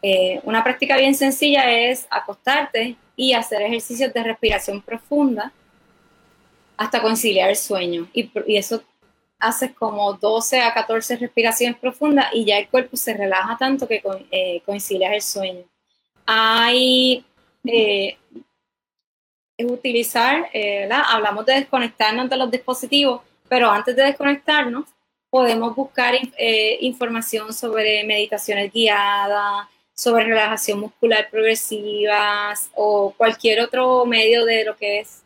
Eh, 0.02 0.42
una 0.44 0.64
práctica 0.64 0.98
bien 0.98 1.16
sencilla 1.16 1.72
es 1.72 2.06
acostarte 2.10 2.98
y 3.16 3.34
hacer 3.34 3.62
ejercicios 3.62 4.14
de 4.14 4.24
respiración 4.24 4.82
profunda 4.82 5.52
hasta 6.76 7.02
conciliar 7.02 7.50
el 7.50 7.56
sueño. 7.56 8.08
Y, 8.14 8.30
y 8.46 8.58
eso 8.58 8.84
haces 9.40 9.72
como 9.74 10.14
12 10.14 10.62
a 10.62 10.74
14 10.74 11.18
respiraciones 11.18 11.78
profundas 11.78 12.28
y 12.34 12.46
ya 12.46 12.58
el 12.58 12.68
cuerpo 12.70 12.98
se 12.98 13.14
relaja 13.14 13.58
tanto 13.58 13.88
que 13.88 14.02
eh, 14.32 14.62
coincides 14.66 15.12
el 15.12 15.22
sueño. 15.22 15.64
Hay, 16.26 17.26
eh, 17.66 18.18
es 19.58 19.72
utilizar, 19.72 20.50
eh, 20.54 20.90
hablamos 20.92 21.46
de 21.46 21.54
desconectarnos 21.54 22.30
de 22.30 22.38
los 22.38 22.52
dispositivos, 22.52 23.22
pero 23.48 23.70
antes 23.70 23.96
de 23.96 24.04
desconectarnos 24.04 24.86
podemos 25.30 25.76
buscar 25.76 26.16
información 26.80 27.54
sobre 27.54 28.04
meditaciones 28.06 28.72
guiadas, 28.72 29.68
sobre 29.94 30.26
relajación 30.26 30.80
muscular 30.80 31.30
progresiva 31.30 32.54
o 32.76 33.14
cualquier 33.18 33.62
otro 33.62 34.06
medio 34.06 34.46
de 34.46 34.64
lo 34.64 34.76
que 34.78 35.00
es 35.02 35.24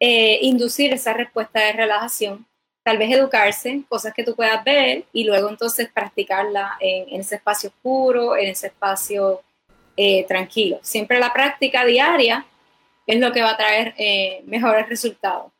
inducir 0.00 0.92
esa 0.92 1.12
respuesta 1.12 1.60
de 1.60 1.72
relajación 1.72 2.46
tal 2.84 2.98
vez 2.98 3.10
educarse, 3.10 3.82
cosas 3.88 4.12
que 4.12 4.22
tú 4.22 4.36
puedas 4.36 4.62
ver 4.62 5.06
y 5.12 5.24
luego 5.24 5.48
entonces 5.48 5.88
practicarla 5.92 6.76
en, 6.78 7.18
ese 7.18 7.36
espacio 7.36 7.70
oscuro, 7.70 8.36
en 8.36 8.48
ese 8.48 8.66
espacio 8.68 9.40
eh, 9.96 10.24
tranquilo. 10.28 10.78
Siempre 10.82 11.18
la 11.18 11.32
práctica 11.32 11.84
diaria 11.86 12.46
es 13.06 13.18
lo 13.18 13.32
que 13.32 13.40
va 13.40 13.52
a 13.52 13.56
traer 13.56 13.94
eh, 13.96 14.42
mejores 14.44 14.86
resultados. 14.88 15.50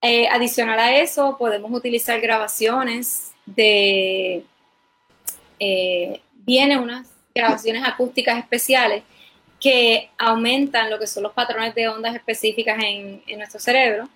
Eh, 0.00 0.28
adicional 0.28 0.78
a 0.78 0.96
eso, 0.96 1.36
podemos 1.38 1.70
utilizar 1.72 2.18
grabaciones 2.22 3.32
de, 3.44 4.42
vienen 6.32 6.78
unas 6.78 7.06
grabaciones 7.34 7.84
acústicas 7.84 8.38
especiales 8.38 9.02
que 9.60 10.08
aumentan 10.16 10.88
lo 10.88 10.98
que 10.98 11.06
son 11.06 11.22
los 11.22 11.32
patrones 11.34 11.74
de 11.74 11.86
ondas 11.86 12.14
específicas 12.14 12.82
en, 12.82 13.22
en 13.26 13.38
nuestro 13.38 13.60
cerebro 13.60 14.08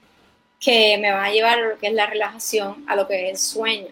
que 0.60 0.96
me 0.98 1.12
van 1.12 1.24
a 1.24 1.30
llevar 1.30 1.58
a 1.58 1.68
lo 1.68 1.78
que 1.78 1.88
es 1.88 1.92
la 1.92 2.06
relajación, 2.06 2.84
a 2.88 2.96
lo 2.96 3.06
que 3.06 3.24
es 3.24 3.30
el 3.30 3.38
sueño. 3.38 3.88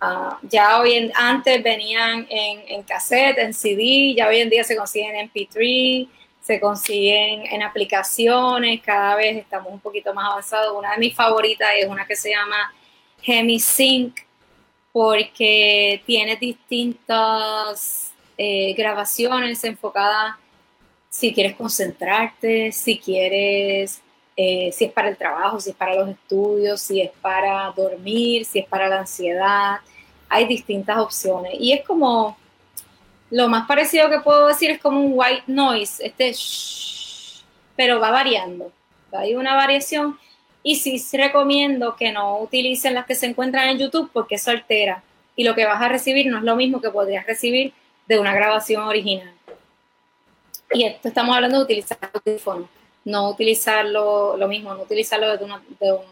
Ah, 0.00 0.38
ya 0.42 0.80
hoy 0.80 0.94
en, 0.94 1.12
antes 1.14 1.62
venían 1.62 2.26
en, 2.28 2.62
en, 2.68 2.82
cassette, 2.82 3.38
en 3.38 3.54
CD, 3.54 4.14
ya 4.14 4.28
hoy 4.28 4.40
en 4.40 4.50
día 4.50 4.64
se 4.64 4.76
consiguen 4.76 5.16
en 5.16 5.30
MP3, 5.30 6.08
se 6.42 6.60
consiguen 6.60 7.46
en 7.46 7.62
aplicaciones, 7.62 8.82
cada 8.82 9.16
vez 9.16 9.38
estamos 9.38 9.72
un 9.72 9.80
poquito 9.80 10.12
más 10.12 10.30
avanzados. 10.30 10.76
Una 10.76 10.92
de 10.92 10.98
mis 10.98 11.14
favoritas 11.14 11.70
es 11.78 11.88
una 11.88 12.06
que 12.06 12.16
se 12.16 12.30
llama 12.30 12.74
HemiSync, 13.22 14.20
porque 14.92 16.02
tiene 16.06 16.36
distintas 16.36 18.12
eh, 18.36 18.74
grabaciones 18.74 19.64
enfocadas 19.64 20.36
si 21.08 21.32
quieres 21.32 21.54
concentrarte, 21.54 22.72
si 22.72 22.98
quieres 22.98 24.02
eh, 24.36 24.70
si 24.72 24.86
es 24.86 24.92
para 24.92 25.08
el 25.08 25.16
trabajo, 25.16 25.60
si 25.60 25.70
es 25.70 25.76
para 25.76 25.94
los 25.94 26.08
estudios, 26.08 26.80
si 26.80 27.00
es 27.00 27.10
para 27.20 27.72
dormir, 27.76 28.44
si 28.44 28.60
es 28.60 28.66
para 28.66 28.88
la 28.88 29.00
ansiedad. 29.00 29.76
Hay 30.28 30.46
distintas 30.46 30.98
opciones. 30.98 31.54
Y 31.60 31.72
es 31.72 31.84
como, 31.86 32.36
lo 33.30 33.48
más 33.48 33.66
parecido 33.66 34.10
que 34.10 34.20
puedo 34.20 34.48
decir 34.48 34.70
es 34.70 34.80
como 34.80 35.00
un 35.00 35.12
white 35.14 35.44
noise, 35.46 36.04
este 36.04 36.34
pero 37.76 38.00
va 38.00 38.10
variando. 38.10 38.72
Hay 39.12 39.34
una 39.34 39.54
variación. 39.54 40.18
Y 40.62 40.76
sí 40.76 40.98
recomiendo 41.16 41.94
que 41.94 42.10
no 42.10 42.38
utilicen 42.38 42.94
las 42.94 43.04
que 43.04 43.14
se 43.14 43.26
encuentran 43.26 43.68
en 43.68 43.78
YouTube 43.78 44.10
porque 44.12 44.36
eso 44.36 44.50
altera. 44.50 45.02
Y 45.36 45.44
lo 45.44 45.54
que 45.54 45.66
vas 45.66 45.82
a 45.82 45.88
recibir 45.88 46.26
no 46.26 46.38
es 46.38 46.44
lo 46.44 46.56
mismo 46.56 46.80
que 46.80 46.90
podrías 46.90 47.26
recibir 47.26 47.74
de 48.06 48.18
una 48.18 48.34
grabación 48.34 48.82
original. 48.84 49.32
Y 50.72 50.84
esto 50.84 51.08
estamos 51.08 51.36
hablando 51.36 51.58
de 51.58 51.64
utilizar 51.64 51.98
audífonos 52.12 52.68
no 53.04 53.30
utilizarlo, 53.30 54.36
lo 54.36 54.48
mismo, 54.48 54.74
no 54.74 54.82
utilizarlo 54.82 55.36
de, 55.36 55.44
un 55.44 56.04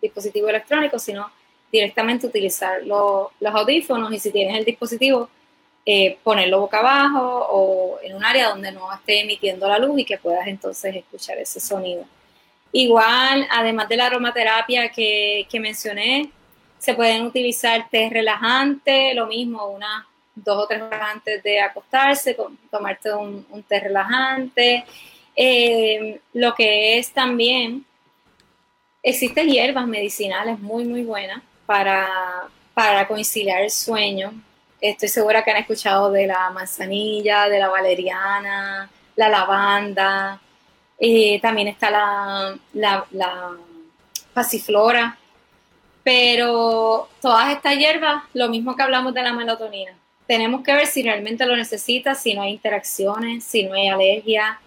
dispositivo 0.00 0.48
electrónico, 0.48 0.98
sino 0.98 1.30
directamente 1.70 2.26
utilizar 2.26 2.82
los 2.84 3.30
audífonos 3.42 4.12
y 4.12 4.18
si 4.18 4.30
tienes 4.30 4.56
el 4.56 4.64
dispositivo, 4.64 5.28
eh, 5.84 6.18
ponerlo 6.22 6.60
boca 6.60 6.78
abajo 6.78 7.46
o 7.50 8.00
en 8.02 8.16
un 8.16 8.24
área 8.24 8.48
donde 8.48 8.72
no 8.72 8.92
esté 8.92 9.20
emitiendo 9.20 9.68
la 9.68 9.78
luz 9.78 10.00
y 10.00 10.04
que 10.04 10.18
puedas 10.18 10.46
entonces 10.46 10.96
escuchar 10.96 11.38
ese 11.38 11.60
sonido. 11.60 12.04
Igual, 12.72 13.46
además 13.50 13.88
de 13.88 13.96
la 13.96 14.06
aromaterapia 14.06 14.90
que, 14.90 15.46
mencioné, 15.60 16.30
se 16.78 16.94
pueden 16.94 17.22
utilizar 17.24 17.88
té 17.88 18.10
relajante, 18.10 19.14
lo 19.14 19.26
mismo, 19.26 19.66
unas 19.68 20.04
dos 20.34 20.64
o 20.64 20.66
tres 20.66 20.82
horas 20.82 21.08
antes 21.14 21.42
de 21.42 21.60
acostarse, 21.60 22.36
tomarte 22.70 23.12
un, 23.14 23.46
un 23.50 23.62
té 23.62 23.80
relajante. 23.80 24.84
Eh, 25.36 26.20
lo 26.32 26.54
que 26.54 26.98
es 26.98 27.12
también, 27.12 27.84
existen 29.02 29.48
hierbas 29.48 29.86
medicinales 29.86 30.58
muy, 30.58 30.84
muy 30.84 31.02
buenas 31.02 31.42
para, 31.66 32.48
para 32.74 33.06
conciliar 33.06 33.62
el 33.62 33.70
sueño. 33.70 34.32
Estoy 34.80 35.08
segura 35.08 35.44
que 35.44 35.50
han 35.50 35.58
escuchado 35.58 36.10
de 36.10 36.26
la 36.26 36.50
manzanilla, 36.50 37.48
de 37.48 37.58
la 37.58 37.68
valeriana, 37.68 38.90
la 39.14 39.28
lavanda. 39.28 40.40
Eh, 40.98 41.38
también 41.40 41.68
está 41.68 41.90
la, 41.90 42.58
la, 42.72 43.52
pasiflora. 44.34 45.18
Pero 46.02 47.08
todas 47.20 47.52
estas 47.52 47.76
hierbas, 47.76 48.22
lo 48.32 48.48
mismo 48.48 48.76
que 48.76 48.82
hablamos 48.82 49.12
de 49.12 49.22
la 49.22 49.32
melatonina, 49.32 49.92
tenemos 50.26 50.62
que 50.62 50.72
ver 50.72 50.86
si 50.86 51.02
realmente 51.02 51.46
lo 51.46 51.56
necesitas, 51.56 52.22
si 52.22 52.34
no 52.34 52.42
hay 52.42 52.52
interacciones, 52.52 53.44
si 53.44 53.64
no 53.64 53.74
hay 53.74 53.88
alergia, 53.88 54.60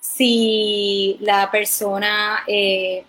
si 0.00 1.18
la 1.20 1.50
persona, 1.50 2.42
eh, 2.46 3.04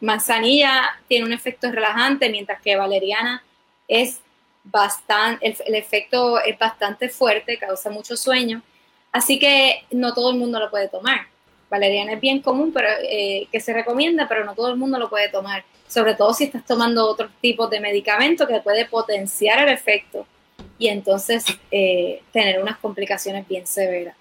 manzanilla 0.00 0.98
tiene 1.08 1.26
un 1.26 1.32
efecto 1.32 1.70
relajante, 1.70 2.30
mientras 2.30 2.60
que 2.62 2.76
valeriana 2.76 3.42
es 3.86 4.20
bastante, 4.64 5.54
el, 5.66 5.74
efecto 5.74 6.40
es 6.40 6.58
bastante 6.58 7.08
fuerte, 7.08 7.58
causa 7.58 7.90
mucho 7.90 8.16
sueño. 8.16 8.62
Así 9.12 9.38
que 9.38 9.84
no 9.90 10.14
todo 10.14 10.30
el 10.30 10.38
mundo 10.38 10.58
lo 10.58 10.70
puede 10.70 10.88
tomar. 10.88 11.26
Valeriana 11.70 12.14
es 12.14 12.20
bien 12.20 12.40
común, 12.40 12.72
pero 12.72 12.88
eh, 13.02 13.48
que 13.50 13.60
se 13.60 13.72
recomienda, 13.72 14.28
pero 14.28 14.44
no 14.44 14.54
todo 14.54 14.68
el 14.68 14.76
mundo 14.76 14.98
lo 14.98 15.10
puede 15.10 15.28
tomar. 15.28 15.64
Sobre 15.88 16.14
todo 16.14 16.32
si 16.32 16.44
estás 16.44 16.64
tomando 16.64 17.06
otros 17.06 17.30
tipos 17.40 17.70
de 17.70 17.80
medicamentos 17.80 18.48
que 18.48 18.60
puede 18.60 18.86
potenciar 18.86 19.60
el 19.60 19.68
efecto 19.68 20.26
y 20.78 20.88
entonces 20.88 21.44
eh, 21.70 22.22
tener 22.32 22.62
unas 22.62 22.78
complicaciones 22.78 23.46
bien 23.48 23.66
severas. 23.66 24.16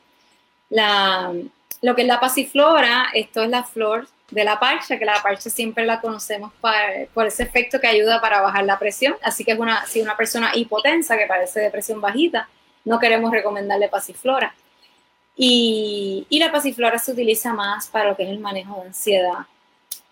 La, 0.69 1.33
lo 1.81 1.95
que 1.95 2.01
es 2.03 2.07
la 2.07 2.19
pasiflora, 2.19 3.07
esto 3.13 3.43
es 3.43 3.49
la 3.49 3.63
flor 3.63 4.07
de 4.31 4.43
la 4.43 4.59
parcha, 4.59 4.97
que 4.97 5.05
la 5.05 5.21
parcha 5.21 5.49
siempre 5.49 5.85
la 5.85 6.01
conocemos 6.01 6.51
por 7.13 7.27
ese 7.27 7.43
efecto 7.43 7.79
que 7.79 7.87
ayuda 7.87 8.21
para 8.21 8.41
bajar 8.41 8.65
la 8.65 8.79
presión. 8.79 9.15
Así 9.21 9.43
que 9.43 9.57
si 9.87 10.01
una 10.01 10.17
persona 10.17 10.51
hipotensa 10.55 11.17
que 11.17 11.27
parece 11.27 11.59
de 11.59 11.69
presión 11.69 12.01
bajita, 12.01 12.49
no 12.85 12.99
queremos 12.99 13.31
recomendarle 13.31 13.87
pasiflora. 13.87 14.55
Y, 15.35 16.25
y 16.29 16.39
la 16.39 16.51
pasiflora 16.51 16.97
se 16.97 17.11
utiliza 17.11 17.53
más 17.53 17.87
para 17.87 18.09
lo 18.09 18.15
que 18.15 18.23
es 18.23 18.29
el 18.29 18.39
manejo 18.39 18.81
de 18.81 18.87
ansiedad. 18.87 19.45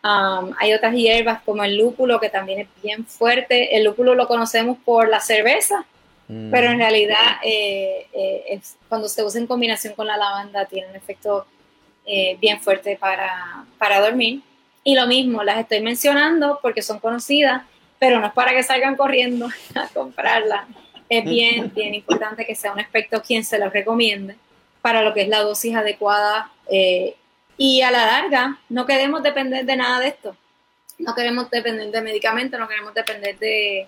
hay 0.03 0.74
otras 0.74 0.93
hierbas 0.93 1.41
como 1.43 1.64
el 1.64 1.78
lúpulo 1.78 2.20
que 2.20 2.30
también 2.30 2.59
es 2.61 2.68
bien 2.84 3.05
fuerte. 3.05 3.78
El 3.78 3.86
lúpulo 3.86 4.16
lo 4.16 4.28
conocemos 4.28 4.78
por 4.84 5.07
la 5.07 5.22
cerveza, 5.22 5.86
mm. 6.34 6.52
pero 6.52 6.72
en 6.72 6.80
realidad 6.80 7.38
eh, 7.44 8.08
eh, 8.14 8.62
cuando 8.90 9.08
se 9.08 9.24
usa 9.24 9.40
en 9.40 9.48
combinación 9.48 9.94
con 9.94 10.08
la 10.08 10.18
lavanda 10.18 10.66
tiene 10.66 10.90
un 10.90 10.96
efecto 10.96 11.46
eh, 12.06 12.38
bien 12.42 12.60
fuerte 12.60 12.98
para, 12.98 13.66
para 13.78 14.02
dormir. 14.02 14.42
Y 14.84 14.96
lo 14.96 15.08
mismo, 15.08 15.42
las 15.44 15.60
estoy 15.60 15.82
mencionando 15.82 16.60
porque 16.62 16.82
son 16.82 17.00
conocidas, 17.00 17.64
pero 17.98 18.20
no 18.20 18.28
es 18.28 18.34
para 18.34 18.52
que 18.52 18.62
salgan 18.64 18.98
corriendo 18.98 19.48
a 19.76 19.88
comprarla. 19.88 20.68
Es 21.08 21.24
bien, 21.24 21.72
bien 21.76 21.94
importante 21.94 22.46
que 22.46 22.56
sea 22.56 22.74
un 22.74 22.82
experto 22.82 23.22
quien 23.22 23.46
se 23.46 23.58
los 23.58 23.72
recomiende 23.72 24.36
para 24.82 25.02
lo 25.02 25.14
que 25.14 25.22
es 25.22 25.30
la 25.30 25.42
dosis 25.42 25.76
adecuada 25.76 26.52
eh, 26.70 27.16
y 27.58 27.82
a 27.82 27.92
la 27.92 28.06
larga 28.06 28.60
no 28.68 28.86
queremos 28.86 29.24
depender 29.24 29.66
de 29.66 29.78
nada 29.78 30.00
de 30.02 30.10
esto. 30.10 30.36
No 31.00 31.16
queremos 31.16 31.50
depender 31.50 31.90
de 31.90 32.02
medicamentos, 32.02 32.60
no 32.60 32.68
queremos 32.68 32.94
depender 32.94 33.40
de, 33.40 33.88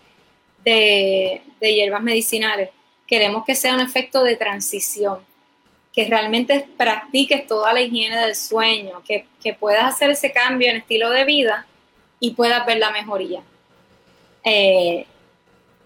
de, 0.66 1.42
hierbas 1.62 2.02
medicinales. 2.02 2.70
Queremos 3.08 3.46
que 3.46 3.56
sea 3.56 3.76
un 3.76 3.82
efecto 3.82 4.24
de 4.24 4.36
transición 4.36 5.20
que 5.94 6.06
realmente 6.06 6.68
practiques 6.76 7.48
toda 7.48 7.72
la 7.72 7.82
higiene 7.82 8.18
del 8.18 8.36
sueño, 8.36 9.02
que, 9.06 9.26
puedas 9.60 9.86
hacer 9.86 10.10
ese 10.10 10.34
cambio 10.34 10.70
en 10.70 10.78
estilo 10.78 11.12
de 11.12 11.24
vida 11.24 11.68
y 12.20 12.32
puedas 12.32 12.66
ver 12.66 12.80
la 12.80 12.92
mejoría. 12.92 13.42
Eh, 14.44 15.06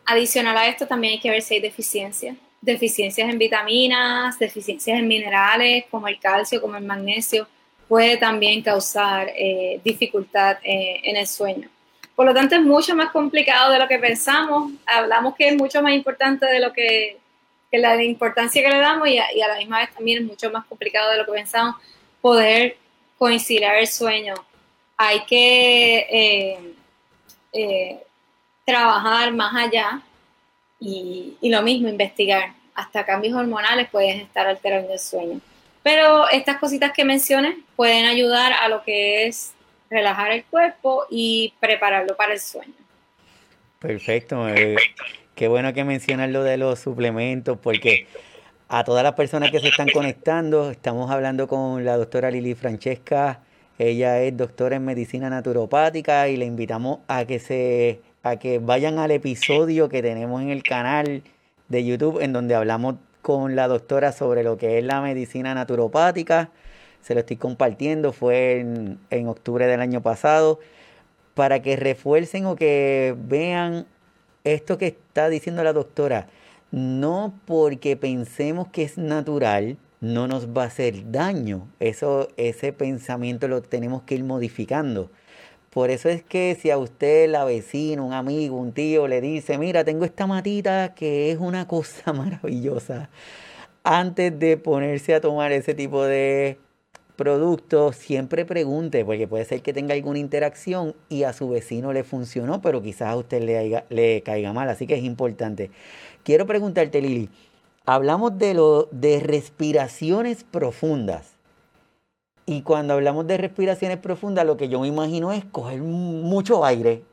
adicional 0.05 0.57
a 0.57 0.67
esto 0.67 0.87
también 0.87 1.13
hay 1.13 1.19
que 1.19 1.29
ver 1.29 1.41
si 1.41 1.55
hay 1.55 1.59
deficiencias, 1.59 2.35
deficiencias 2.61 3.29
en 3.29 3.37
vitaminas, 3.37 4.39
deficiencias 4.39 4.97
en 4.97 5.07
minerales 5.07 5.85
como 5.91 6.07
el 6.07 6.19
calcio, 6.19 6.61
como 6.61 6.77
el 6.77 6.83
magnesio, 6.83 7.47
puede 7.87 8.17
también 8.17 8.61
causar 8.61 9.29
eh, 9.35 9.79
dificultad 9.83 10.57
eh, 10.63 11.01
en 11.03 11.17
el 11.17 11.27
sueño. 11.27 11.69
Por 12.19 12.25
lo 12.25 12.33
tanto, 12.33 12.53
es 12.55 12.61
mucho 12.61 12.97
más 12.97 13.11
complicado 13.11 13.71
de 13.71 13.79
lo 13.79 13.87
que 13.87 13.97
pensamos. 13.97 14.73
Hablamos 14.85 15.35
que 15.35 15.47
es 15.47 15.55
mucho 15.55 15.81
más 15.81 15.93
importante 15.93 16.45
de 16.45 16.59
lo 16.59 16.73
que 16.73 17.17
que 17.71 17.77
la 17.77 18.03
importancia 18.03 18.61
que 18.61 18.67
le 18.67 18.79
damos 18.79 19.07
y 19.07 19.17
a, 19.17 19.47
la 19.47 19.57
misma 19.57 19.79
vez 19.79 19.93
también 19.93 20.23
es 20.23 20.27
mucho 20.27 20.51
más 20.51 20.65
complicado 20.65 21.11
de 21.11 21.17
lo 21.19 21.25
que 21.25 21.31
pensamos 21.31 21.77
poder 22.19 22.75
conciliar 23.17 23.77
el 23.77 23.87
sueño. 23.87 24.33
Hay 24.97 25.21
que 25.21 26.07
eh, 26.11 26.73
eh, 27.53 28.03
trabajar 28.65 29.31
más 29.31 29.55
allá 29.55 30.01
y, 30.77 31.37
lo 31.41 31.61
mismo, 31.61 31.87
investigar. 31.87 32.51
Hasta 32.75 33.05
cambios 33.05 33.33
hormonales 33.33 33.87
pueden 33.89 34.19
estar 34.19 34.45
alterando 34.45 34.91
el 34.91 34.99
sueño. 34.99 35.39
Pero 35.83 36.27
estas 36.27 36.57
cositas 36.57 36.91
que 36.91 37.05
mencioné 37.05 37.59
pueden 37.77 38.07
ayudar 38.07 38.51
a 38.51 38.67
lo 38.67 38.83
que 38.83 39.27
es 39.27 39.53
relajar 39.89 40.31
el 40.31 40.43
cuerpo 40.45 41.05
y 41.09 41.53
prepararlo 41.59 42.15
para 42.15 42.33
el 42.33 42.39
sueño. 42.39 42.73
Perfecto. 43.79 44.47
Eh, 44.49 44.75
Qué 45.39 45.47
bueno 45.47 45.71
que 45.71 45.85
mencionas 45.85 46.29
lo 46.31 46.43
de 46.43 46.57
los 46.57 46.79
suplementos, 46.79 47.57
porque 47.63 48.07
a 48.67 48.83
todas 48.83 49.03
las 49.03 49.13
personas 49.13 49.51
que 49.51 49.61
se 49.61 49.69
están 49.69 49.87
conectando, 49.87 50.69
estamos 50.69 51.09
hablando 51.09 51.47
con 51.47 51.85
la 51.85 51.95
doctora 51.95 52.29
Lili 52.29 52.55
Francesca. 52.55 53.39
Ella 53.77 54.21
es 54.21 54.35
doctora 54.35 54.75
en 54.75 54.83
medicina 54.83 55.29
naturopática 55.29 56.27
y 56.27 56.35
le 56.35 56.43
invitamos 56.43 56.99
a 57.07 57.23
que 57.23 57.39
se 57.39 58.01
a 58.21 58.35
que 58.35 58.59
vayan 58.59 58.99
al 58.99 59.11
episodio 59.11 59.87
que 59.87 60.01
tenemos 60.01 60.41
en 60.41 60.49
el 60.49 60.61
canal 60.61 61.23
de 61.69 61.85
YouTube 61.85 62.19
en 62.19 62.33
donde 62.33 62.55
hablamos 62.55 62.95
con 63.21 63.55
la 63.55 63.69
doctora 63.69 64.11
sobre 64.11 64.43
lo 64.43 64.57
que 64.57 64.77
es 64.77 64.83
la 64.83 64.99
medicina 64.99 65.53
naturopática. 65.53 66.49
Se 67.01 67.13
lo 67.13 67.21
estoy 67.21 67.37
compartiendo, 67.37 68.13
fue 68.13 68.59
en, 68.59 68.99
en 69.09 69.27
octubre 69.27 69.65
del 69.67 69.81
año 69.81 70.01
pasado, 70.01 70.59
para 71.33 71.61
que 71.61 71.75
refuercen 71.75 72.45
o 72.45 72.55
que 72.55 73.15
vean 73.17 73.85
esto 74.43 74.77
que 74.77 74.87
está 74.87 75.29
diciendo 75.29 75.63
la 75.63 75.73
doctora, 75.73 76.27
no 76.71 77.33
porque 77.45 77.95
pensemos 77.95 78.67
que 78.67 78.83
es 78.83 78.97
natural, 78.97 79.77
no 80.01 80.27
nos 80.27 80.49
va 80.49 80.63
a 80.63 80.67
hacer 80.67 81.11
daño. 81.11 81.67
Eso, 81.79 82.29
ese 82.37 82.73
pensamiento 82.73 83.47
lo 83.47 83.61
tenemos 83.61 84.03
que 84.03 84.15
ir 84.15 84.23
modificando. 84.23 85.09
Por 85.69 85.91
eso 85.91 86.09
es 86.09 86.23
que 86.23 86.57
si 86.59 86.71
a 86.71 86.77
usted, 86.77 87.29
la 87.29 87.45
vecina, 87.45 88.01
un 88.01 88.13
amigo, 88.13 88.57
un 88.57 88.71
tío 88.71 89.07
le 89.07 89.21
dice, 89.21 89.57
mira, 89.57 89.83
tengo 89.83 90.03
esta 90.03 90.25
matita 90.25 90.95
que 90.95 91.31
es 91.31 91.37
una 91.37 91.67
cosa 91.67 92.11
maravillosa, 92.13 93.09
antes 93.83 94.37
de 94.39 94.57
ponerse 94.57 95.13
a 95.13 95.21
tomar 95.21 95.51
ese 95.51 95.73
tipo 95.73 96.03
de 96.03 96.57
producto, 97.19 97.91
siempre 97.91 98.45
pregunte, 98.45 99.03
porque 99.03 99.27
puede 99.27 99.43
ser 99.43 99.61
que 99.61 99.73
tenga 99.73 99.93
alguna 99.93 100.19
interacción 100.19 100.95
y 101.09 101.23
a 101.23 101.33
su 101.33 101.49
vecino 101.49 101.91
le 101.91 102.05
funcionó, 102.05 102.61
pero 102.61 102.81
quizás 102.81 103.09
a 103.09 103.17
usted 103.17 103.43
le, 103.43 103.83
le 103.89 104.23
caiga 104.23 104.53
mal, 104.53 104.69
así 104.69 104.87
que 104.87 104.93
es 104.93 105.03
importante. 105.03 105.69
Quiero 106.23 106.47
preguntarte, 106.47 107.01
Lili, 107.01 107.29
hablamos 107.85 108.37
de, 108.37 108.53
lo, 108.53 108.87
de 108.91 109.19
respiraciones 109.19 110.45
profundas. 110.45 111.33
Y 112.45 112.61
cuando 112.61 112.93
hablamos 112.93 113.27
de 113.27 113.35
respiraciones 113.35 113.97
profundas, 113.97 114.45
lo 114.45 114.55
que 114.55 114.69
yo 114.69 114.79
me 114.79 114.87
imagino 114.87 115.33
es 115.33 115.43
coger 115.43 115.81
mucho 115.81 116.63
aire 116.63 117.03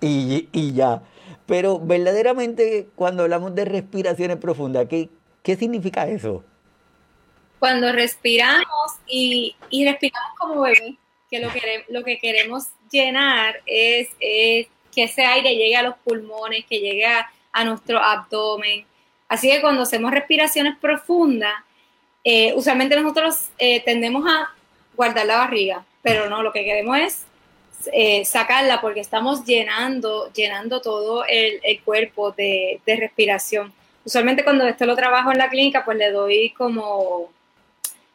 y, 0.00 0.48
y 0.50 0.72
ya. 0.72 1.04
Pero 1.46 1.78
verdaderamente, 1.78 2.88
cuando 2.96 3.22
hablamos 3.22 3.54
de 3.54 3.66
respiraciones 3.66 4.38
profundas, 4.38 4.86
¿qué, 4.88 5.10
qué 5.44 5.54
significa 5.54 6.08
eso? 6.08 6.42
Cuando 7.58 7.92
respiramos 7.92 8.92
y, 9.06 9.56
respiramos 9.84 10.30
como 10.38 10.62
bebé, 10.62 10.96
que 11.30 11.40
lo, 11.40 11.50
que 11.52 11.84
lo 11.88 12.04
que 12.04 12.18
queremos 12.18 12.66
llenar 12.90 13.60
es, 13.66 14.08
que 14.18 15.02
ese 15.02 15.24
aire 15.24 15.54
llegue 15.54 15.76
a 15.76 15.82
los 15.82 15.96
pulmones, 15.98 16.64
que 16.66 16.80
llegue 16.80 17.06
a, 17.06 17.30
nuestro 17.64 17.98
abdomen. 17.98 18.84
Así 19.28 19.50
que 19.50 19.62
cuando 19.62 19.82
hacemos 19.82 20.10
respiraciones 20.10 20.76
profundas, 20.78 21.54
eh, 22.22 22.52
usualmente 22.54 23.00
nosotros 23.00 23.48
eh, 23.56 23.80
tendemos 23.80 24.28
a 24.28 24.50
guardar 24.94 25.24
la 25.24 25.38
barriga, 25.38 25.84
pero 26.02 26.28
no, 26.28 26.42
lo 26.42 26.52
que 26.52 26.64
queremos 26.64 26.98
es 26.98 27.24
eh, 27.92 28.26
sacarla 28.26 28.82
porque 28.82 29.00
estamos 29.00 29.44
llenando, 29.46 30.30
llenando 30.34 30.82
todo 30.82 31.24
el, 31.26 31.60
cuerpo 31.82 32.32
de, 32.32 32.80
de, 32.84 32.96
respiración. 32.96 33.72
Usualmente 34.04 34.44
cuando 34.44 34.66
esto 34.66 34.84
lo 34.84 34.94
trabajo 34.94 35.32
en 35.32 35.38
la 35.38 35.48
clínica, 35.48 35.84
pues 35.84 35.96
le 35.96 36.10
doy 36.10 36.50
como 36.50 37.30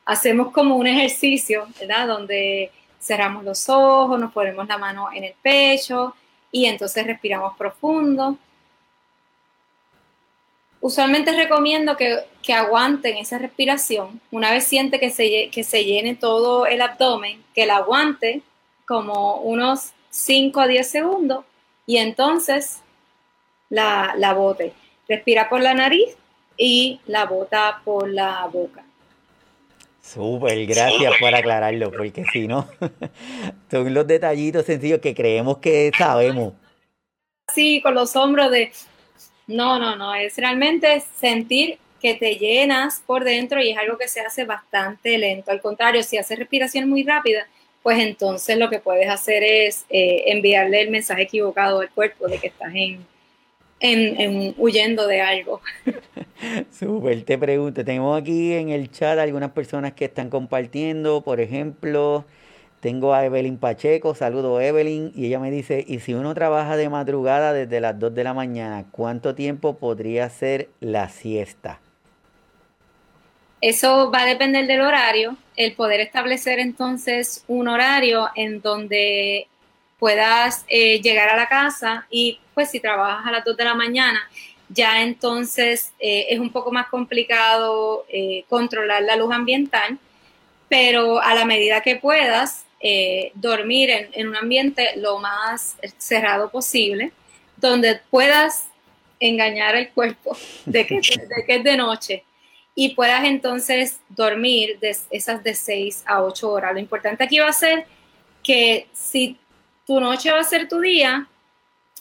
hacemos 0.06 0.52
como 0.52 0.76
un 0.76 0.88
ejercicio, 0.88 1.68
¿verdad? 1.80 2.08
Donde 2.08 2.72
cerramos 3.00 3.44
los 3.44 3.68
ojos, 3.70 4.20
nos 4.20 4.32
ponemos 4.32 4.68
la 4.68 4.78
mano 4.78 5.10
en 5.14 5.24
el 5.24 5.34
pecho 5.42 6.16
y 6.52 6.66
entonces 6.66 7.06
respiramos 7.06 7.58
profundo. 7.58 8.38
Usualmente 10.80 11.32
recomiendo 11.32 11.96
que, 11.96 12.26
aguanten 12.54 13.18
esa 13.18 13.38
respiración. 13.38 14.20
Una 14.32 14.52
vez 14.52 14.66
siente 14.66 15.00
que 15.00 15.10
se, 15.10 15.50
que 15.52 15.64
se 15.64 15.86
llene 15.86 16.16
todo 16.16 16.66
el 16.66 16.82
abdomen, 16.82 17.44
que 17.54 17.66
la 17.66 17.78
aguante 17.78 18.42
como 18.86 19.36
unos 19.36 19.94
5 20.10 20.60
a 20.60 20.68
10 20.68 20.90
segundos 20.90 21.46
y 21.86 21.98
entonces 21.98 22.82
la, 23.70 24.14
la 24.18 24.34
bote. 24.34 24.74
Respira 25.08 25.50
por 25.50 25.62
la 25.62 25.74
nariz 25.74 26.18
y 26.58 27.00
la 27.06 27.26
bota 27.26 27.82
por 27.86 28.10
la 28.10 28.46
boca. 28.52 28.84
Súper, 30.14 30.66
gracias 30.66 31.14
por 31.22 31.34
aclararlo, 31.34 31.90
porque 31.90 32.26
si 32.34 32.46
no, 32.46 32.68
son 33.72 33.94
los 33.94 34.06
detallitos 34.06 34.66
sencillos 34.66 35.00
que 35.00 35.16
creemos 35.16 35.60
que 35.60 35.90
sabemos. 35.98 36.54
Sí, 37.54 37.82
con 37.82 37.96
los 37.96 38.14
hombros 38.18 38.52
de, 38.52 38.74
no, 39.48 39.80
no, 39.80 39.96
no, 39.96 40.14
es 40.14 40.36
realmente 40.36 41.02
sentir 41.18 41.78
que 42.02 42.16
te 42.16 42.36
llenas 42.36 43.02
por 43.06 43.24
dentro 43.24 43.62
y 43.62 43.70
es 43.70 43.78
algo 43.78 43.98
que 43.98 44.10
se 44.10 44.20
hace 44.20 44.44
bastante 44.44 45.18
lento. 45.18 45.52
Al 45.52 45.62
contrario, 45.62 46.04
si 46.04 46.18
haces 46.18 46.38
respiración 46.38 46.90
muy 46.90 47.04
rápida, 47.04 47.48
pues 47.82 48.00
entonces 48.00 48.58
lo 48.58 48.70
que 48.70 48.80
puedes 48.80 49.10
hacer 49.10 49.44
es 49.44 49.86
eh, 49.90 50.24
enviarle 50.28 50.82
el 50.82 50.90
mensaje 50.90 51.22
equivocado 51.22 51.80
al 51.80 51.90
cuerpo 51.90 52.28
de 52.28 52.38
que 52.38 52.48
estás 52.48 52.74
en, 52.76 53.06
en, 53.82 54.54
huyendo 54.58 55.08
de 55.08 55.22
algo. 55.22 55.62
Súper, 56.72 57.24
te 57.24 57.38
pregunto, 57.38 57.84
tenemos 57.84 58.20
aquí 58.20 58.54
en 58.54 58.70
el 58.70 58.92
chat 58.92 59.20
algunas 59.20 59.52
personas 59.52 59.94
que 59.94 60.06
están 60.06 60.30
compartiendo, 60.30 61.22
por 61.22 61.40
ejemplo, 61.40 62.26
tengo 62.80 63.14
a 63.14 63.26
Evelyn 63.26 63.58
Pacheco, 63.58 64.16
saludo 64.16 64.60
Evelyn, 64.60 65.12
y 65.16 65.28
ella 65.28 65.40
me 65.40 65.52
dice, 65.52 65.86
¿y 65.88 66.00
si 66.00 66.14
uno 66.14 66.34
trabaja 66.34 66.78
de 66.78 66.90
madrugada 66.90 67.54
desde 67.54 67.80
las 67.80 68.00
2 68.00 68.16
de 68.16 68.24
la 68.24 68.34
mañana, 68.34 68.86
cuánto 68.92 69.36
tiempo 69.36 69.78
podría 69.78 70.30
ser 70.30 70.70
la 70.80 71.10
siesta? 71.10 71.80
Eso 73.62 74.10
va 74.10 74.24
a 74.24 74.26
depender 74.26 74.66
del 74.66 74.82
horario, 74.82 75.38
el 75.56 75.74
poder 75.74 76.00
establecer 76.00 76.58
entonces 76.58 77.46
un 77.48 77.68
horario 77.68 78.30
en 78.36 78.62
donde 78.62 79.48
puedas 80.02 80.66
eh, 80.68 81.00
llegar 81.00 81.30
a 81.30 81.38
la 81.38 81.48
casa 81.48 82.08
y 82.10 82.40
pues 82.56 82.72
si 82.72 82.80
trabajas 82.80 83.24
a 83.24 83.32
las 83.32 83.46
2 83.46 83.56
de 83.56 83.66
la 83.66 83.76
mañana, 83.76 84.20
ya 84.68 85.04
entonces 85.04 85.94
eh, 86.00 86.26
es 86.32 86.40
un 86.40 86.52
poco 86.52 86.72
más 86.72 86.88
complicado 86.88 88.08
eh, 88.10 88.44
controlar 88.50 89.04
la 89.04 89.16
luz 89.16 89.32
ambiental, 89.32 90.00
pero 90.68 91.22
a 91.22 91.36
la 91.36 91.46
medida 91.46 91.82
que 91.82 91.98
puedas 91.98 92.66
dormir 93.36 93.92
en, 93.92 94.28
un 94.30 94.36
ambiente 94.36 94.94
lo 94.96 95.20
más 95.20 95.78
cerrado 96.00 96.50
posible, 96.50 97.12
donde 97.58 98.02
puedas 98.10 98.70
engañar 99.20 99.76
al 99.76 99.92
cuerpo 99.92 100.36
de 100.66 100.88
que, 100.88 100.98
es 100.98 101.64
de 101.64 101.78
noche 101.78 102.24
y 102.74 102.96
puedas 102.96 103.24
entonces 103.24 104.00
dormir 104.10 104.80
de 104.80 104.98
esas 105.12 105.44
de 105.44 105.54
6 105.54 106.06
a 106.08 106.24
8 106.24 106.50
horas. 106.50 106.74
Lo 106.74 106.80
importante 106.80 107.24
aquí 107.24 107.38
va 107.38 107.50
a 107.50 107.54
ser 107.54 107.86
que 108.42 108.88
si 108.94 109.38
tu 109.92 110.00
noche 110.00 110.32
va 110.32 110.40
a 110.40 110.44
ser 110.46 110.70
tu 110.70 110.80
día, 110.80 111.28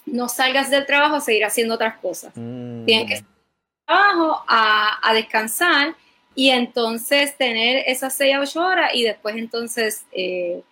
no 0.07 0.28
salgas 0.28 0.70
del 0.70 0.86
trabajo 0.86 1.16
a 1.16 1.20
seguir 1.20 1.45
haciendo 1.45 1.74
otras 1.74 1.99
cosas. 1.99 2.30
Mm. 2.36 2.84
Tienes 2.84 3.09
que 3.09 3.16
salir 3.16 3.26
del 3.26 3.84
trabajo 3.84 4.45
a, 4.47 5.12
descansar 5.12 5.97
y 6.36 6.51
entonces 6.51 7.36
tener 7.36 7.82
esas 7.88 8.14
6 8.14 8.36
a 8.36 8.41
8 8.43 8.61
horas 8.61 8.91
y 8.95 9.03
después 9.03 9.34
entonces 9.34 10.05
eh, 10.12 10.62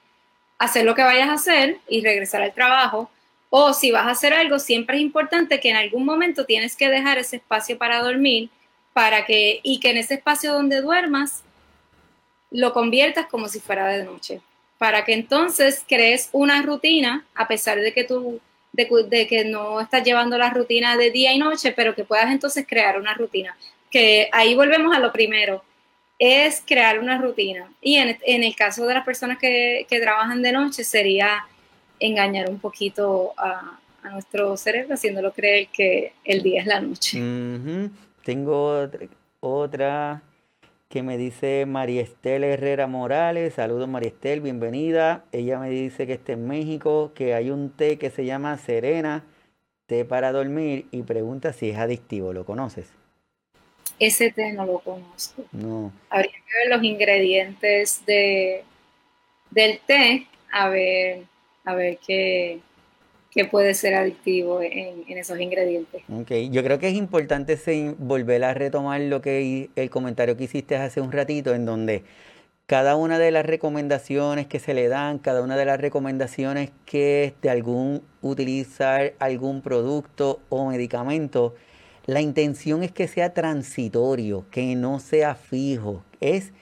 hacer 0.61 0.85
lo 0.85 0.95
que 0.95 1.03
vayas 1.03 1.29
a 1.29 1.33
hacer 1.33 1.79
y 1.89 2.03
regresar 2.03 2.41
al 2.41 2.55
trabajo. 2.55 3.11
O 3.51 3.73
si 3.73 3.91
vas 3.91 4.07
a 4.07 4.11
hacer 4.11 4.33
algo, 4.33 4.61
siempre 4.61 4.99
es 4.99 5.03
importante 5.03 5.59
que 5.59 5.71
en 5.71 5.77
algún 5.77 6.05
momento 6.05 6.45
tienes 6.45 6.77
que 6.77 6.89
dejar 6.89 7.19
ese 7.19 7.39
espacio 7.39 7.79
para 7.79 8.01
dormir 8.01 8.49
para 8.93 9.27
que, 9.27 9.59
y 9.65 9.81
que 9.81 9.91
en 9.91 9.97
ese 9.97 10.15
espacio 10.15 10.53
donde 10.53 10.83
duermas, 10.83 11.43
lo 12.53 12.73
conviertas 12.73 13.27
como 13.27 13.49
si 13.49 13.59
fuera 13.59 13.89
de 13.89 14.05
noche, 14.05 14.41
para 14.79 15.05
que 15.05 15.13
entonces 15.13 15.85
crees 15.87 16.29
una 16.33 16.63
rutina, 16.63 17.27
a 17.35 17.49
pesar 17.49 17.81
de 17.81 17.93
que 17.93 18.05
tú, 18.05 18.41
de, 18.73 19.27
que 19.27 19.45
no 19.45 19.81
estás 19.81 20.05
llevando 20.05 20.39
la 20.39 20.51
rutina 20.51 20.97
de 20.97 21.11
día 21.11 21.33
y 21.33 21.39
noche, 21.39 21.73
pero 21.73 21.95
que 21.95 22.05
puedas 22.05 22.31
entonces 22.31 22.65
crear 22.67 22.99
una 22.99 23.13
rutina. 23.15 23.57
Que 23.91 24.29
ahí 24.33 24.55
volvemos 24.55 24.97
a 24.97 25.01
lo 25.01 25.13
primero, 25.13 25.65
es 26.19 26.63
crear 26.65 26.99
una 27.01 27.19
rutina. 27.19 27.71
Y 27.81 27.97
en, 27.97 28.45
el 28.45 28.55
caso 28.55 28.87
de 28.87 28.95
las 28.95 29.05
personas 29.05 29.39
que, 29.39 29.87
trabajan 29.89 30.43
de 30.43 30.53
noche, 30.53 30.85
sería 30.85 31.45
engañar 31.99 32.49
un 32.49 32.61
poquito 32.61 33.35
a, 33.37 33.79
nuestro 34.13 34.57
cerebro, 34.57 34.95
haciéndolo 34.95 35.33
creer 35.33 35.69
que 35.69 36.13
el 36.25 36.43
día 36.43 36.63
es 36.63 36.67
la 36.67 36.81
noche. 36.81 37.19
Tengo 38.25 38.89
otra, 39.41 40.23
que 40.89 41.03
me 41.03 41.19
dice 41.19 41.67
María 41.67 42.01
Estel 42.01 42.45
Herrera 42.45 42.87
Morales. 42.87 43.55
Saludos 43.55 43.89
María 43.89 44.09
Estel, 44.09 44.41
bienvenida. 44.41 45.25
Ella 45.33 45.59
me 45.59 45.69
dice 45.69 46.07
que 46.07 46.15
está 46.15 46.33
en 46.33 46.47
México, 46.47 47.13
que 47.15 47.35
hay 47.35 47.51
un 47.51 47.71
té 47.71 47.99
que 47.99 48.09
se 48.09 48.25
llama 48.25 48.57
Serena, 48.57 49.23
té 49.87 50.07
para 50.07 50.33
dormir, 50.33 50.87
y 50.91 51.03
pregunta 51.03 51.53
si 51.53 51.71
es 51.71 51.77
adictivo. 51.77 52.33
¿Lo 52.33 52.47
conoces? 52.47 52.91
Ese 53.99 54.33
té 54.33 54.53
no 54.55 54.65
lo 54.65 54.79
conozco. 54.79 55.45
No. 55.53 55.93
Habría 56.09 56.33
que 56.33 56.59
ver 56.59 56.75
los 56.75 56.83
ingredientes 56.83 58.07
de, 58.07 58.65
del 59.51 59.81
té, 59.81 60.27
a 60.51 60.71
ver, 60.71 61.25
a 61.65 61.75
ver 61.75 61.99
qué, 61.99 62.61
que 63.31 63.45
puede 63.45 63.75
ser 63.75 63.95
adictivo 63.95 64.63
en, 64.63 65.05
esos 65.09 65.39
ingredientes. 65.39 66.03
Ok, 66.09 66.33
yo 66.51 66.63
creo 66.63 66.79
que 66.79 66.89
es 66.89 66.95
importante 66.95 67.59
volver 67.99 68.45
a 68.45 68.55
retomar 68.55 69.01
lo 69.01 69.21
que 69.21 69.71
el 69.77 69.91
comentario 69.91 70.37
que 70.37 70.45
hiciste 70.45 70.77
hace 70.77 71.01
un 71.01 71.13
ratito, 71.13 71.55
en 71.55 71.65
donde 71.65 72.05
cada 72.67 72.97
una 72.97 73.19
de 73.19 73.31
las 73.31 73.47
recomendaciones 73.47 74.47
que 74.47 74.59
se 74.59 74.75
le 74.75 74.89
dan, 74.89 75.19
cada 75.19 75.43
una 75.43 75.57
de 75.57 75.65
las 75.65 75.81
recomendaciones 75.81 76.71
que 76.85 77.25
es 77.25 77.41
de 77.41 77.51
algún 77.51 78.03
utilizar 78.21 79.15
algún 79.19 79.63
producto 79.63 80.41
o 80.49 80.69
medicamento, 80.69 81.55
la 82.07 82.21
intención 82.21 82.83
es 82.83 82.93
que 82.93 83.09
sea 83.09 83.35
transitorio, 83.35 84.47
que 84.51 84.75
no 84.75 84.99
sea 85.01 85.35
fijo. 85.35 86.03
Es 86.21 86.53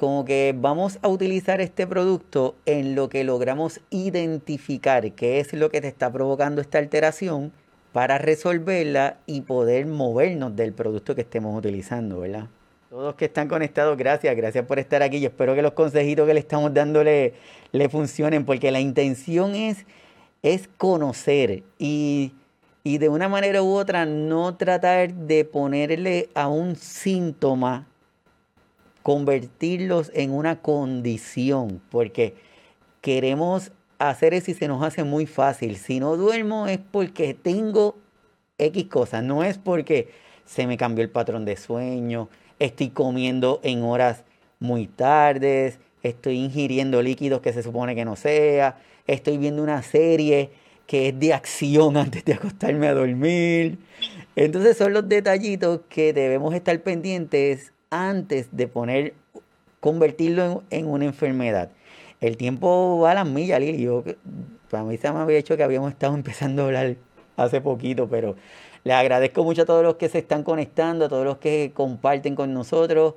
como 0.00 0.24
que 0.24 0.54
vamos 0.56 0.98
a 1.02 1.08
utilizar 1.08 1.60
este 1.60 1.86
producto 1.86 2.54
en 2.64 2.94
lo 2.94 3.10
que 3.10 3.22
logramos 3.22 3.82
identificar 3.90 5.12
qué 5.12 5.40
es 5.40 5.52
lo 5.52 5.68
que 5.68 5.82
te 5.82 5.88
está 5.88 6.10
provocando 6.10 6.62
esta 6.62 6.78
alteración 6.78 7.52
para 7.92 8.16
resolverla 8.16 9.18
y 9.26 9.42
poder 9.42 9.84
movernos 9.84 10.56
del 10.56 10.72
producto 10.72 11.14
que 11.14 11.20
estemos 11.20 11.54
utilizando, 11.54 12.20
¿verdad? 12.20 12.46
Todos 12.88 13.14
que 13.14 13.26
están 13.26 13.46
conectados, 13.46 13.98
gracias, 13.98 14.34
gracias 14.34 14.64
por 14.64 14.78
estar 14.78 15.02
aquí. 15.02 15.20
Yo 15.20 15.28
espero 15.28 15.54
que 15.54 15.60
los 15.60 15.72
consejitos 15.72 16.26
que 16.26 16.32
le 16.32 16.40
estamos 16.40 16.72
dando 16.72 17.04
le, 17.04 17.34
funcionen, 17.90 18.46
porque 18.46 18.70
la 18.70 18.80
intención 18.80 19.54
es, 19.54 19.84
es 20.42 20.66
conocer 20.78 21.62
y, 21.78 22.32
y 22.84 22.96
de 22.96 23.10
una 23.10 23.28
manera 23.28 23.62
u 23.62 23.74
otra 23.74 24.06
no 24.06 24.56
tratar 24.56 25.12
de 25.12 25.44
ponerle 25.44 26.30
a 26.32 26.48
un 26.48 26.74
síntoma 26.74 27.89
convertirlos 29.02 30.10
en 30.14 30.32
una 30.32 30.60
condición, 30.60 31.80
porque 31.90 32.34
queremos 33.00 33.72
hacer 33.98 34.34
eso 34.34 34.50
y 34.50 34.54
se 34.54 34.68
nos 34.68 34.82
hace 34.82 35.04
muy 35.04 35.26
fácil. 35.26 35.76
Si 35.76 36.00
no 36.00 36.16
duermo 36.16 36.66
es 36.66 36.78
porque 36.78 37.34
tengo 37.34 37.96
X 38.58 38.86
cosas, 38.86 39.22
no 39.22 39.44
es 39.44 39.58
porque 39.58 40.08
se 40.44 40.66
me 40.66 40.76
cambió 40.76 41.04
el 41.04 41.10
patrón 41.10 41.44
de 41.44 41.56
sueño, 41.56 42.28
estoy 42.58 42.90
comiendo 42.90 43.60
en 43.62 43.82
horas 43.82 44.24
muy 44.58 44.86
tardes, 44.86 45.78
estoy 46.02 46.36
ingiriendo 46.36 47.02
líquidos 47.02 47.40
que 47.40 47.52
se 47.52 47.62
supone 47.62 47.94
que 47.94 48.04
no 48.04 48.16
sea, 48.16 48.78
estoy 49.06 49.38
viendo 49.38 49.62
una 49.62 49.82
serie 49.82 50.50
que 50.86 51.08
es 51.08 51.18
de 51.18 51.32
acción 51.32 51.96
antes 51.98 52.24
de 52.24 52.34
acostarme 52.34 52.88
a 52.88 52.94
dormir. 52.94 53.78
Entonces 54.36 54.76
son 54.76 54.92
los 54.92 55.08
detallitos 55.08 55.80
que 55.88 56.12
debemos 56.12 56.54
estar 56.54 56.78
pendientes 56.82 57.72
antes 57.90 58.48
de 58.52 58.68
poner, 58.68 59.14
convertirlo 59.80 60.62
en, 60.70 60.86
una 60.86 61.04
enfermedad. 61.04 61.70
El 62.20 62.36
tiempo 62.36 63.00
va 63.00 63.12
a 63.12 63.14
las 63.14 63.26
millas, 63.26 63.60
Lili. 63.60 63.82
Yo, 63.82 64.04
para 64.70 64.84
mí 64.84 64.96
se 64.96 65.10
me 65.12 65.18
había 65.18 65.38
hecho 65.38 65.56
que 65.56 65.62
habíamos 65.62 65.90
estado 65.90 66.14
empezando 66.16 66.62
a 66.62 66.66
hablar 66.66 66.96
hace 67.36 67.60
poquito, 67.60 68.08
pero 68.08 68.36
les 68.84 68.94
agradezco 68.94 69.44
mucho 69.44 69.62
a 69.62 69.66
todos 69.66 69.82
los 69.82 69.96
que 69.96 70.08
se 70.08 70.18
están 70.18 70.42
conectando, 70.42 71.06
a 71.06 71.08
todos 71.08 71.24
los 71.24 71.38
que 71.38 71.72
comparten 71.74 72.34
con 72.34 72.54
nosotros. 72.54 73.14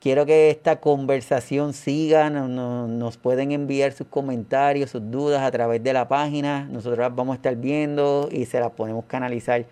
Quiero 0.00 0.26
que 0.26 0.50
esta 0.50 0.80
conversación 0.80 1.72
siga, 1.72 2.28
nos, 2.28 2.50
nos 2.88 3.16
pueden 3.16 3.52
enviar 3.52 3.92
sus 3.92 4.06
comentarios, 4.08 4.90
sus 4.90 5.10
dudas 5.10 5.42
a 5.42 5.50
través 5.50 5.82
de 5.82 5.92
la 5.92 6.06
página. 6.06 6.68
Nosotros 6.70 6.98
las 6.98 7.14
vamos 7.14 7.34
a 7.34 7.36
estar 7.36 7.56
viendo 7.56 8.28
y 8.30 8.44
se 8.44 8.60
las 8.60 8.72
podemos 8.72 9.06
canalizar 9.06 9.64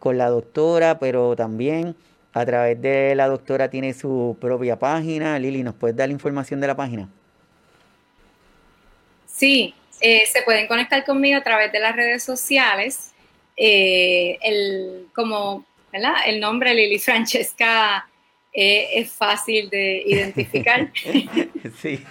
con 0.00 0.18
la 0.18 0.28
doctora, 0.28 0.98
pero 0.98 1.36
también 1.36 1.94
a 2.32 2.46
través 2.46 2.80
de 2.80 3.14
la 3.14 3.26
doctora 3.26 3.68
tiene 3.68 3.92
su 3.92 4.36
propia 4.40 4.78
página. 4.78 5.38
Lili, 5.38 5.62
¿nos 5.62 5.74
puedes 5.74 5.96
dar 5.96 6.08
la 6.08 6.12
información 6.12 6.60
de 6.60 6.66
la 6.66 6.76
página? 6.76 7.08
Sí, 9.26 9.74
eh, 10.00 10.24
se 10.26 10.42
pueden 10.42 10.66
conectar 10.66 11.04
conmigo 11.04 11.38
a 11.38 11.42
través 11.42 11.72
de 11.72 11.80
las 11.80 11.96
redes 11.96 12.22
sociales. 12.22 13.12
Eh, 13.56 14.38
el, 14.42 15.08
como 15.14 15.64
el 16.24 16.40
nombre 16.40 16.74
Lili 16.74 16.98
Francesca 16.98 18.06
eh, 18.52 18.88
es 18.94 19.10
fácil 19.10 19.68
de 19.68 20.02
identificar. 20.06 20.90
sí. 21.80 22.04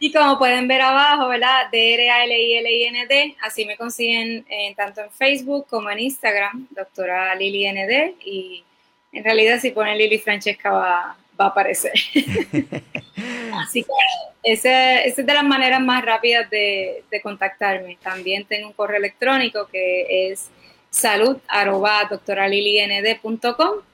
Y 0.00 0.12
como 0.12 0.38
pueden 0.38 0.68
ver 0.68 0.80
abajo, 0.80 1.28
¿verdad? 1.28 1.68
D-R-A-L-I-L-I-N-D, 1.72 3.36
así 3.42 3.64
me 3.64 3.76
consiguen 3.76 4.46
tanto 4.76 5.00
en 5.00 5.10
Facebook 5.10 5.66
como 5.68 5.90
en 5.90 5.98
Instagram, 5.98 6.68
doctora 6.70 7.34
Lili 7.34 7.68
ND, 7.68 8.14
y 8.24 8.64
en 9.12 9.24
realidad 9.24 9.60
si 9.60 9.70
pone 9.70 9.96
Lili 9.96 10.18
Francesca 10.18 10.70
va, 10.70 11.16
a 11.38 11.46
aparecer. 11.46 11.92
Así 13.54 13.82
que 13.82 13.88
esa 14.42 15.02
es 15.02 15.16
de 15.16 15.34
las 15.34 15.44
maneras 15.44 15.80
más 15.80 16.04
rápidas 16.04 16.50
de, 16.50 17.04
contactarme. 17.22 17.96
También 18.02 18.44
tengo 18.44 18.68
un 18.68 18.72
correo 18.72 18.98
electrónico 18.98 19.66
que 19.66 20.30
es 20.30 20.50
salud 20.90 21.38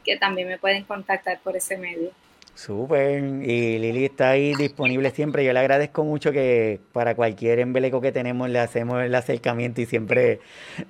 que 0.04 0.16
también 0.16 0.48
me 0.48 0.58
pueden 0.58 0.84
contactar 0.84 1.38
por 1.40 1.56
ese 1.56 1.76
medio. 1.76 2.10
Súper, 2.54 3.18
y 3.18 3.78
Lili 3.78 4.04
está 4.04 4.30
ahí 4.30 4.54
disponible 4.54 5.10
siempre. 5.10 5.44
Yo 5.44 5.52
le 5.52 5.58
agradezco 5.58 6.04
mucho 6.04 6.30
que 6.30 6.78
para 6.92 7.16
cualquier 7.16 7.58
embeleco 7.58 8.00
que 8.00 8.12
tenemos 8.12 8.48
le 8.48 8.60
hacemos 8.60 9.02
el 9.02 9.14
acercamiento 9.14 9.80
y 9.80 9.86
siempre 9.86 10.38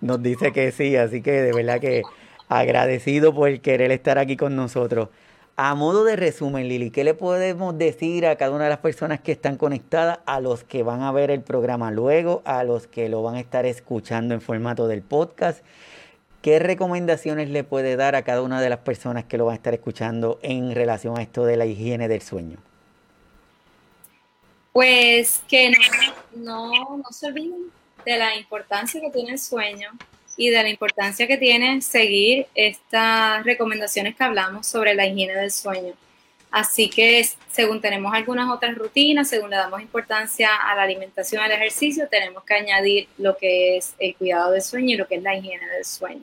nos 0.02 0.22
dice 0.22 0.52
que 0.52 0.72
sí. 0.72 0.94
Así 0.96 1.22
que 1.22 1.32
de 1.32 1.52
verdad 1.52 1.80
que 1.80 2.02
Agradecido 2.48 3.34
por 3.34 3.60
querer 3.60 3.90
estar 3.90 4.18
aquí 4.18 4.36
con 4.36 4.56
nosotros. 4.56 5.08
A 5.56 5.74
modo 5.76 6.02
de 6.02 6.16
resumen, 6.16 6.68
Lili, 6.68 6.90
¿qué 6.90 7.04
le 7.04 7.14
podemos 7.14 7.78
decir 7.78 8.26
a 8.26 8.36
cada 8.36 8.50
una 8.50 8.64
de 8.64 8.70
las 8.70 8.80
personas 8.80 9.20
que 9.20 9.30
están 9.30 9.56
conectadas, 9.56 10.18
a 10.26 10.40
los 10.40 10.64
que 10.64 10.82
van 10.82 11.02
a 11.02 11.12
ver 11.12 11.30
el 11.30 11.42
programa 11.42 11.92
luego, 11.92 12.42
a 12.44 12.64
los 12.64 12.88
que 12.88 13.08
lo 13.08 13.22
van 13.22 13.36
a 13.36 13.40
estar 13.40 13.64
escuchando 13.64 14.34
en 14.34 14.40
formato 14.40 14.88
del 14.88 15.02
podcast? 15.02 15.64
¿Qué 16.42 16.58
recomendaciones 16.58 17.48
le 17.48 17.64
puede 17.64 17.96
dar 17.96 18.16
a 18.16 18.22
cada 18.22 18.42
una 18.42 18.60
de 18.60 18.68
las 18.68 18.80
personas 18.80 19.24
que 19.24 19.38
lo 19.38 19.46
van 19.46 19.52
a 19.52 19.56
estar 19.56 19.72
escuchando 19.72 20.38
en 20.42 20.74
relación 20.74 21.16
a 21.16 21.22
esto 21.22 21.46
de 21.46 21.56
la 21.56 21.66
higiene 21.66 22.08
del 22.08 22.20
sueño? 22.20 22.58
Pues 24.74 25.42
que 25.48 25.72
no, 26.34 26.72
no, 26.96 27.04
se 27.12 27.28
olviden 27.28 27.70
de 28.04 28.18
la 28.18 28.36
importancia 28.36 29.00
que 29.00 29.08
tiene 29.08 29.30
el 29.30 29.38
sueño 29.38 29.88
y 30.36 30.50
de 30.50 30.62
la 30.62 30.68
importancia 30.68 31.26
que 31.26 31.36
tiene 31.36 31.80
seguir 31.80 32.46
estas 32.54 33.44
recomendaciones 33.44 34.16
que 34.16 34.24
hablamos 34.24 34.66
sobre 34.66 34.94
la 34.94 35.06
higiene 35.06 35.34
del 35.34 35.50
sueño. 35.50 35.94
Así 36.50 36.88
que 36.88 37.28
según 37.50 37.80
tenemos 37.80 38.14
algunas 38.14 38.48
otras 38.48 38.76
rutinas, 38.76 39.28
según 39.28 39.50
le 39.50 39.56
damos 39.56 39.80
importancia 39.80 40.54
a 40.54 40.76
la 40.76 40.82
alimentación, 40.82 41.42
al 41.42 41.50
ejercicio, 41.50 42.06
tenemos 42.08 42.44
que 42.44 42.54
añadir 42.54 43.08
lo 43.18 43.36
que 43.36 43.76
es 43.76 43.94
el 43.98 44.14
cuidado 44.14 44.52
del 44.52 44.62
sueño 44.62 44.94
y 44.94 44.96
lo 44.96 45.08
que 45.08 45.16
es 45.16 45.22
la 45.22 45.34
higiene 45.34 45.66
del 45.68 45.84
sueño. 45.84 46.22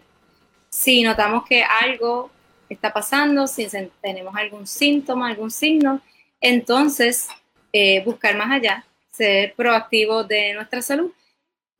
Si 0.69 1.03
notamos 1.03 1.43
que 1.45 1.63
algo 1.63 2.31
está 2.69 2.93
pasando, 2.93 3.45
si 3.45 3.67
tenemos 4.01 4.33
algún 4.37 4.65
síntoma, 4.67 5.27
algún 5.27 5.51
signo, 5.51 6.01
entonces 6.39 7.27
eh, 7.73 8.01
buscar 8.05 8.37
más 8.37 8.51
allá, 8.51 8.85
ser 9.11 9.53
proactivo 9.55 10.23
de 10.23 10.53
nuestra 10.53 10.81
salud 10.81 11.11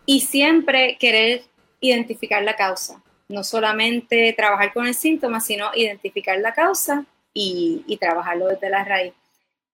y 0.05 0.21
siempre 0.21 0.97
querer 0.99 1.43
identificar 1.81 2.41
la 2.43 2.55
causa. 2.55 3.01
No 3.27 3.43
solamente 3.43 4.33
trabajar 4.33 4.71
con 4.71 4.87
el 4.87 4.93
síntoma, 4.93 5.41
sino 5.41 5.71
identificar 5.75 6.39
la 6.39 6.53
causa 6.53 7.05
y, 7.33 7.97
trabajarlo 7.99 8.47
desde 8.47 8.69
la 8.69 8.83
raíz. 8.83 9.13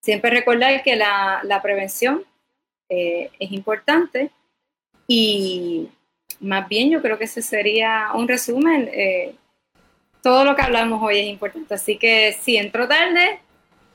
Siempre 0.02 0.32
recordar 0.32 0.82
que 0.84 0.96
la, 0.96 1.60
prevención 1.62 2.24
eh, 2.90 3.30
es 3.40 3.52
importante 3.52 4.32
y 5.08 5.90
más 6.40 6.68
bien 6.68 6.90
yo 6.90 7.02
creo 7.02 7.18
que 7.18 7.26
ese 7.26 7.42
sería 7.42 8.10
un 8.14 8.28
resumen. 8.28 8.90
Eh, 8.94 9.36
todo 10.22 10.44
lo 10.46 10.56
que 10.56 10.62
hablamos 10.62 11.02
hoy 11.02 11.20
es 11.20 11.28
importante. 11.28 11.74
Así 11.74 11.98
que 11.98 12.34
si 12.34 12.58
entro 12.58 12.88
tarde, 12.88 13.40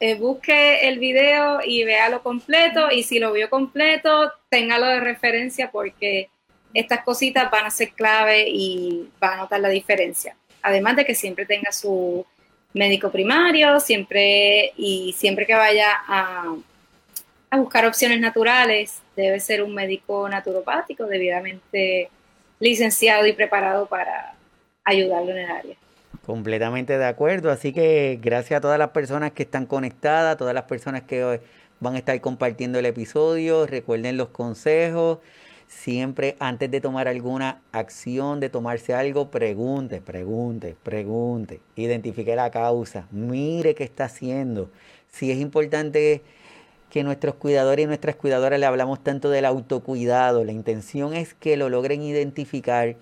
eh, 0.01 0.15
busque 0.17 0.89
el 0.89 0.99
video 0.99 1.61
y 1.65 1.85
véalo 1.85 2.23
completo 2.23 2.91
y 2.91 3.05
si 3.05 3.21
lo 3.21 3.33
vio 3.33 3.49
completo, 3.49 4.33
téngalo 4.49 4.87
de 4.87 5.01
referencia 5.01 5.71
porque 5.71 6.29
estas 6.75 7.05
cositas 7.05 7.51
van 7.51 7.66
a 7.66 7.70
ser 7.70 7.91
clave 7.93 8.49
y 8.49 9.09
va 9.23 9.35
a 9.35 9.37
notar 9.37 9.61
la 9.61 9.68
diferencia. 9.68 10.37
Además 10.62 10.97
de 10.97 11.05
que 11.05 11.14
siempre 11.14 11.47
tenga 11.47 11.73
su 11.73 12.25
médico 12.73 13.11
primario, 13.11 13.81
siempre 13.81 14.73
y 14.77 15.14
siempre 15.16 15.47
que 15.47 15.55
vaya 15.55 15.89
a, 16.07 16.55
a 17.51 17.57
buscar 17.59 17.85
opciones 17.85 18.20
naturales, 18.20 19.01
debe 19.16 19.41
ser 19.41 19.62
un 19.62 19.75
médico 19.75 20.29
naturopático 20.29 21.07
debidamente 21.07 22.11
licenciado 22.61 23.27
y 23.27 23.33
preparado 23.33 23.87
para 23.87 24.35
ayudarlo 24.85 25.33
en 25.33 25.39
el 25.39 25.51
área. 25.51 25.77
Completamente 26.25 26.97
de 26.97 27.05
acuerdo. 27.05 27.51
Así 27.51 27.73
que 27.73 28.18
gracias 28.23 28.59
a 28.59 28.61
todas 28.61 28.79
las 28.79 28.91
personas 28.91 29.33
que 29.33 29.43
están 29.43 29.66
conectadas, 29.66 30.37
todas 30.37 30.55
las 30.55 30.64
personas 30.64 31.03
que 31.03 31.41
van 31.81 31.95
a 31.97 31.99
estar 31.99 32.20
compartiendo 32.20 32.79
el 32.79 32.87
episodio. 32.87 33.66
Recuerden 33.66 34.16
los 34.16 34.29
consejos. 34.29 35.18
Siempre 35.81 36.37
antes 36.39 36.70
de 36.70 36.81
tomar 36.81 37.09
alguna 37.09 37.61
acción, 37.73 38.39
de 38.39 38.49
tomarse 38.49 38.95
algo, 38.95 39.33
pregunte, 39.33 40.01
pregunte, 40.01 40.77
pregunte. 40.81 41.61
Identifique 41.75 42.37
la 42.37 42.53
causa. 42.53 43.09
Mire 43.11 43.75
qué 43.75 43.83
está 43.83 44.05
haciendo. 44.05 44.70
Si 45.09 45.33
es 45.33 45.39
importante 45.39 46.23
que 46.89 47.03
nuestros 47.03 47.35
cuidadores 47.35 47.83
y 47.83 47.87
nuestras 47.89 48.14
cuidadoras 48.14 48.61
le 48.61 48.66
hablamos 48.66 49.03
tanto 49.03 49.29
del 49.31 49.45
autocuidado, 49.45 50.45
la 50.45 50.53
intención 50.53 51.14
es 51.14 51.35
que 51.35 51.57
lo 51.57 51.68
logren 51.68 52.03
identificar 52.03 52.95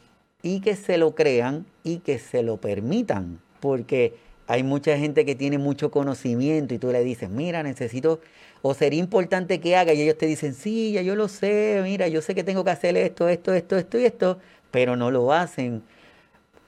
y 0.43 0.61
que 0.61 0.75
se 0.75 0.97
lo 0.97 1.15
crean 1.15 1.67
y 1.85 1.99
que 1.99 2.19
se 2.19 2.43
lo 2.43 2.59
permitan, 2.59 3.41
porque 3.61 4.15
hay 4.47 4.63
mucha 4.63 4.97
gente 4.97 5.27
que 5.27 5.35
tiene 5.35 5.59
mucho 5.59 5.91
conocimiento 5.91 6.73
y 6.73 6.79
tú 6.79 6.93
le 6.93 7.05
dices, 7.05 7.29
mira, 7.29 7.63
necesito, 7.63 8.21
o 8.63 8.75
sería 8.75 9.01
importante 9.01 9.61
que 9.61 9.77
haga, 9.77 9.93
y 9.95 10.03
ellos 10.03 10.19
te 10.19 10.27
dicen, 10.27 10.55
sí, 10.55 10.93
ya 10.93 11.03
yo 11.03 11.17
lo 11.17 11.29
sé, 11.29 11.81
mira, 11.83 12.09
yo 12.09 12.23
sé 12.23 12.35
que 12.35 12.45
tengo 12.45 12.65
que 12.65 12.71
hacer 12.71 12.97
esto, 12.97 13.29
esto, 13.29 13.55
esto, 13.55 13.77
esto 13.77 13.99
y 13.99 14.05
esto, 14.05 14.39
pero 14.71 14.97
no 14.97 15.11
lo 15.11 15.33
hacen. 15.33 15.83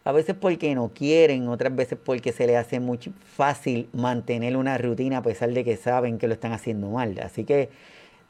A 0.05 0.13
veces 0.13 0.35
porque 0.39 0.75
no 0.75 0.89
quieren, 0.93 1.47
otras 1.49 1.75
veces 1.77 1.99
porque 2.03 2.33
se 2.33 2.47
les 2.47 2.57
hace 2.57 2.81
muy 2.81 2.99
fácil 3.37 3.89
mantener 3.93 4.57
una 4.57 4.77
rutina 4.77 5.19
a 5.19 5.23
pesar 5.23 5.53
de 5.53 5.63
que 5.65 5.77
saben 5.77 6.19
que 6.19 6.27
lo 6.27 6.35
están 6.35 6.53
haciendo 6.53 6.89
mal. 6.89 7.19
Así 7.21 7.45
que 7.45 7.69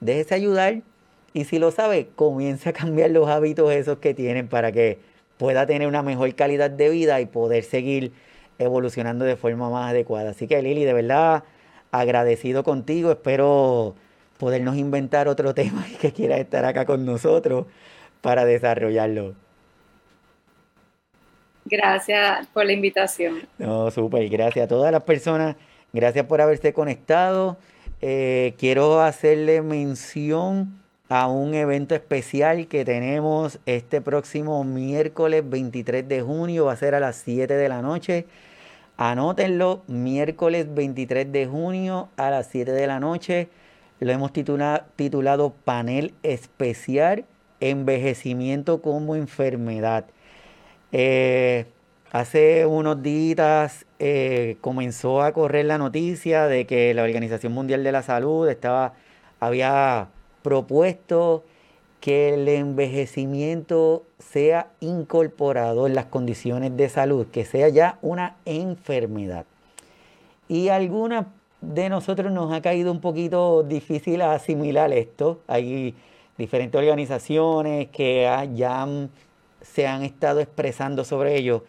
déjese 0.00 0.34
ayudar 0.34 0.82
y 1.32 1.44
si 1.44 1.58
lo 1.58 1.70
sabe, 1.70 2.08
comience 2.14 2.68
a 2.68 2.72
cambiar 2.74 3.10
los 3.10 3.28
hábitos 3.28 3.72
esos 3.72 3.98
que 3.98 4.12
tienen 4.12 4.48
para 4.48 4.70
que 4.70 4.98
pueda 5.38 5.66
tener 5.66 5.88
una 5.88 6.02
mejor 6.02 6.34
calidad 6.34 6.70
de 6.70 6.90
vida 6.90 7.20
y 7.22 7.26
poder 7.26 7.64
seguir 7.64 8.12
evolucionando 8.58 9.24
de 9.24 9.36
forma 9.36 9.70
más 9.70 9.90
adecuada. 9.90 10.30
Así 10.32 10.46
que 10.46 10.60
Lili, 10.60 10.84
de 10.84 10.92
verdad 10.92 11.44
agradecido 11.92 12.64
contigo, 12.64 13.12
espero 13.12 13.94
podernos 14.38 14.76
inventar 14.76 15.28
otro 15.28 15.54
tema 15.54 15.86
y 15.88 15.94
que 15.94 16.12
quieras 16.12 16.40
estar 16.40 16.64
acá 16.64 16.84
con 16.84 17.06
nosotros 17.06 17.66
para 18.20 18.44
desarrollarlo. 18.44 19.34
Gracias 21.64 22.48
por 22.48 22.66
la 22.66 22.72
invitación. 22.72 23.42
No, 23.58 23.90
súper, 23.92 24.28
gracias 24.28 24.64
a 24.64 24.68
todas 24.68 24.90
las 24.90 25.04
personas, 25.04 25.54
gracias 25.92 26.26
por 26.26 26.40
haberse 26.40 26.72
conectado. 26.72 27.56
Eh, 28.00 28.54
quiero 28.58 29.00
hacerle 29.00 29.62
mención 29.62 30.82
a 31.08 31.28
un 31.28 31.54
evento 31.54 31.94
especial 31.94 32.66
que 32.66 32.84
tenemos 32.84 33.60
este 33.66 34.00
próximo 34.00 34.64
miércoles 34.64 35.48
23 35.48 36.08
de 36.08 36.22
junio, 36.22 36.64
va 36.64 36.72
a 36.72 36.76
ser 36.76 36.94
a 36.94 37.00
las 37.00 37.16
7 37.16 37.54
de 37.54 37.68
la 37.68 37.80
noche. 37.80 38.26
Anótenlo, 38.96 39.82
miércoles 39.86 40.72
23 40.74 41.32
de 41.32 41.46
junio 41.46 42.10
a 42.16 42.30
las 42.30 42.48
7 42.48 42.72
de 42.72 42.86
la 42.86 43.00
noche. 43.00 43.48
Lo 44.00 44.12
hemos 44.12 44.32
titulado 44.32 45.54
Panel 45.64 46.12
Especial 46.22 47.24
Envejecimiento 47.60 48.82
como 48.82 49.16
Enfermedad. 49.16 50.04
Eh, 50.92 51.64
hace 52.10 52.66
unos 52.66 53.02
días 53.02 53.86
eh, 53.98 54.58
comenzó 54.60 55.22
a 55.22 55.32
correr 55.32 55.64
la 55.64 55.78
noticia 55.78 56.46
de 56.46 56.66
que 56.66 56.92
la 56.92 57.02
Organización 57.02 57.52
Mundial 57.52 57.84
de 57.84 57.92
la 57.92 58.02
Salud 58.02 58.46
estaba, 58.48 58.92
había 59.40 60.08
propuesto 60.42 61.44
que 62.02 62.34
el 62.34 62.48
envejecimiento 62.48 64.02
sea 64.18 64.72
incorporado 64.80 65.86
en 65.86 65.94
las 65.94 66.06
condiciones 66.06 66.76
de 66.76 66.88
salud, 66.88 67.28
que 67.28 67.44
sea 67.44 67.68
ya 67.68 68.00
una 68.02 68.34
enfermedad. 68.44 69.46
Y 70.48 70.68
algunas 70.68 71.26
de 71.60 71.88
nosotros 71.88 72.32
nos 72.32 72.52
ha 72.52 72.60
caído 72.60 72.90
un 72.90 73.00
poquito 73.00 73.62
difícil 73.62 74.20
asimilar 74.22 74.92
esto. 74.92 75.42
Hay 75.46 75.94
diferentes 76.36 76.76
organizaciones 76.76 77.86
que 77.90 78.28
ya 78.52 78.88
se 79.60 79.86
han 79.86 80.02
estado 80.02 80.40
expresando 80.40 81.04
sobre 81.04 81.36
ello 81.36 81.62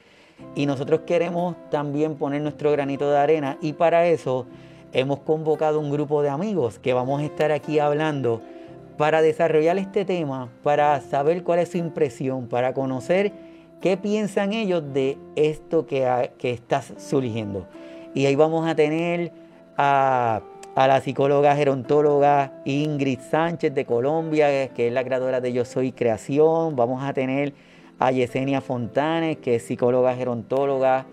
y 0.56 0.66
nosotros 0.66 1.02
queremos 1.06 1.56
también 1.70 2.16
poner 2.16 2.42
nuestro 2.42 2.72
granito 2.72 3.08
de 3.12 3.20
arena 3.20 3.60
y 3.62 3.74
para 3.74 4.08
eso 4.08 4.48
hemos 4.94 5.20
convocado 5.20 5.80
un 5.80 5.92
grupo 5.92 6.24
de 6.24 6.30
amigos 6.30 6.80
que 6.80 6.94
vamos 6.94 7.22
a 7.22 7.26
estar 7.26 7.52
aquí 7.52 7.78
hablando 7.78 8.42
para 8.98 9.22
desarrollar 9.22 9.78
este 9.78 10.06
tema, 10.06 10.50
para 10.64 11.00
saber 11.02 11.44
cuál 11.44 11.60
es 11.60 11.70
su 11.70 11.78
impresión, 11.78 12.48
para 12.48 12.74
conocer 12.74 13.32
qué 13.82 13.98
piensan 13.98 14.54
ellos 14.54 14.84
de 14.94 15.18
esto 15.36 15.86
que, 15.86 16.32
que 16.38 16.52
está 16.52 16.82
surgiendo. 16.82 17.68
Y 18.14 18.28
ahí 18.28 18.36
vamos 18.36 18.68
a 18.68 18.76
tener 18.76 19.32
a, 19.78 20.42
la 20.76 21.02
psicóloga 21.02 21.56
gerontóloga 21.56 22.54
Ingrid 22.66 23.20
Sánchez 23.20 23.74
de 23.74 23.86
Colombia, 23.86 24.70
que 24.70 24.88
es 24.88 24.94
la 24.94 25.04
creadora 25.04 25.42
de 25.42 25.52
Yo 25.52 25.66
Soy 25.66 25.92
Creación. 25.92 26.76
Vamos 26.76 27.04
a 27.04 27.14
tener 27.14 27.54
a 28.00 28.12
Yesenia 28.12 28.62
Fontanes, 28.62 29.38
que 29.38 29.56
es 29.56 29.64
psicóloga 29.64 30.16
gerontóloga 30.16 31.06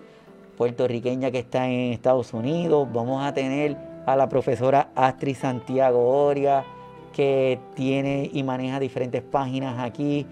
puertorriqueña 0.56 1.30
que 1.30 1.38
está 1.38 1.66
en 1.66 1.92
Estados 1.92 2.34
Unidos. 2.34 2.86
Vamos 2.92 3.24
a 3.24 3.32
tener 3.32 3.76
a 4.04 4.14
la 4.16 4.28
profesora 4.28 4.90
Astrid 4.94 5.36
Santiago 5.36 6.26
Oria 6.26 6.64
que 7.12 7.58
tiene 7.74 8.30
y 8.32 8.42
maneja 8.42 8.80
diferentes 8.80 9.22
páginas 9.22 9.78
aquí 9.78 10.26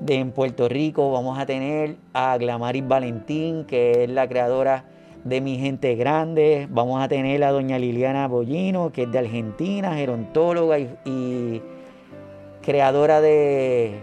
de, 0.00 0.16
en 0.16 0.32
Puerto 0.32 0.68
Rico. 0.68 1.12
Vamos 1.12 1.38
a 1.38 1.46
tener 1.46 1.96
a 2.12 2.36
Glamaris 2.38 2.86
Valentín, 2.86 3.64
que 3.64 4.04
es 4.04 4.10
la 4.10 4.28
creadora 4.28 4.84
de 5.24 5.40
Mi 5.40 5.58
Gente 5.58 5.94
Grande. 5.96 6.68
Vamos 6.70 7.02
a 7.02 7.08
tener 7.08 7.42
a 7.44 7.50
doña 7.50 7.78
Liliana 7.78 8.28
Bollino, 8.28 8.92
que 8.92 9.04
es 9.04 9.12
de 9.12 9.18
Argentina, 9.18 9.94
gerontóloga 9.94 10.78
y 10.78 11.62
creadora 12.62 13.20
de, 13.20 14.00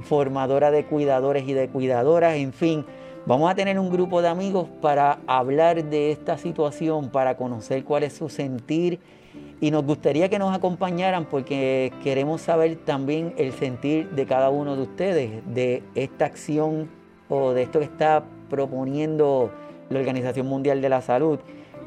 formadora 0.00 0.70
de 0.70 0.84
cuidadores 0.84 1.46
y 1.46 1.52
de 1.52 1.68
cuidadoras. 1.68 2.36
En 2.36 2.52
fin, 2.52 2.84
Vamos 3.26 3.50
a 3.50 3.54
tener 3.54 3.78
un 3.78 3.90
grupo 3.90 4.22
de 4.22 4.28
amigos 4.28 4.66
para 4.80 5.18
hablar 5.26 5.84
de 5.84 6.10
esta 6.10 6.38
situación, 6.38 7.10
para 7.10 7.36
conocer 7.36 7.84
cuál 7.84 8.02
es 8.02 8.14
su 8.14 8.30
sentir 8.30 8.98
y 9.60 9.70
nos 9.70 9.84
gustaría 9.84 10.28
que 10.28 10.38
nos 10.38 10.54
acompañaran 10.54 11.26
porque 11.26 11.92
queremos 12.02 12.40
saber 12.40 12.76
también 12.76 13.34
el 13.36 13.52
sentir 13.52 14.08
de 14.10 14.26
cada 14.26 14.50
uno 14.50 14.74
de 14.76 14.82
ustedes 14.82 15.42
de 15.54 15.82
esta 15.94 16.24
acción 16.24 16.88
o 17.28 17.52
de 17.52 17.62
esto 17.62 17.78
que 17.78 17.84
está 17.84 18.24
proponiendo 18.48 19.50
la 19.90 19.98
Organización 19.98 20.46
Mundial 20.46 20.80
de 20.80 20.88
la 20.88 21.02
Salud 21.02 21.38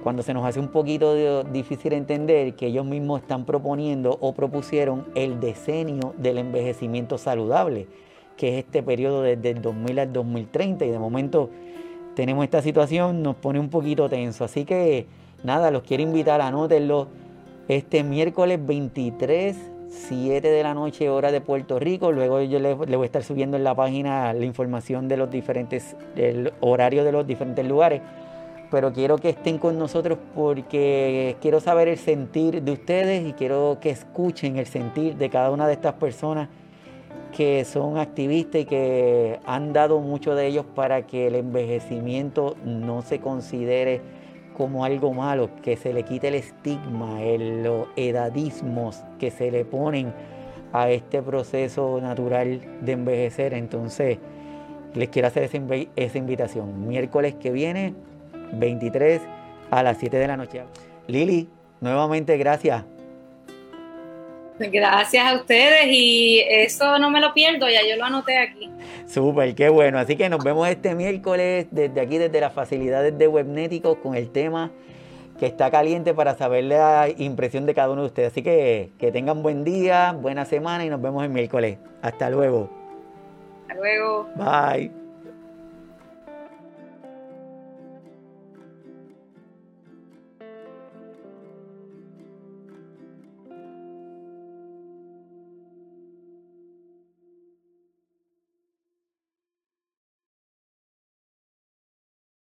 cuando 0.03 0.21
se 0.21 0.33
nos 0.33 0.45
hace 0.45 0.59
un 0.59 0.67
poquito 0.67 1.43
difícil 1.45 1.93
entender 1.93 2.55
que 2.55 2.67
ellos 2.67 2.85
mismos 2.85 3.21
están 3.21 3.45
proponiendo 3.45 4.17
o 4.19 4.33
propusieron 4.33 5.05
el 5.15 5.39
decenio 5.39 6.13
del 6.17 6.39
envejecimiento 6.39 7.17
saludable, 7.17 7.87
que 8.35 8.49
es 8.49 8.65
este 8.65 8.83
periodo 8.83 9.21
desde 9.21 9.51
el 9.51 9.61
2000 9.61 9.99
al 9.99 10.13
2030 10.13 10.85
y 10.85 10.91
de 10.91 10.99
momento 10.99 11.49
tenemos 12.15 12.43
esta 12.43 12.61
situación, 12.61 13.23
nos 13.23 13.35
pone 13.35 13.59
un 13.59 13.69
poquito 13.69 14.09
tenso. 14.09 14.43
Así 14.43 14.65
que 14.65 15.07
nada, 15.43 15.71
los 15.71 15.83
quiero 15.83 16.03
invitar, 16.03 16.41
anótenlo. 16.41 17.07
Este 17.69 18.03
miércoles 18.03 18.59
23, 18.65 19.55
7 19.87 20.45
de 20.45 20.63
la 20.63 20.73
noche, 20.73 21.09
hora 21.09 21.31
de 21.31 21.39
Puerto 21.39 21.79
Rico. 21.79 22.11
Luego 22.11 22.41
yo 22.41 22.59
le, 22.59 22.73
voy 22.73 23.03
a 23.03 23.05
estar 23.05 23.23
subiendo 23.23 23.55
en 23.55 23.63
la 23.63 23.73
página 23.73 24.33
la 24.33 24.43
información 24.43 25.07
de 25.07 25.15
los 25.15 25.31
diferentes, 25.31 25.95
el 26.17 26.51
horario 26.59 27.05
de 27.05 27.13
los 27.13 27.25
diferentes 27.25 27.65
lugares 27.65 28.01
pero 28.69 28.91
quiero 28.91 29.19
que 29.19 29.29
estén 29.29 29.59
con 29.59 29.77
nosotros 29.77 30.17
porque 30.33 31.37
quiero 31.41 31.59
saber 31.59 31.87
el 31.87 31.99
sentir 31.99 32.63
de 32.63 32.71
ustedes 32.71 33.23
y 33.27 33.33
quiero 33.33 33.77
que 33.79 33.91
escuchen 33.91 34.57
el 34.57 34.65
sentir 34.65 35.15
de 35.15 35.29
cada 35.29 35.51
una 35.51 35.67
de 35.67 35.73
estas 35.73 35.93
personas 35.93 36.49
que 37.37 37.65
son 37.65 37.99
activistas 37.99 38.61
y 38.61 38.65
que 38.65 39.39
han 39.45 39.73
dado 39.73 39.99
mucho 39.99 40.33
de 40.33 40.47
ellos 40.47 40.65
para 40.73 41.05
que 41.05 41.27
el 41.27 41.35
envejecimiento 41.35 42.55
no 42.65 43.03
se 43.03 43.19
considere 43.19 44.01
como 44.53 44.85
algo 44.85 45.13
malo, 45.13 45.49
que 45.61 45.77
se 45.77 45.93
le 45.93 46.03
quite 46.03 46.29
el 46.29 46.35
estigma, 46.35 47.19
los 47.21 47.87
edadismos 47.95 49.03
que 49.19 49.31
se 49.31 49.51
le 49.51 49.65
ponen 49.65 50.13
a 50.71 50.89
este 50.89 51.21
proceso 51.21 51.99
natural 52.01 52.61
de 52.81 52.91
envejecer. 52.91 53.53
Entonces, 53.53 54.17
les 54.93 55.09
quiero 55.09 55.27
hacer 55.27 55.43
esa, 55.43 55.57
esa 55.95 56.17
invitación. 56.17 56.87
Miércoles 56.87 57.35
que 57.35 57.51
viene, 57.51 57.93
23 58.53 59.21
a 59.71 59.83
las 59.83 59.97
7 59.97 60.17
de 60.17 60.27
la 60.27 60.37
noche. 60.37 60.63
Lili, 61.07 61.49
nuevamente 61.81 62.37
gracias. 62.37 62.92
Gracias 64.71 65.25
a 65.25 65.35
ustedes 65.35 65.87
y 65.87 66.43
eso 66.47 66.99
no 66.99 67.09
me 67.09 67.19
lo 67.19 67.33
pierdo, 67.33 67.69
ya 67.69 67.81
yo 67.87 67.95
lo 67.97 68.05
anoté 68.05 68.37
aquí. 68.37 68.69
Súper, 69.07 69.53
qué 69.55 69.69
bueno. 69.69 69.99
Así 69.99 70.15
que 70.15 70.29
nos 70.29 70.43
vemos 70.43 70.67
este 70.67 70.95
miércoles 70.95 71.67
desde 71.71 72.01
aquí, 72.01 72.17
desde 72.17 72.39
las 72.41 72.53
facilidades 72.53 73.17
de 73.17 73.27
Webnéticos, 73.27 73.97
con 73.97 74.15
el 74.15 74.31
tema 74.31 74.71
que 75.39 75.45
está 75.45 75.71
caliente 75.71 76.13
para 76.13 76.35
saber 76.35 76.65
la 76.65 77.07
impresión 77.17 77.65
de 77.65 77.73
cada 77.73 77.91
uno 77.91 78.01
de 78.01 78.07
ustedes. 78.07 78.31
Así 78.31 78.43
que 78.43 78.91
que 78.97 79.11
tengan 79.11 79.43
buen 79.43 79.63
día, 79.63 80.13
buena 80.13 80.45
semana 80.45 80.85
y 80.85 80.89
nos 80.89 81.01
vemos 81.01 81.23
el 81.23 81.29
miércoles. 81.29 81.77
Hasta 82.01 82.29
luego. 82.29 82.69
Hasta 83.67 83.75
luego. 83.75 84.29
Bye. 84.35 85.02